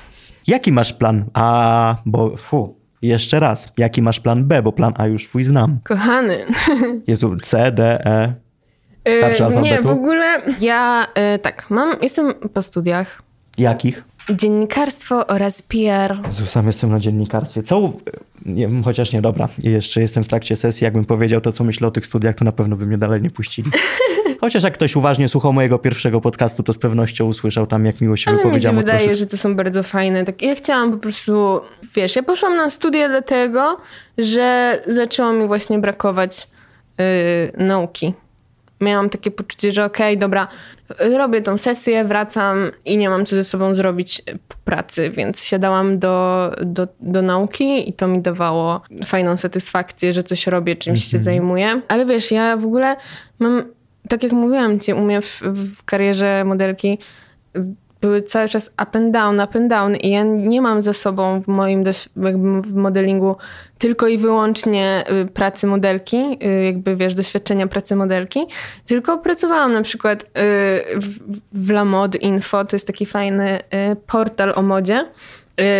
Jaki 0.46 0.72
masz 0.72 0.92
plan 0.92 1.24
A, 1.34 1.96
bo 2.06 2.36
fu, 2.36 2.76
jeszcze 3.02 3.40
raz, 3.40 3.72
jaki 3.78 4.02
masz 4.02 4.20
plan 4.20 4.44
B, 4.44 4.62
bo 4.62 4.72
plan 4.72 4.92
A 4.96 5.06
już 5.06 5.28
twój 5.28 5.44
znam. 5.44 5.78
Kochany. 5.84 6.38
Jezu, 7.06 7.36
C, 7.42 7.72
D, 7.72 8.04
E. 8.04 8.34
Starczy 9.16 9.42
E, 9.42 9.46
alfabetu? 9.46 9.74
Nie, 9.74 9.82
w 9.82 9.90
ogóle 9.90 10.42
ja 10.60 11.06
e, 11.14 11.38
tak, 11.38 11.70
mam, 11.70 11.96
jestem 12.02 12.34
po 12.34 12.62
studiach. 12.62 13.22
Jakich? 13.58 14.04
Dziennikarstwo 14.30 15.26
oraz 15.26 15.62
PR. 15.62 16.18
Jezu, 16.26 16.46
sam 16.46 16.66
jestem 16.66 16.90
na 16.90 17.00
dziennikarstwie. 17.00 17.62
Co? 17.62 17.92
Nie, 18.46 18.68
chociaż 18.84 19.12
nie, 19.12 19.20
dobra. 19.22 19.48
Jeszcze 19.58 20.00
jestem 20.00 20.24
w 20.24 20.28
trakcie 20.28 20.56
sesji. 20.56 20.84
Jakbym 20.84 21.04
powiedział 21.04 21.40
to, 21.40 21.52
co 21.52 21.64
myślę 21.64 21.88
o 21.88 21.90
tych 21.90 22.06
studiach, 22.06 22.34
to 22.34 22.44
na 22.44 22.52
pewno 22.52 22.76
by 22.76 22.86
mnie 22.86 22.98
dalej 22.98 23.22
nie 23.22 23.30
puścili. 23.30 23.70
Chociaż 24.40 24.62
jak 24.62 24.74
ktoś 24.74 24.96
uważnie 24.96 25.28
słuchał 25.28 25.52
mojego 25.52 25.78
pierwszego 25.78 26.20
podcastu, 26.20 26.62
to 26.62 26.72
z 26.72 26.78
pewnością 26.78 27.26
usłyszał 27.26 27.66
tam, 27.66 27.86
jak 27.86 28.00
miło 28.00 28.16
się 28.16 28.30
Ale 28.30 28.36
mi 28.36 28.42
się 28.42 28.44
wypowiedziałam 28.44 28.76
wydaje, 28.76 29.14
że 29.14 29.26
to 29.26 29.36
są 29.36 29.56
bardzo 29.56 29.82
fajne. 29.82 30.24
Tak, 30.24 30.42
ja 30.42 30.54
chciałam 30.54 30.92
po 30.92 30.98
prostu, 30.98 31.60
wiesz, 31.94 32.16
ja 32.16 32.22
poszłam 32.22 32.56
na 32.56 32.70
studia 32.70 33.08
dlatego, 33.08 33.76
że 34.18 34.78
zaczęło 34.86 35.32
mi 35.32 35.46
właśnie 35.46 35.78
brakować 35.78 36.48
y, 37.00 37.64
nauki. 37.64 38.14
Miałam 38.80 39.10
takie 39.10 39.30
poczucie, 39.30 39.72
że 39.72 39.84
okej, 39.84 40.18
dobra, 40.18 40.48
robię 40.98 41.42
tą 41.42 41.58
sesję, 41.58 42.04
wracam 42.04 42.70
i 42.84 42.96
nie 42.96 43.10
mam 43.10 43.26
co 43.26 43.36
ze 43.36 43.44
sobą 43.44 43.74
zrobić 43.74 44.22
po 44.48 44.56
pracy, 44.64 45.10
więc 45.10 45.44
siadałam 45.44 45.98
do, 45.98 46.50
do, 46.62 46.88
do 47.00 47.22
nauki 47.22 47.88
i 47.90 47.92
to 47.92 48.08
mi 48.08 48.22
dawało 48.22 48.80
fajną 49.04 49.36
satysfakcję, 49.36 50.12
że 50.12 50.22
coś 50.22 50.46
robię, 50.46 50.76
czymś 50.76 51.04
się 51.04 51.18
zajmuję. 51.18 51.80
Ale 51.88 52.06
wiesz, 52.06 52.30
ja 52.30 52.56
w 52.56 52.64
ogóle 52.64 52.96
mam, 53.38 53.64
tak 54.08 54.22
jak 54.22 54.32
mówiłam 54.32 54.80
ci, 54.80 54.92
u 54.92 55.00
mnie 55.00 55.22
w, 55.22 55.42
w 55.42 55.84
karierze 55.84 56.44
modelki 56.44 56.98
były 58.00 58.22
cały 58.22 58.48
czas 58.48 58.70
up 58.82 58.98
and 58.98 59.12
down, 59.12 59.40
up 59.40 59.58
and 59.58 59.68
down 59.68 59.96
i 59.96 60.10
ja 60.10 60.22
nie 60.24 60.60
mam 60.60 60.82
za 60.82 60.92
sobą 60.92 61.42
w 61.42 61.48
moim 61.48 61.84
w 62.62 62.74
modelingu 62.74 63.36
tylko 63.78 64.08
i 64.08 64.18
wyłącznie 64.18 65.04
y, 65.22 65.26
pracy 65.26 65.66
modelki, 65.66 66.16
y, 66.16 66.64
jakby 66.64 66.96
wiesz, 66.96 67.14
doświadczenia 67.14 67.66
pracy 67.66 67.96
modelki, 67.96 68.46
tylko 68.86 69.18
pracowałam 69.18 69.72
na 69.72 69.82
przykład 69.82 70.22
y, 70.22 70.26
w, 71.52 71.70
La 71.70 71.84
Mode 71.84 72.18
Info, 72.18 72.64
to 72.64 72.76
jest 72.76 72.86
taki 72.86 73.06
fajny 73.06 73.60
portal 74.06 74.52
o 74.56 74.62
modzie. 74.62 75.06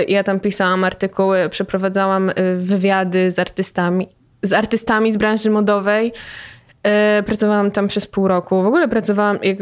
Ja 0.09 0.25
tam 0.25 0.41
pisałam 0.41 0.85
artykuły, 0.85 1.49
przeprowadzałam 1.49 2.33
wywiady 2.57 3.31
z 3.31 3.39
artystami, 3.39 4.09
z 4.43 4.53
artystami 4.53 5.13
z 5.13 5.17
branży 5.17 5.51
modowej. 5.51 6.13
E, 6.83 7.23
Pracowałam 7.27 7.71
tam 7.71 7.89
przez 7.89 8.07
pół 8.07 8.29
roku. 8.29 8.63
W 8.63 8.67
ogóle 8.67 8.89
pracowałam, 8.89 9.39
jak 9.43 9.59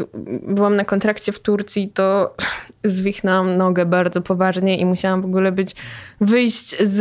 byłam 0.47 0.75
na 0.75 0.85
kontrakcie 0.85 1.31
w 1.31 1.39
Turcji, 1.39 1.91
to 1.93 2.35
zwichnęłam 2.83 3.57
nogę 3.57 3.85
bardzo 3.85 4.21
poważnie 4.21 4.77
i 4.77 4.85
musiałam 4.85 5.21
w 5.21 5.25
ogóle 5.25 5.51
być, 5.51 5.75
wyjść 6.21 6.83
z, 6.83 6.95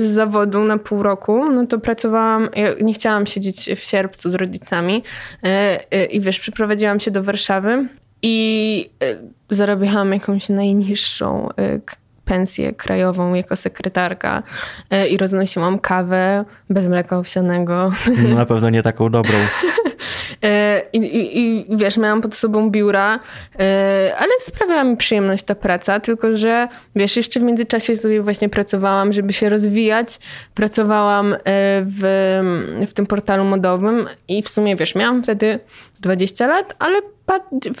z 0.00 0.02
zawodu 0.02 0.64
na 0.64 0.78
pół 0.78 1.02
roku. 1.02 1.50
No 1.50 1.66
to 1.66 1.78
pracowałam, 1.78 2.48
nie 2.80 2.94
chciałam 2.94 3.26
siedzieć 3.26 3.70
w 3.76 3.82
sierpcu 3.82 4.30
z 4.30 4.34
rodzicami 4.34 5.02
E, 5.44 5.80
e, 5.90 6.04
i 6.04 6.20
wiesz, 6.20 6.40
przeprowadziłam 6.40 7.00
się 7.00 7.10
do 7.10 7.22
Warszawy 7.22 7.88
i 8.22 8.90
zarabiałam 9.50 10.12
jakąś 10.12 10.48
najniższą 10.48 11.48
pensję 12.24 12.72
krajową 12.72 13.34
jako 13.34 13.56
sekretarka 13.56 14.42
e, 14.90 15.08
i 15.08 15.16
roznosiłam 15.16 15.78
kawę 15.78 16.44
bez 16.70 16.86
mleka 16.88 17.18
owsianego. 17.18 17.90
No, 18.28 18.34
na 18.34 18.46
pewno 18.46 18.70
nie 18.70 18.82
taką 18.82 19.10
dobrą. 19.10 19.38
E, 20.44 20.82
I, 20.92 20.98
i, 20.98 21.40
I 21.72 21.76
wiesz, 21.76 21.96
miałam 21.96 22.22
pod 22.22 22.34
sobą 22.34 22.70
biura, 22.70 23.18
e, 23.58 24.14
ale 24.18 24.30
sprawiała 24.38 24.84
mi 24.84 24.96
przyjemność 24.96 25.44
ta 25.44 25.54
praca, 25.54 26.00
tylko 26.00 26.36
że 26.36 26.68
wiesz, 26.96 27.16
jeszcze 27.16 27.40
w 27.40 27.42
międzyczasie 27.42 27.96
sobie 27.96 28.22
właśnie 28.22 28.48
pracowałam, 28.48 29.12
żeby 29.12 29.32
się 29.32 29.48
rozwijać. 29.48 30.18
Pracowałam 30.54 31.32
e, 31.32 31.38
w, 31.86 32.02
w 32.88 32.92
tym 32.92 33.06
portalu 33.06 33.44
modowym 33.44 34.06
i 34.28 34.42
w 34.42 34.48
sumie 34.48 34.76
wiesz, 34.76 34.94
miałam 34.94 35.22
wtedy 35.22 35.58
20 36.00 36.46
lat, 36.46 36.76
ale 36.78 37.00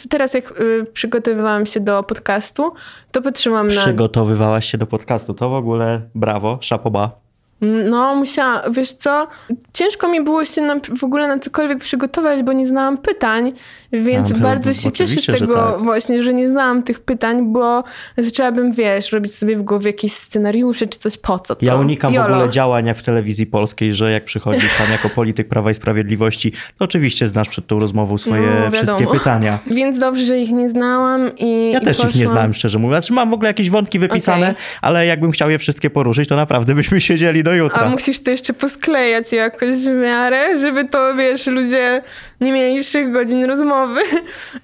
teraz 0.08 0.34
jak 0.34 0.54
przygotowywałam 0.92 1.66
się 1.66 1.80
do 1.80 2.02
podcastu, 2.02 2.72
to 3.12 3.22
patrzyłam 3.22 3.66
na... 3.66 3.72
Przygotowywałaś 3.72 4.70
się 4.70 4.78
do 4.78 4.86
podcastu. 4.86 5.34
To 5.34 5.50
w 5.50 5.54
ogóle 5.54 6.00
brawo, 6.14 6.58
szapoba. 6.60 7.24
No, 7.60 8.14
musiałam, 8.14 8.72
wiesz 8.72 8.92
co, 8.92 9.26
ciężko 9.72 10.08
mi 10.08 10.24
było 10.24 10.44
się 10.44 10.60
na, 10.62 10.76
w 10.98 11.04
ogóle 11.04 11.28
na 11.28 11.38
cokolwiek 11.38 11.78
przygotować, 11.78 12.42
bo 12.42 12.52
nie 12.52 12.66
znałam 12.66 12.98
pytań, 12.98 13.52
więc 13.92 14.30
No, 14.30 14.36
to 14.36 14.42
bardzo 14.42 14.72
się 14.72 14.92
cieszę 14.92 15.06
z 15.06 15.10
oczywiście, 15.18 15.32
że 15.32 15.38
tego 15.38 15.54
tak. 15.54 15.82
właśnie, 15.82 16.22
że 16.22 16.34
nie 16.34 16.50
znałam 16.50 16.82
tych 16.82 17.00
pytań, 17.00 17.52
bo 17.52 17.84
zaczęłabym, 18.18 18.72
wiesz, 18.72 19.12
robić 19.12 19.34
sobie 19.34 19.56
w 19.56 19.62
głowie 19.62 19.86
jakieś 19.86 20.12
scenariusze 20.12 20.86
czy 20.86 20.98
coś, 20.98 21.16
po 21.16 21.38
co 21.38 21.54
to? 21.54 21.66
Ja 21.66 21.74
unikam 21.74 22.14
w 22.14 22.18
ogóle 22.18 22.50
działań 22.50 22.86
jak 22.86 22.96
w 22.96 23.02
telewizji 23.02 23.46
polskiej, 23.46 23.94
że 23.94 24.10
jak 24.12 24.24
przychodzisz 24.24 24.76
tam 24.78 24.92
jako 24.92 25.08
polityk 25.08 25.48
Prawa 25.48 25.70
i 25.70 25.74
Sprawiedliwości, 25.74 26.52
to 26.78 26.84
oczywiście 26.84 27.28
znasz 27.28 27.48
przed 27.48 27.66
tą 27.66 27.78
rozmową 27.78 28.18
swoje 28.18 28.42
No, 28.64 28.70
wszystkie 28.70 29.06
pytania. 29.06 29.58
Więc 29.76 29.98
dobrze, 29.98 30.26
że 30.26 30.38
ich 30.38 30.52
nie 30.52 30.68
znałam 30.68 31.30
i 31.38 31.70
Ja 31.72 31.78
i 31.78 31.84
też 31.84 31.98
ich 31.98 32.04
nie 32.04 32.10
poszłam. 32.10 32.26
znałem, 32.28 32.54
szczerze 32.54 32.78
mówiąc. 32.78 33.10
Mam 33.10 33.30
w 33.30 33.34
ogóle 33.34 33.50
jakieś 33.50 33.70
wątki 33.70 33.98
wypisane, 33.98 34.46
Okej. 34.50 34.62
ale 34.82 35.06
jakbym 35.06 35.30
chciał 35.30 35.50
je 35.50 35.58
wszystkie 35.58 35.90
poruszyć, 35.90 36.28
to 36.28 36.36
naprawdę 36.36 36.74
byśmy 36.74 37.00
siedzieli 37.00 37.42
do 37.44 37.54
jutra. 37.54 37.80
A 37.82 37.88
musisz 37.88 38.22
to 38.22 38.30
jeszcze 38.30 38.52
posklejać 38.52 39.32
jakoś 39.32 39.70
w 39.70 39.88
miarę, 40.02 40.58
żeby 40.58 40.88
to, 40.88 41.14
wiesz, 41.14 41.46
ludzie 41.46 42.02
nie 42.40 42.52
mieli 42.52 42.80
trzech 42.84 43.12
godzin 43.12 43.44
rozmowy. 43.44 44.00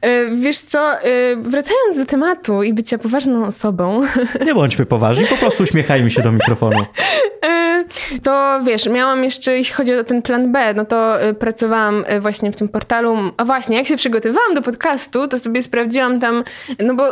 E, 0.00 0.26
Wiesz 0.36 0.58
co, 0.58 0.92
e, 0.92 1.02
wracając 1.36 1.98
do 1.98 2.04
tematu 2.04 2.62
i 2.62 2.72
bycia 2.74 2.98
poważną 2.98 3.44
osobą, 3.46 4.00
Nie 4.46 4.54
bądźmy 4.54 4.86
poważni, 4.86 5.26
po 5.26 5.36
prostu 5.36 5.62
uśmiechajmy 5.62 6.10
się 6.10 6.22
do 6.22 6.32
mikrofonu. 6.32 6.80
e, 7.46 7.84
to 8.22 8.60
wiesz, 8.64 8.86
miałam 8.86 9.24
jeszcze, 9.24 9.56
jeśli 9.56 9.74
chodzi 9.74 9.94
o 9.94 10.04
ten 10.04 10.22
plan 10.22 10.52
B, 10.52 10.74
no 10.74 10.84
to 10.84 11.14
pracowałam 11.38 12.04
właśnie 12.20 12.52
w 12.52 12.56
tym 12.56 12.68
portalu. 12.68 13.16
A 13.36 13.44
właśnie, 13.44 13.76
jak 13.76 13.86
się 13.86 13.96
przygotowywałam 13.96 14.54
do 14.54 14.62
podcastu, 14.62 15.28
to 15.28 15.38
sobie 15.38 15.62
sprawdziłam 15.62 16.20
tam, 16.20 16.44
no 16.78 16.94
bo 16.94 17.04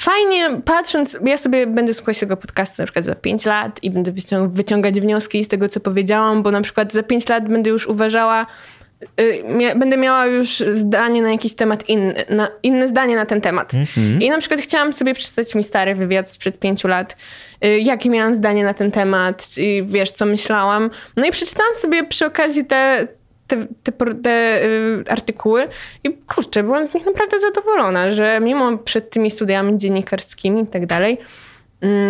fajnie 0.00 0.60
patrząc, 0.64 1.18
ja 1.24 1.36
sobie 1.36 1.66
będę 1.66 1.94
słuchać 1.94 2.20
tego 2.20 2.36
podcastu 2.36 2.82
na 2.82 2.86
przykład 2.86 3.04
za 3.04 3.14
5 3.14 3.46
lat 3.46 3.78
i 3.82 3.90
będę 3.90 4.12
wycią- 4.12 4.50
wyciągać 4.52 5.00
wnioski 5.12 5.44
z 5.44 5.48
tego, 5.48 5.68
co 5.68 5.80
powiedziałam, 5.80 6.42
bo 6.42 6.50
na 6.50 6.60
przykład 6.60 6.92
za 6.92 7.02
5 7.02 7.28
lat 7.28 7.48
będę 7.48 7.70
już 7.70 7.86
uważała, 7.86 8.46
y, 9.20 9.42
będę 9.76 9.96
miała 9.96 10.26
już 10.26 10.62
zdanie 10.72 11.22
na 11.22 11.32
jakiś 11.32 11.54
temat 11.54 11.88
inny, 11.88 12.24
na, 12.30 12.48
inne 12.62 12.88
zdanie 12.88 13.16
na 13.16 13.26
ten 13.26 13.40
temat. 13.40 13.72
I 14.20 14.30
na 14.30 14.38
przykład 14.38 14.60
chciałam 14.60 14.92
sobie 14.92 15.14
przeczytać 15.14 15.54
mój 15.54 15.64
stary 15.64 15.94
wywiad 15.94 16.30
sprzed 16.30 16.58
pięciu 16.58 16.88
lat, 16.88 17.16
y, 17.64 17.80
jakie 17.80 18.10
miałam 18.10 18.34
zdanie 18.34 18.64
na 18.64 18.74
ten 18.74 18.90
temat 18.90 19.48
i 19.58 19.84
wiesz, 19.86 20.10
co 20.10 20.26
myślałam. 20.26 20.90
No 21.16 21.26
i 21.26 21.30
przeczytałam 21.30 21.74
sobie 21.74 22.06
przy 22.06 22.26
okazji 22.26 22.64
te, 22.64 23.08
te, 23.46 23.66
te, 23.82 23.92
te 24.22 24.64
y, 24.64 25.04
artykuły 25.08 25.68
i 26.04 26.12
kurczę, 26.34 26.62
byłam 26.62 26.86
z 26.86 26.94
nich 26.94 27.06
naprawdę 27.06 27.38
zadowolona, 27.38 28.12
że 28.12 28.40
mimo 28.40 28.78
przed 28.78 29.10
tymi 29.10 29.30
studiami 29.30 29.78
dziennikarskimi 29.78 30.62
i 30.62 30.66
tak 30.66 30.86
dalej, 30.86 31.18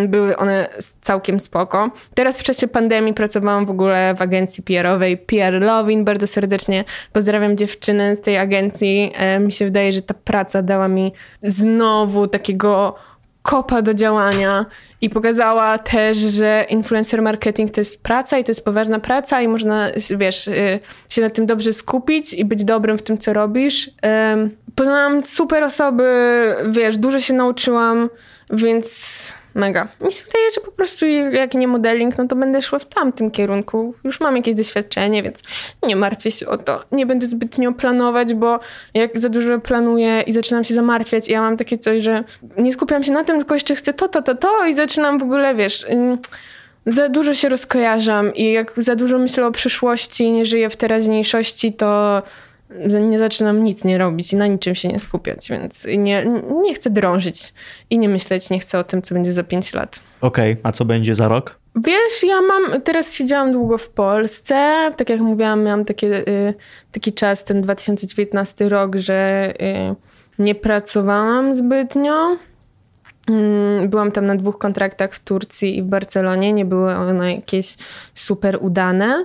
były 0.09 0.37
one 0.37 0.69
całkiem 1.01 1.41
spoko. 1.41 1.91
Teraz 2.15 2.41
w 2.41 2.45
czasie 2.45 2.69
pandemii 2.69 3.15
pracowałam 3.15 3.67
w 3.67 3.71
ogóle 3.71 4.15
w 4.19 4.23
agencji 4.23 4.63
PR-owej 4.63 5.19
PR 5.19 5.53
Lovin. 5.53 6.05
Bardzo 6.05 6.27
serdecznie 6.27 6.85
pozdrawiam 7.13 7.57
dziewczynę 7.57 8.17
z 8.17 8.21
tej 8.21 8.39
agencji. 8.39 9.13
E, 9.15 9.39
mi 9.39 9.53
się 9.53 9.65
wydaje, 9.65 9.93
że 9.93 10.03
ta 10.03 10.15
praca 10.15 10.63
dała 10.63 10.89
mi 10.89 11.13
znowu 11.43 12.27
takiego 12.27 12.95
kopa 13.43 13.83
do 13.83 13.95
działania 13.95 14.67
i 15.01 15.11
pokazała 15.11 15.79
też, 15.79 16.19
że 16.19 16.67
influencer 16.69 17.23
marketing 17.23 17.71
to 17.71 17.81
jest 17.81 18.03
praca 18.03 18.39
i 18.39 18.45
to 18.45 18.51
jest 18.51 18.65
poważna 18.65 19.01
praca 19.01 19.43
i 19.43 19.49
można, 19.49 19.91
wiesz, 20.17 20.49
y, 20.49 20.81
się 21.09 21.23
na 21.23 21.31
tym 21.31 21.47
dobrze 21.47 21.73
skupić 21.73 22.35
i 22.35 22.45
być 22.45 22.65
dobrym 22.65 22.99
w 22.99 23.03
tym, 23.03 23.19
co 23.19 23.33
robisz. 23.33 23.91
Poznałam 24.75 25.25
super 25.25 25.65
osoby, 25.65 26.05
wiesz, 26.71 26.99
dużo 26.99 27.21
się 27.21 27.35
nauczyłam, 27.35 28.09
więc 28.51 29.35
mega. 29.55 29.89
Mi 30.01 30.13
się 30.13 30.25
wydaje, 30.25 30.51
że 30.55 30.61
po 30.61 30.73
prostu 30.73 31.07
jak 31.33 31.55
nie 31.55 31.69
modeling, 31.69 32.19
no 32.19 32.29
to 32.29 32.37
będę 32.37 32.63
szła 32.63 32.79
w 32.79 32.85
tamtym 32.85 33.31
kierunku. 33.31 33.95
Już 34.05 34.21
mam 34.21 34.37
jakieś 34.37 34.55
doświadczenie, 34.55 35.23
więc 35.23 35.43
nie 35.83 35.97
martwię 35.97 36.31
się 36.31 36.47
o 36.47 36.59
to. 36.59 36.85
Nie 36.93 37.07
będę 37.07 37.27
zbytnio 37.27 37.73
planować, 37.73 38.35
bo 38.35 38.61
jak 38.95 39.19
za 39.19 39.29
dużo 39.29 39.59
planuję 39.59 40.21
i 40.27 40.33
zaczynam 40.33 40.65
się 40.65 40.75
zamartwiać 40.75 41.29
ja 41.29 41.43
mam 41.43 41.57
takie 41.57 41.79
coś, 41.79 42.03
że 42.03 42.25
nie 42.59 42.73
skupiam 42.73 43.05
się 43.05 43.13
na 43.13 43.25
tym, 43.25 43.39
tylko 43.39 43.55
jeszcze 43.55 43.75
chcę 43.75 43.93
to, 43.93 44.09
to, 44.09 44.23
to, 44.23 44.35
to 44.35 44.67
i 44.67 44.75
zaczynam 44.75 45.19
w 45.19 45.23
ogóle, 45.23 45.55
wiesz... 45.55 45.87
Za 46.87 47.09
dużo 47.09 47.35
się 47.35 47.49
rozkojarzam 47.49 48.35
i 48.35 48.53
jak 48.53 48.73
za 48.77 48.97
dużo 48.97 49.19
myślę 49.19 49.47
o 49.47 49.53
przyszłości, 49.53 50.33
nie 50.33 50.45
żyję 50.45 50.71
w 50.71 50.77
teraźniejszości, 50.77 51.73
to 51.73 52.23
nie 53.01 53.19
zaczynam 53.19 53.65
nic 53.65 53.85
nie 53.85 53.99
robić 53.99 54.33
i 54.33 54.37
na 54.37 54.47
niczym 54.47 54.75
się 54.75 54.89
nie 54.89 54.99
skupiać, 54.99 55.49
więc 55.49 55.87
nie, 55.99 56.27
nie 56.63 56.75
chcę 56.75 56.91
drążyć 56.91 57.55
i 57.91 57.99
nie 57.99 58.09
myśleć, 58.09 58.51
nie 58.51 58.59
chcę 58.59 58.79
o 58.79 58.85
tym, 58.85 59.03
co 59.03 59.15
będzie 59.15 59.33
za 59.33 59.43
5 59.43 59.75
lat. 59.75 60.01
Okej, 60.21 60.53
okay, 60.53 60.63
a 60.63 60.73
co 60.73 60.85
będzie 60.85 61.15
za 61.15 61.29
rok? 61.29 61.59
Wiesz, 61.77 62.23
ja 62.27 62.41
mam, 62.41 62.83
teraz 62.83 63.15
siedziałam 63.15 63.53
długo 63.53 63.79
w 63.79 63.89
Polsce, 63.89 64.91
tak 64.97 65.11
jak 65.11 65.21
mówiłam, 65.21 65.65
miałam 65.65 65.85
takie, 65.85 66.29
y, 66.29 66.55
taki 66.93 67.13
czas, 67.13 67.45
ten 67.45 67.63
2019 67.63 68.69
rok, 68.69 68.97
że 68.97 69.53
y, 69.91 69.95
nie 70.39 70.55
pracowałam 70.55 71.55
zbytnio. 71.55 72.37
Mm, 73.29 73.89
byłam 73.89 74.13
tam 74.13 74.27
na 74.27 74.37
dwóch 74.37 74.59
kontraktach 74.59 75.15
w 75.15 75.21
Turcji 75.21 75.79
i 75.79 75.83
w 75.83 75.87
Barcelonie. 75.87 76.53
Nie 76.53 76.65
były 76.65 76.95
one 76.95 77.35
jakieś 77.35 77.77
super 78.15 78.59
udane. 78.61 79.25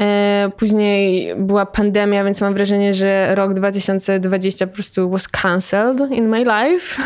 E, 0.00 0.50
później 0.56 1.34
była 1.36 1.66
pandemia, 1.66 2.24
więc 2.24 2.40
mam 2.40 2.54
wrażenie, 2.54 2.94
że 2.94 3.34
rok 3.34 3.54
2020 3.54 4.66
po 4.66 4.74
prostu 4.74 5.10
was 5.10 5.28
cancelled 5.28 6.10
in 6.10 6.28
my 6.28 6.38
life. 6.38 7.02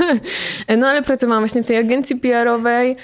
No 0.79 0.87
ale 0.87 1.03
pracowałam 1.03 1.43
właśnie 1.43 1.63
w 1.63 1.67
tej 1.67 1.77
agencji 1.77 2.17
PR-owej. 2.17 2.97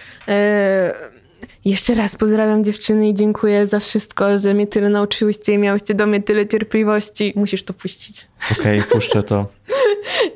Jeszcze 1.64 1.94
raz 1.94 2.16
pozdrawiam 2.16 2.64
dziewczyny 2.64 3.08
i 3.08 3.14
dziękuję 3.14 3.66
za 3.66 3.80
wszystko, 3.80 4.38
że 4.38 4.54
mnie 4.54 4.66
tyle 4.66 4.88
nauczyłyście 4.88 5.52
i 5.52 5.58
miałyście 5.58 5.94
do 5.94 6.06
mnie 6.06 6.22
tyle 6.22 6.46
cierpliwości. 6.46 7.32
Musisz 7.36 7.64
to 7.64 7.74
puścić. 7.74 8.26
Okej, 8.52 8.78
okay, 8.78 8.90
puszczę 8.92 9.22
to. 9.22 9.46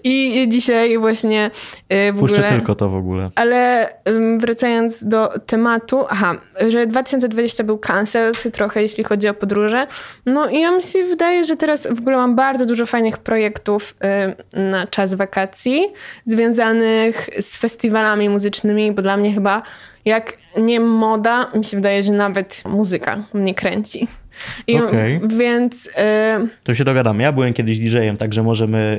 I 0.04 0.46
dzisiaj 0.48 0.98
właśnie 0.98 1.50
y, 1.92 2.12
w 2.12 2.18
Puszczę 2.18 2.36
ogóle... 2.36 2.56
tylko 2.56 2.74
to 2.74 2.88
w 2.88 2.94
ogóle. 2.94 3.30
Ale 3.34 3.88
wracając 4.38 5.04
do 5.04 5.32
tematu, 5.46 6.04
aha, 6.08 6.34
że 6.68 6.86
2020 6.86 7.64
był 7.64 7.78
cancel 7.78 8.32
trochę, 8.52 8.82
jeśli 8.82 9.04
chodzi 9.04 9.28
o 9.28 9.34
podróże. 9.34 9.86
No 10.26 10.48
i 10.48 10.60
ja 10.60 10.76
mi 10.76 10.82
się 10.82 11.04
wydaje, 11.04 11.44
że 11.44 11.56
teraz 11.56 11.86
w 11.86 11.98
ogóle 11.98 12.16
mam 12.16 12.36
bardzo 12.36 12.66
dużo 12.66 12.86
fajnych 12.86 13.18
projektów 13.18 13.94
y, 14.54 14.60
na 14.70 14.86
czas 14.86 15.14
wakacji 15.14 15.86
związanych 16.26 17.28
z 17.40 17.56
festiwalami 17.56 18.28
muzycznymi, 18.28 18.92
bo 18.92 19.02
dla 19.02 19.16
mnie 19.16 19.32
chyba 19.32 19.62
jak 20.04 20.38
nie 20.56 20.80
moda, 20.80 21.50
mi 21.54 21.64
się 21.64 21.76
wydaje, 21.76 22.02
że 22.02 22.12
nawet 22.12 22.62
muzyka 22.68 23.24
mnie 23.34 23.54
kręci. 23.54 24.08
I 24.66 24.78
okay. 24.78 25.20
Więc. 25.38 25.86
Y... 25.86 25.90
To 26.64 26.74
się 26.74 26.84
dogadam. 26.84 27.20
Ja 27.20 27.32
byłem 27.32 27.52
kiedyś 27.52 27.78
DJ-em, 27.78 28.16
także 28.16 28.42
możemy 28.42 28.98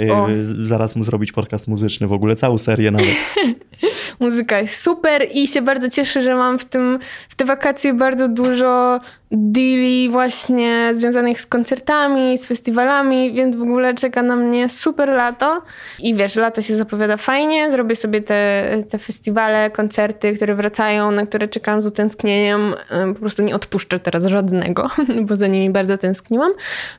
y, 0.61 0.67
zaraz 0.67 0.95
mu 0.95 1.03
zrobić 1.03 1.31
podcast 1.31 1.67
muzyczny, 1.67 2.07
w 2.07 2.13
ogóle 2.13 2.35
całą 2.35 2.57
serię 2.57 2.91
nawet. 2.91 3.15
Muzyka 4.19 4.59
jest 4.59 4.81
super 4.81 5.27
i 5.31 5.47
się 5.47 5.61
bardzo 5.61 5.89
cieszę, 5.89 6.21
że 6.21 6.35
mam 6.35 6.59
w 6.59 6.65
tym 6.65 6.99
w 7.29 7.35
te 7.35 7.45
wakacje 7.45 7.93
bardzo 7.93 8.27
dużo 8.27 8.99
deali 9.31 10.09
właśnie 10.09 10.89
związanych 10.93 11.41
z 11.41 11.45
koncertami, 11.45 12.37
z 12.37 12.45
festiwalami, 12.45 13.33
więc 13.33 13.55
w 13.55 13.61
ogóle 13.61 13.93
czeka 13.93 14.21
na 14.21 14.35
mnie 14.35 14.69
super 14.69 15.09
lato. 15.09 15.61
I 15.99 16.15
wiesz, 16.15 16.35
lato 16.35 16.61
się 16.61 16.75
zapowiada 16.75 17.17
fajnie, 17.17 17.71
zrobię 17.71 17.95
sobie 17.95 18.21
te, 18.21 18.69
te 18.89 18.97
festiwale, 18.97 19.71
koncerty, 19.71 20.33
które 20.33 20.55
wracają, 20.55 21.11
na 21.11 21.25
które 21.25 21.47
czekam 21.47 21.81
z 21.81 21.87
utęsknieniem. 21.87 22.75
Po 23.13 23.19
prostu 23.19 23.43
nie 23.43 23.55
odpuszczę 23.55 23.99
teraz 23.99 24.25
żadnego, 24.25 24.89
bo 25.27 25.37
za 25.37 25.47
nimi 25.47 25.69
bardzo 25.69 25.97
tęskniłam. 25.97 26.51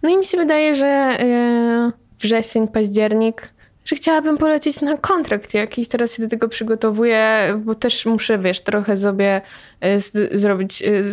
No 0.03 0.11
i 0.11 0.17
mi 0.17 0.25
się 0.25 0.39
wydaje, 0.39 0.75
że 0.75 0.87
e, 0.87 1.93
wrzesień, 2.21 2.69
październik 2.69 3.54
że 3.85 3.97
chciałabym 3.97 4.39
polecieć 4.39 4.81
na 4.81 4.97
kontrakt 4.97 5.55
jakiś. 5.55 5.89
Teraz 5.89 6.17
się 6.17 6.23
do 6.23 6.29
tego 6.29 6.49
przygotowuję, 6.49 7.55
bo 7.65 7.75
też 7.75 8.07
muszę, 8.07 8.39
wiesz, 8.39 8.61
trochę 8.61 8.97
sobie 8.97 9.41
e, 9.81 10.01
zrobić 10.39 10.83
e, 10.83 11.05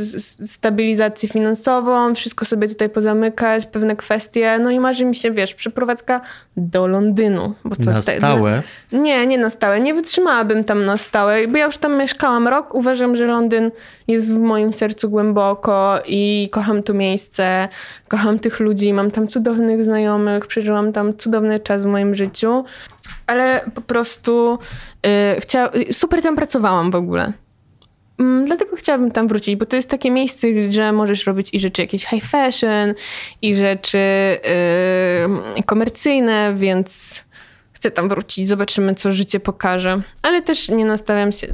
stabilizację 0.48 1.30
finansową, 1.30 2.16
wszystko 2.16 2.46
sobie 2.46 2.68
tutaj 2.68 2.90
pozamykać, 2.90 3.66
pewne 3.66 3.96
kwestie. 3.96 4.60
No 4.60 4.72
i 4.72 4.80
marzy 4.80 5.06
mi 5.06 5.16
się, 5.16 5.32
wiesz, 5.32 5.56
przeprowadzka 5.56 6.22
do 6.58 6.88
Londynu. 6.88 7.54
Bo 7.66 7.76
co 7.76 7.92
na 7.92 8.02
te, 8.02 8.18
stałe? 8.18 8.62
Na, 8.92 9.00
nie, 9.00 9.28
nie 9.28 9.38
na 9.38 9.50
stałe. 9.50 9.82
Nie 9.82 9.94
wytrzymałabym 9.94 10.64
tam 10.64 10.86
na 10.86 10.98
stałe, 10.98 11.48
bo 11.48 11.58
ja 11.58 11.66
już 11.66 11.78
tam 11.78 11.98
mieszkałam 11.98 12.48
rok. 12.48 12.76
Uważam, 12.76 13.16
że 13.16 13.26
Londyn 13.26 13.72
jest 14.08 14.36
w 14.36 14.40
moim 14.40 14.74
sercu 14.74 15.10
głęboko 15.10 16.00
i 16.06 16.50
kocham 16.52 16.84
to 16.84 16.94
miejsce, 16.94 17.68
kocham 18.08 18.40
tych 18.40 18.60
ludzi, 18.60 18.94
mam 18.94 19.12
tam 19.12 19.28
cudownych 19.28 19.86
znajomych, 19.86 20.48
przeżyłam 20.48 20.94
tam 20.94 21.18
cudowny 21.18 21.60
czas 21.60 21.84
w 21.84 21.88
moim 21.88 22.16
życiu, 22.16 22.61
ale 23.28 23.62
po 23.76 23.82
prostu 23.82 24.60
yy, 25.76 25.94
super 25.94 26.22
tam 26.22 26.36
pracowałam 26.36 26.92
w 26.92 26.96
ogóle. 26.96 27.34
Mm, 28.20 28.46
dlatego 28.46 28.76
chciałabym 28.76 29.12
tam 29.12 29.28
wrócić, 29.28 29.56
bo 29.56 29.66
to 29.66 29.76
jest 29.76 29.90
takie 29.90 30.12
miejsce, 30.12 30.48
że 30.70 30.92
możesz 30.92 31.28
robić 31.28 31.54
i 31.54 31.60
rzeczy 31.60 31.82
jakieś 31.82 32.06
high 32.06 32.24
fashion, 32.24 32.94
i 33.42 33.56
rzeczy 33.56 33.98
yy, 35.58 35.64
komercyjne, 35.64 36.56
więc 36.58 37.24
chcę 37.74 37.92
tam 37.92 38.10
wrócić, 38.10 38.48
zobaczymy, 38.48 38.96
co 38.96 39.12
życie 39.12 39.40
pokaże. 39.40 40.02
Ale 40.22 40.42
też 40.42 40.70
nie 40.70 40.86
nastawiam 40.86 41.32
się. 41.32 41.48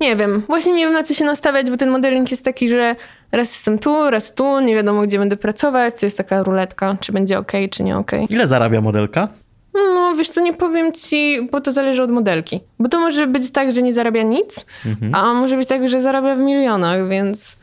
Nie 0.00 0.16
wiem, 0.16 0.42
właśnie 0.46 0.72
nie 0.72 0.84
wiem 0.84 0.92
na 0.92 1.02
co 1.02 1.14
się 1.14 1.24
nastawiać, 1.24 1.70
bo 1.70 1.76
ten 1.76 1.90
modeling 1.90 2.30
jest 2.30 2.44
taki, 2.44 2.68
że 2.68 2.96
raz 3.32 3.52
jestem 3.52 3.78
tu, 3.78 4.10
raz 4.10 4.34
tu, 4.34 4.60
nie 4.60 4.74
wiadomo 4.74 5.02
gdzie 5.02 5.18
będę 5.18 5.36
pracować, 5.36 5.94
to 6.00 6.06
jest 6.06 6.16
taka 6.16 6.42
ruletka, 6.42 6.96
czy 7.00 7.12
będzie 7.12 7.38
ok, 7.38 7.52
czy 7.70 7.82
nie 7.82 7.96
ok. 7.96 8.10
Ile 8.28 8.46
zarabia 8.46 8.80
modelka? 8.80 9.28
No, 9.94 10.14
wiesz 10.16 10.30
co, 10.30 10.40
nie 10.40 10.54
powiem 10.54 10.92
ci, 10.92 11.48
bo 11.52 11.60
to 11.60 11.72
zależy 11.72 12.02
od 12.02 12.10
modelki. 12.10 12.60
Bo 12.78 12.88
to 12.88 13.00
może 13.00 13.26
być 13.26 13.50
tak, 13.50 13.72
że 13.72 13.82
nie 13.82 13.94
zarabia 13.94 14.22
nic, 14.22 14.66
mhm. 14.86 15.14
a 15.14 15.34
może 15.34 15.56
być 15.56 15.68
tak, 15.68 15.88
że 15.88 16.02
zarabia 16.02 16.36
w 16.36 16.38
milionach, 16.38 17.08
więc... 17.08 17.58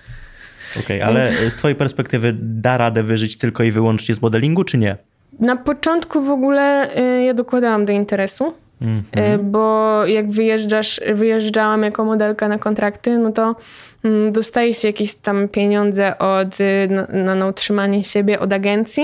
Okej, 0.80 1.01
okay, 1.01 1.05
ale 1.05 1.32
więc... 1.41 1.53
z 1.53 1.55
twojej 1.55 1.76
perspektywy 1.76 2.36
da 2.39 2.78
radę 2.78 3.03
wyżyć 3.03 3.38
tylko 3.38 3.63
i 3.63 3.72
wyłącznie 3.72 4.16
z 4.16 4.22
modelingu, 4.22 4.63
czy 4.63 4.78
nie? 4.78 4.97
Na 5.39 5.55
początku 5.55 6.22
w 6.22 6.30
ogóle 6.30 6.89
y, 6.99 7.24
ja 7.24 7.34
dokładałam 7.34 7.86
do 7.86 7.93
interesu, 7.93 8.53
mm 8.82 9.04
-hmm. 9.12 9.40
bo 9.44 10.06
jak 10.06 10.32
wyjeżdżasz, 10.32 11.02
wyjeżdżałam 11.14 11.84
jako 11.84 12.06
modelka 12.06 12.48
na 12.48 12.58
kontrakty, 12.58 13.18
no 13.18 13.32
to 13.32 13.56
mm, 14.04 14.32
dostaje 14.34 14.74
się 14.74 14.88
jakieś 14.88 15.16
tam 15.16 15.48
pieniądze 15.48 16.18
od, 16.18 16.60
y, 16.60 16.88
na, 17.14 17.36
na 17.36 17.48
utrzymanie 17.48 18.04
siebie 18.04 18.40
od 18.40 18.54
agencji, 18.54 19.04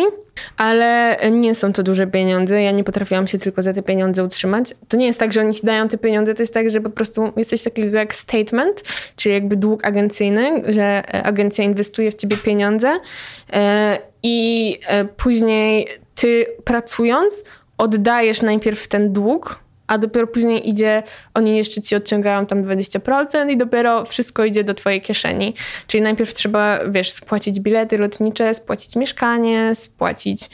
ale 0.58 1.18
nie 1.32 1.56
są 1.56 1.74
to 1.74 1.84
duże 1.84 2.08
pieniądze. 2.08 2.62
Ja 2.62 2.72
nie 2.72 2.84
potrafiłam 2.84 3.28
się 3.28 3.38
tylko 3.38 3.62
za 3.62 3.74
te 3.74 3.82
pieniądze 3.82 4.24
utrzymać. 4.24 4.74
To 4.88 4.98
nie 4.98 5.06
jest 5.06 5.20
tak, 5.20 5.34
że 5.34 5.42
oni 5.42 5.54
ci 5.54 5.66
dają 5.66 5.88
te 5.88 5.98
pieniądze, 5.98 6.34
to 6.34 6.44
jest 6.44 6.54
tak, 6.54 6.70
że 6.70 6.82
po 6.82 6.90
prostu 6.90 7.34
jest 7.38 7.50
coś 7.50 7.64
takiego 7.64 7.98
jak 7.98 8.16
statement, 8.16 8.84
czyli 9.16 9.36
jakby 9.36 9.56
dług 9.56 9.86
agencyjny, 9.86 10.74
że 10.74 10.84
e, 10.84 11.24
agencja 11.24 11.64
inwestuje 11.64 12.12
w 12.12 12.16
ciebie 12.16 12.38
pieniądze 12.38 13.00
e, 13.54 13.98
i 14.24 14.80
później 15.18 15.88
ty 16.16 16.46
pracując 16.64 17.44
oddajesz 17.82 18.42
najpierw 18.42 18.88
ten 18.88 19.14
dług, 19.14 19.60
a 19.88 19.98
dopiero 19.98 20.28
później 20.28 20.70
idzie, 20.70 21.04
oni 21.34 21.58
jeszcze 21.58 21.82
ci 21.82 21.96
odciągają 21.96 22.46
tam 22.46 22.64
20% 22.64 23.52
i 23.52 23.58
dopiero 23.58 24.06
wszystko 24.06 24.46
idzie 24.46 24.64
do 24.64 24.74
twojej 24.74 25.02
kieszeni. 25.02 25.54
Czyli 25.88 26.04
najpierw 26.04 26.34
trzeba, 26.34 26.80
wiesz, 26.90 27.12
spłacić 27.12 27.60
bilety 27.60 27.98
lotnicze, 27.98 28.54
spłacić 28.54 28.96
mieszkanie, 28.96 29.76
spłacić 29.76 30.50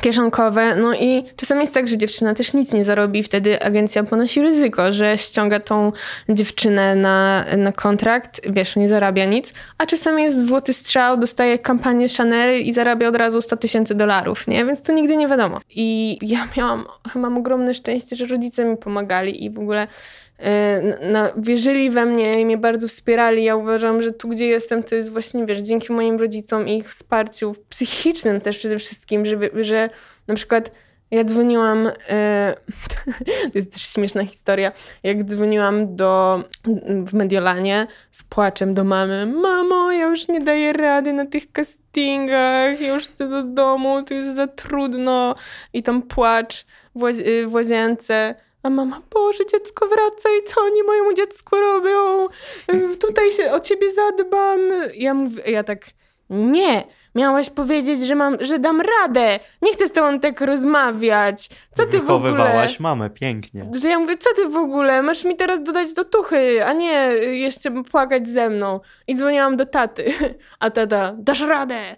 kieszonkowe. 0.00 0.76
No 0.76 0.94
i 0.94 1.24
czasami 1.36 1.60
jest 1.60 1.74
tak, 1.74 1.88
że 1.88 1.98
dziewczyna 1.98 2.34
też 2.34 2.54
nic 2.54 2.72
nie 2.72 2.84
zarobi 2.84 3.22
wtedy 3.22 3.62
agencja 3.62 4.04
ponosi 4.04 4.42
ryzyko, 4.42 4.92
że 4.92 5.18
ściąga 5.18 5.60
tą 5.60 5.92
dziewczynę 6.28 6.96
na, 6.96 7.44
na 7.56 7.72
kontrakt, 7.72 8.40
wiesz, 8.50 8.76
nie 8.76 8.88
zarabia 8.88 9.24
nic, 9.24 9.52
a 9.78 9.86
czasami 9.86 10.22
jest 10.22 10.46
złoty 10.46 10.72
strzał, 10.72 11.16
dostaje 11.16 11.58
kampanię 11.58 12.06
Chanel 12.16 12.62
i 12.62 12.72
zarabia 12.72 13.08
od 13.08 13.16
razu 13.16 13.42
100 13.42 13.56
tysięcy 13.56 13.94
dolarów, 13.94 14.46
nie? 14.46 14.64
Więc 14.64 14.82
to 14.82 14.92
nigdy 14.92 15.16
nie 15.16 15.28
wiadomo. 15.28 15.60
I 15.70 16.18
ja 16.22 16.48
miałam, 16.56 16.84
mam 17.14 17.38
ogromne 17.38 17.74
szczęście, 17.74 18.16
że 18.16 18.26
rodzice 18.26 18.64
mi 18.64 18.76
pomagali 18.76 19.44
i 19.44 19.50
w 19.50 19.58
ogóle 19.58 19.86
no, 21.12 21.20
wierzyli 21.36 21.90
we 21.90 22.06
mnie 22.06 22.40
i 22.40 22.46
mnie 22.46 22.58
bardzo 22.58 22.88
wspierali. 22.88 23.44
Ja 23.44 23.56
uważam, 23.56 24.02
że 24.02 24.12
tu, 24.12 24.28
gdzie 24.28 24.46
jestem, 24.46 24.82
to 24.82 24.94
jest 24.94 25.12
właśnie, 25.12 25.46
wiesz, 25.46 25.58
dzięki 25.58 25.92
moim 25.92 26.18
rodzicom 26.18 26.68
i 26.68 26.78
ich 26.78 26.90
wsparciu 26.90 27.54
psychicznym 27.68 28.40
też 28.40 28.58
przede 28.58 28.78
wszystkim, 28.78 29.26
żeby, 29.26 29.64
że 29.64 29.90
na 30.26 30.34
przykład 30.34 30.70
ja 31.10 31.24
dzwoniłam, 31.24 31.90
e, 32.08 32.54
to 33.52 33.58
jest 33.58 33.72
też 33.72 33.82
śmieszna 33.82 34.24
historia, 34.24 34.72
jak 35.02 35.24
dzwoniłam 35.24 35.96
do, 35.96 36.44
w 37.06 37.14
Mediolanie 37.14 37.86
z 38.10 38.22
płaczem 38.22 38.74
do 38.74 38.84
mamy. 38.84 39.26
Mamo, 39.26 39.92
ja 39.92 40.06
już 40.06 40.28
nie 40.28 40.40
daję 40.40 40.72
rady 40.72 41.12
na 41.12 41.26
tych 41.26 41.52
castingach, 41.52 42.80
ja 42.80 42.94
już 42.94 43.04
chcę 43.04 43.28
do 43.28 43.42
domu, 43.42 44.02
to 44.02 44.14
jest 44.14 44.34
za 44.34 44.46
trudno. 44.46 45.34
I 45.72 45.82
tam 45.82 46.02
płacz 46.02 46.66
w 47.46 47.54
łazience. 47.54 48.34
A 48.64 48.70
mama, 48.70 49.00
Boże, 49.14 49.46
dziecko 49.46 49.86
wraca 49.86 50.28
i 50.40 50.42
co 50.42 50.60
oni 50.60 50.82
mojemu 50.82 51.12
dziecku 51.14 51.56
robią? 51.56 52.28
Y, 52.72 52.96
tutaj 52.96 53.30
się 53.30 53.52
o 53.52 53.60
ciebie 53.60 53.92
zadbam. 53.92 54.60
Ja 54.94 55.14
mówię, 55.14 55.42
ja 55.46 55.64
tak, 55.64 55.80
nie, 56.30 56.84
miałaś 57.14 57.50
powiedzieć, 57.50 58.00
że 58.00 58.14
mam, 58.14 58.36
że 58.40 58.58
dam 58.58 58.80
radę. 58.80 59.40
Nie 59.62 59.72
chcę 59.72 59.88
z 59.88 59.92
tobą 59.92 60.20
tak 60.20 60.40
rozmawiać. 60.40 61.48
Co 61.72 61.86
ty 61.86 62.00
w 62.00 62.10
ogóle? 62.10 62.30
Wychowywałaś 62.30 62.80
mamę, 62.80 63.10
pięknie. 63.10 63.70
Że 63.72 63.88
ja 63.88 63.98
mówię, 63.98 64.18
co 64.18 64.34
ty 64.34 64.48
w 64.48 64.56
ogóle? 64.56 65.02
Masz 65.02 65.24
mi 65.24 65.36
teraz 65.36 65.62
dodać 65.62 65.94
do 65.94 66.04
tuchy, 66.04 66.64
a 66.64 66.72
nie 66.72 66.92
jeszcze 67.18 67.82
płakać 67.84 68.28
ze 68.28 68.50
mną. 68.50 68.80
I 69.06 69.16
dzwoniłam 69.16 69.56
do 69.56 69.66
taty. 69.66 70.04
A 70.60 70.70
tata, 70.70 71.14
dasz 71.18 71.40
radę. 71.40 71.96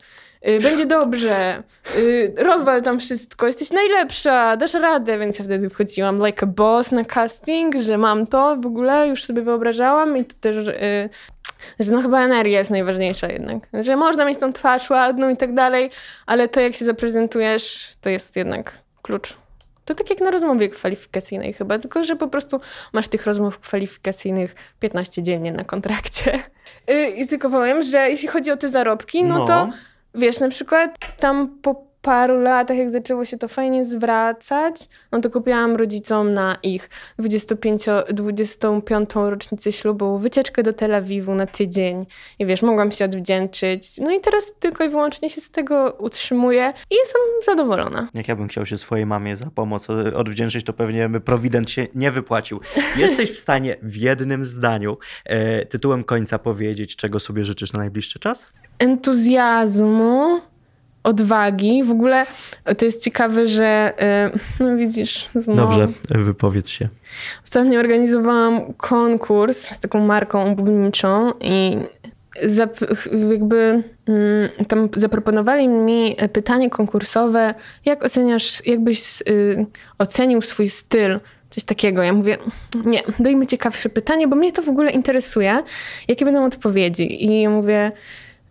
Y, 0.49 0.61
będzie 0.61 0.87
dobrze, 0.87 1.63
y, 1.97 2.35
rozwal 2.37 2.83
tam 2.83 2.99
wszystko, 2.99 3.47
jesteś 3.47 3.71
najlepsza, 3.71 4.57
dasz 4.57 4.75
radę, 4.75 5.19
więc 5.19 5.39
ja 5.39 5.45
wtedy 5.45 5.71
wchodziłam 5.71 6.27
like 6.27 6.43
a 6.43 6.47
boss 6.47 6.93
na 6.93 7.05
casting, 7.05 7.77
że 7.77 7.99
mam 7.99 8.27
to 8.27 8.57
w 8.57 8.67
ogóle, 8.67 9.09
już 9.09 9.25
sobie 9.25 9.43
wyobrażałam 9.43 10.17
i 10.17 10.25
to 10.25 10.35
też, 10.41 10.69
y, 10.69 11.09
że 11.81 11.93
no 11.93 12.03
chyba 12.03 12.25
energia 12.25 12.59
jest 12.59 12.71
najważniejsza 12.71 13.29
jednak, 13.29 13.59
że 13.83 13.97
można 13.97 14.25
mieć 14.25 14.39
tą 14.39 14.53
twarz 14.53 14.91
ładną 14.91 15.29
i 15.29 15.37
tak 15.37 15.55
dalej, 15.55 15.91
ale 16.27 16.49
to 16.49 16.61
jak 16.61 16.75
się 16.75 16.85
zaprezentujesz, 16.85 17.93
to 18.01 18.11
jest 18.11 18.37
jednak 18.37 18.79
klucz. 19.03 19.37
To 19.85 19.95
tak 19.95 20.11
jak 20.11 20.21
na 20.21 20.31
rozmowie 20.31 20.69
kwalifikacyjnej 20.69 21.53
chyba, 21.53 21.79
tylko 21.79 22.05
że 22.05 22.17
po 22.17 22.29
prostu 22.29 22.61
masz 22.93 23.09
tych 23.09 23.27
rozmów 23.27 23.59
kwalifikacyjnych 23.59 24.55
15 24.81 25.23
dziennie 25.23 25.53
na 25.53 25.65
kontrakcie. 25.65 26.43
I 27.17 27.27
tylko 27.27 27.51
powiem, 27.51 27.83
że 27.83 28.11
jeśli 28.11 28.29
chodzi 28.29 28.51
o 28.51 28.57
te 28.57 28.69
zarobki, 28.69 29.25
no, 29.25 29.39
no. 29.39 29.47
to 29.47 29.69
Wiesz, 30.17 30.41
na 30.41 30.49
przykład 30.49 30.99
tam 31.21 31.59
po 31.63 31.86
paru 32.07 32.41
latach, 32.41 32.77
jak 32.77 32.91
zaczęło 32.91 33.25
się 33.25 33.39
to 33.39 33.49
fajnie 33.49 33.85
zwracać, 33.85 34.89
no 35.13 35.21
to 35.21 35.31
kupiłam 35.31 35.77
rodzicom 35.77 36.33
na 36.33 36.57
ich 36.63 36.91
25, 37.19 37.85
25. 38.13 39.11
rocznicę 39.15 39.73
ślubu 39.73 40.19
wycieczkę 40.19 40.63
do 40.63 40.73
Tel 40.73 40.95
Awiwu 40.95 41.35
na 41.35 41.47
tydzień. 41.47 42.07
I 42.39 42.47
wiesz, 42.47 42.63
mogłam 42.63 42.93
się 42.93 43.05
odwdzięczyć. 43.05 43.99
No 43.99 44.11
i 44.11 44.21
teraz 44.21 44.55
tylko 44.59 44.85
i 44.85 44.89
wyłącznie 44.89 45.31
się 45.31 45.41
z 45.41 45.51
tego 45.51 45.97
utrzymuję 45.99 46.73
i 46.91 46.95
jestem 46.95 47.21
zadowolona. 47.45 48.09
Jak 48.15 48.29
ja 48.29 48.37
bym 48.37 48.49
chciał 48.49 48.67
się 48.67 48.79
swojej 48.79 49.07
mamie 49.07 49.37
za 49.37 49.51
pomoc 49.51 49.87
odwdzięczyć, 50.17 50.65
to 50.65 50.73
pewnie 50.73 51.09
by 51.09 51.21
Prowident 51.21 51.71
się 51.71 51.87
nie 51.95 52.11
wypłacił. 52.13 52.61
Jesteś 52.97 53.33
w 53.33 53.39
stanie 53.39 53.77
w 53.83 53.97
jednym 53.97 54.45
zdaniu 54.45 54.99
e, 55.25 55.67
tytułem 55.67 56.05
końca 56.05 56.39
powiedzieć, 56.39 56.97
czego 56.97 57.21
sobie 57.21 57.45
życzysz 57.45 57.73
na 57.73 57.79
najbliższy 57.79 58.19
czas? 58.19 58.53
Entuzjazmu 58.79 60.41
odwagi. 61.07 61.85
W 61.85 61.91
ogóle 61.91 62.27
to 62.79 62.85
jest 62.85 63.05
ciekawe, 63.05 63.49
że 63.49 63.93
y, 64.35 64.65
no 64.65 64.77
widzisz, 64.77 65.29
znowu. 65.35 65.61
Dobrze, 65.61 65.89
wypowiedz 66.11 66.71
się. 66.71 66.89
Ostatnio 67.45 67.81
organizowałam 67.81 68.73
konkurs 68.73 69.59
z 69.59 69.81
taką 69.81 70.01
marką 70.01 70.45
obuwniczą 70.45 71.33
i 71.41 71.77
jakby 73.31 73.83
mm, 74.07 74.49
tam 74.69 74.89
zaproponowali 74.97 75.69
mi 75.69 76.17
pytanie 76.33 76.71
konkursowe, 76.71 77.55
jak 77.85 78.05
oceniasz, 78.05 78.67
jakbyś 78.67 79.23
y, 79.29 79.67
ocenił 79.99 80.43
swój 80.43 80.69
styl, 80.69 81.21
coś 81.51 81.65
takiego. 81.65 82.03
Ja 82.03 82.13
mówię, 82.13 82.39
nie, 82.85 83.03
dajmy 83.19 83.47
ciekawsze 83.47 83.89
pytanie, 83.89 84.29
bo 84.29 84.37
mnie 84.37 84.53
to 84.53 84.63
w 84.63 84.69
ogóle 84.69 84.91
interesuje, 84.91 85.63
jakie 86.09 86.25
będą 86.25 86.45
odpowiedzi. 86.45 87.25
I 87.25 87.43
ja 87.43 87.51
mówię, 87.51 87.93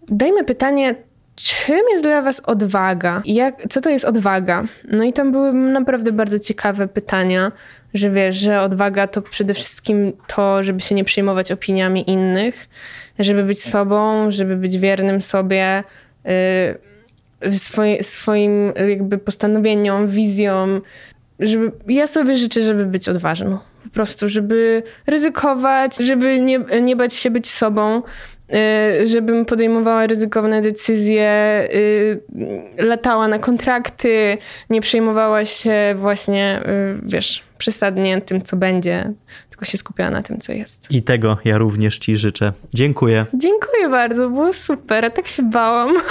dajmy 0.09 0.43
pytanie, 0.43 0.95
Czym 1.35 1.81
jest 1.91 2.03
dla 2.03 2.21
Was 2.21 2.39
odwaga? 2.39 3.21
Jak, 3.25 3.55
co 3.69 3.81
to 3.81 3.89
jest 3.89 4.05
odwaga? 4.05 4.63
No 4.87 5.03
i 5.03 5.13
tam 5.13 5.31
były 5.31 5.53
naprawdę 5.53 6.11
bardzo 6.11 6.39
ciekawe 6.39 6.87
pytania, 6.87 7.51
że 7.93 8.09
wiesz, 8.09 8.35
że 8.35 8.61
odwaga 8.61 9.07
to 9.07 9.21
przede 9.21 9.53
wszystkim 9.53 10.13
to, 10.27 10.63
żeby 10.63 10.79
się 10.79 10.95
nie 10.95 11.03
przejmować 11.03 11.51
opiniami 11.51 12.09
innych, 12.09 12.69
żeby 13.19 13.43
być 13.43 13.63
sobą, 13.63 14.31
żeby 14.31 14.55
być 14.55 14.77
wiernym 14.77 15.21
sobie, 15.21 15.83
yy, 17.41 17.53
swoim, 17.53 18.03
swoim 18.03 18.73
jakby 18.89 19.17
postanowieniom, 19.17 20.07
wizjom. 20.07 20.81
Żeby, 21.39 21.71
ja 21.87 22.07
sobie 22.07 22.37
życzę, 22.37 22.61
żeby 22.61 22.85
być 22.85 23.09
odważną. 23.09 23.57
Po 23.83 23.89
prostu, 23.89 24.29
żeby 24.29 24.83
ryzykować, 25.07 25.97
żeby 25.97 26.41
nie, 26.41 26.59
nie 26.81 26.95
bać 26.95 27.13
się 27.13 27.31
być 27.31 27.49
sobą, 27.49 28.01
żebym 29.05 29.45
podejmowała 29.45 30.07
ryzykowne 30.07 30.61
decyzje, 30.61 31.67
y, 31.73 32.19
latała 32.77 33.27
na 33.27 33.39
kontrakty, 33.39 34.37
nie 34.69 34.81
przejmowała 34.81 35.45
się 35.45 35.95
właśnie, 35.97 36.61
y, 36.67 36.99
wiesz, 37.03 37.43
przesadnie 37.57 38.21
tym, 38.21 38.41
co 38.41 38.57
będzie, 38.57 39.11
tylko 39.49 39.65
się 39.65 39.77
skupiała 39.77 40.09
na 40.09 40.23
tym, 40.23 40.39
co 40.39 40.53
jest. 40.53 40.91
I 40.91 41.03
tego 41.03 41.37
ja 41.45 41.57
również 41.57 41.97
Ci 41.97 42.15
życzę. 42.15 42.53
Dziękuję. 42.73 43.25
Dziękuję 43.33 43.89
bardzo, 43.89 44.29
było 44.29 44.53
super, 44.53 45.11
tak 45.11 45.27
się 45.27 45.43
bałam. 45.43 45.95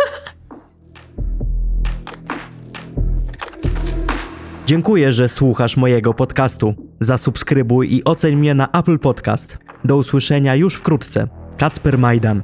Dziękuję, 4.67 5.13
że 5.13 5.29
słuchasz 5.29 5.77
mojego 5.77 6.15
podcastu. 6.15 6.75
Zasubskrybuj 7.01 7.95
i 7.95 8.05
oceń 8.05 8.37
mnie 8.37 8.55
na 8.55 8.69
Apple 8.71 8.99
Podcast. 8.99 9.59
Do 9.85 9.97
usłyszenia 9.97 10.57
już 10.57 10.75
wkrótce. 10.75 11.44
Kacper 11.57 11.97
Majdan. 11.97 12.43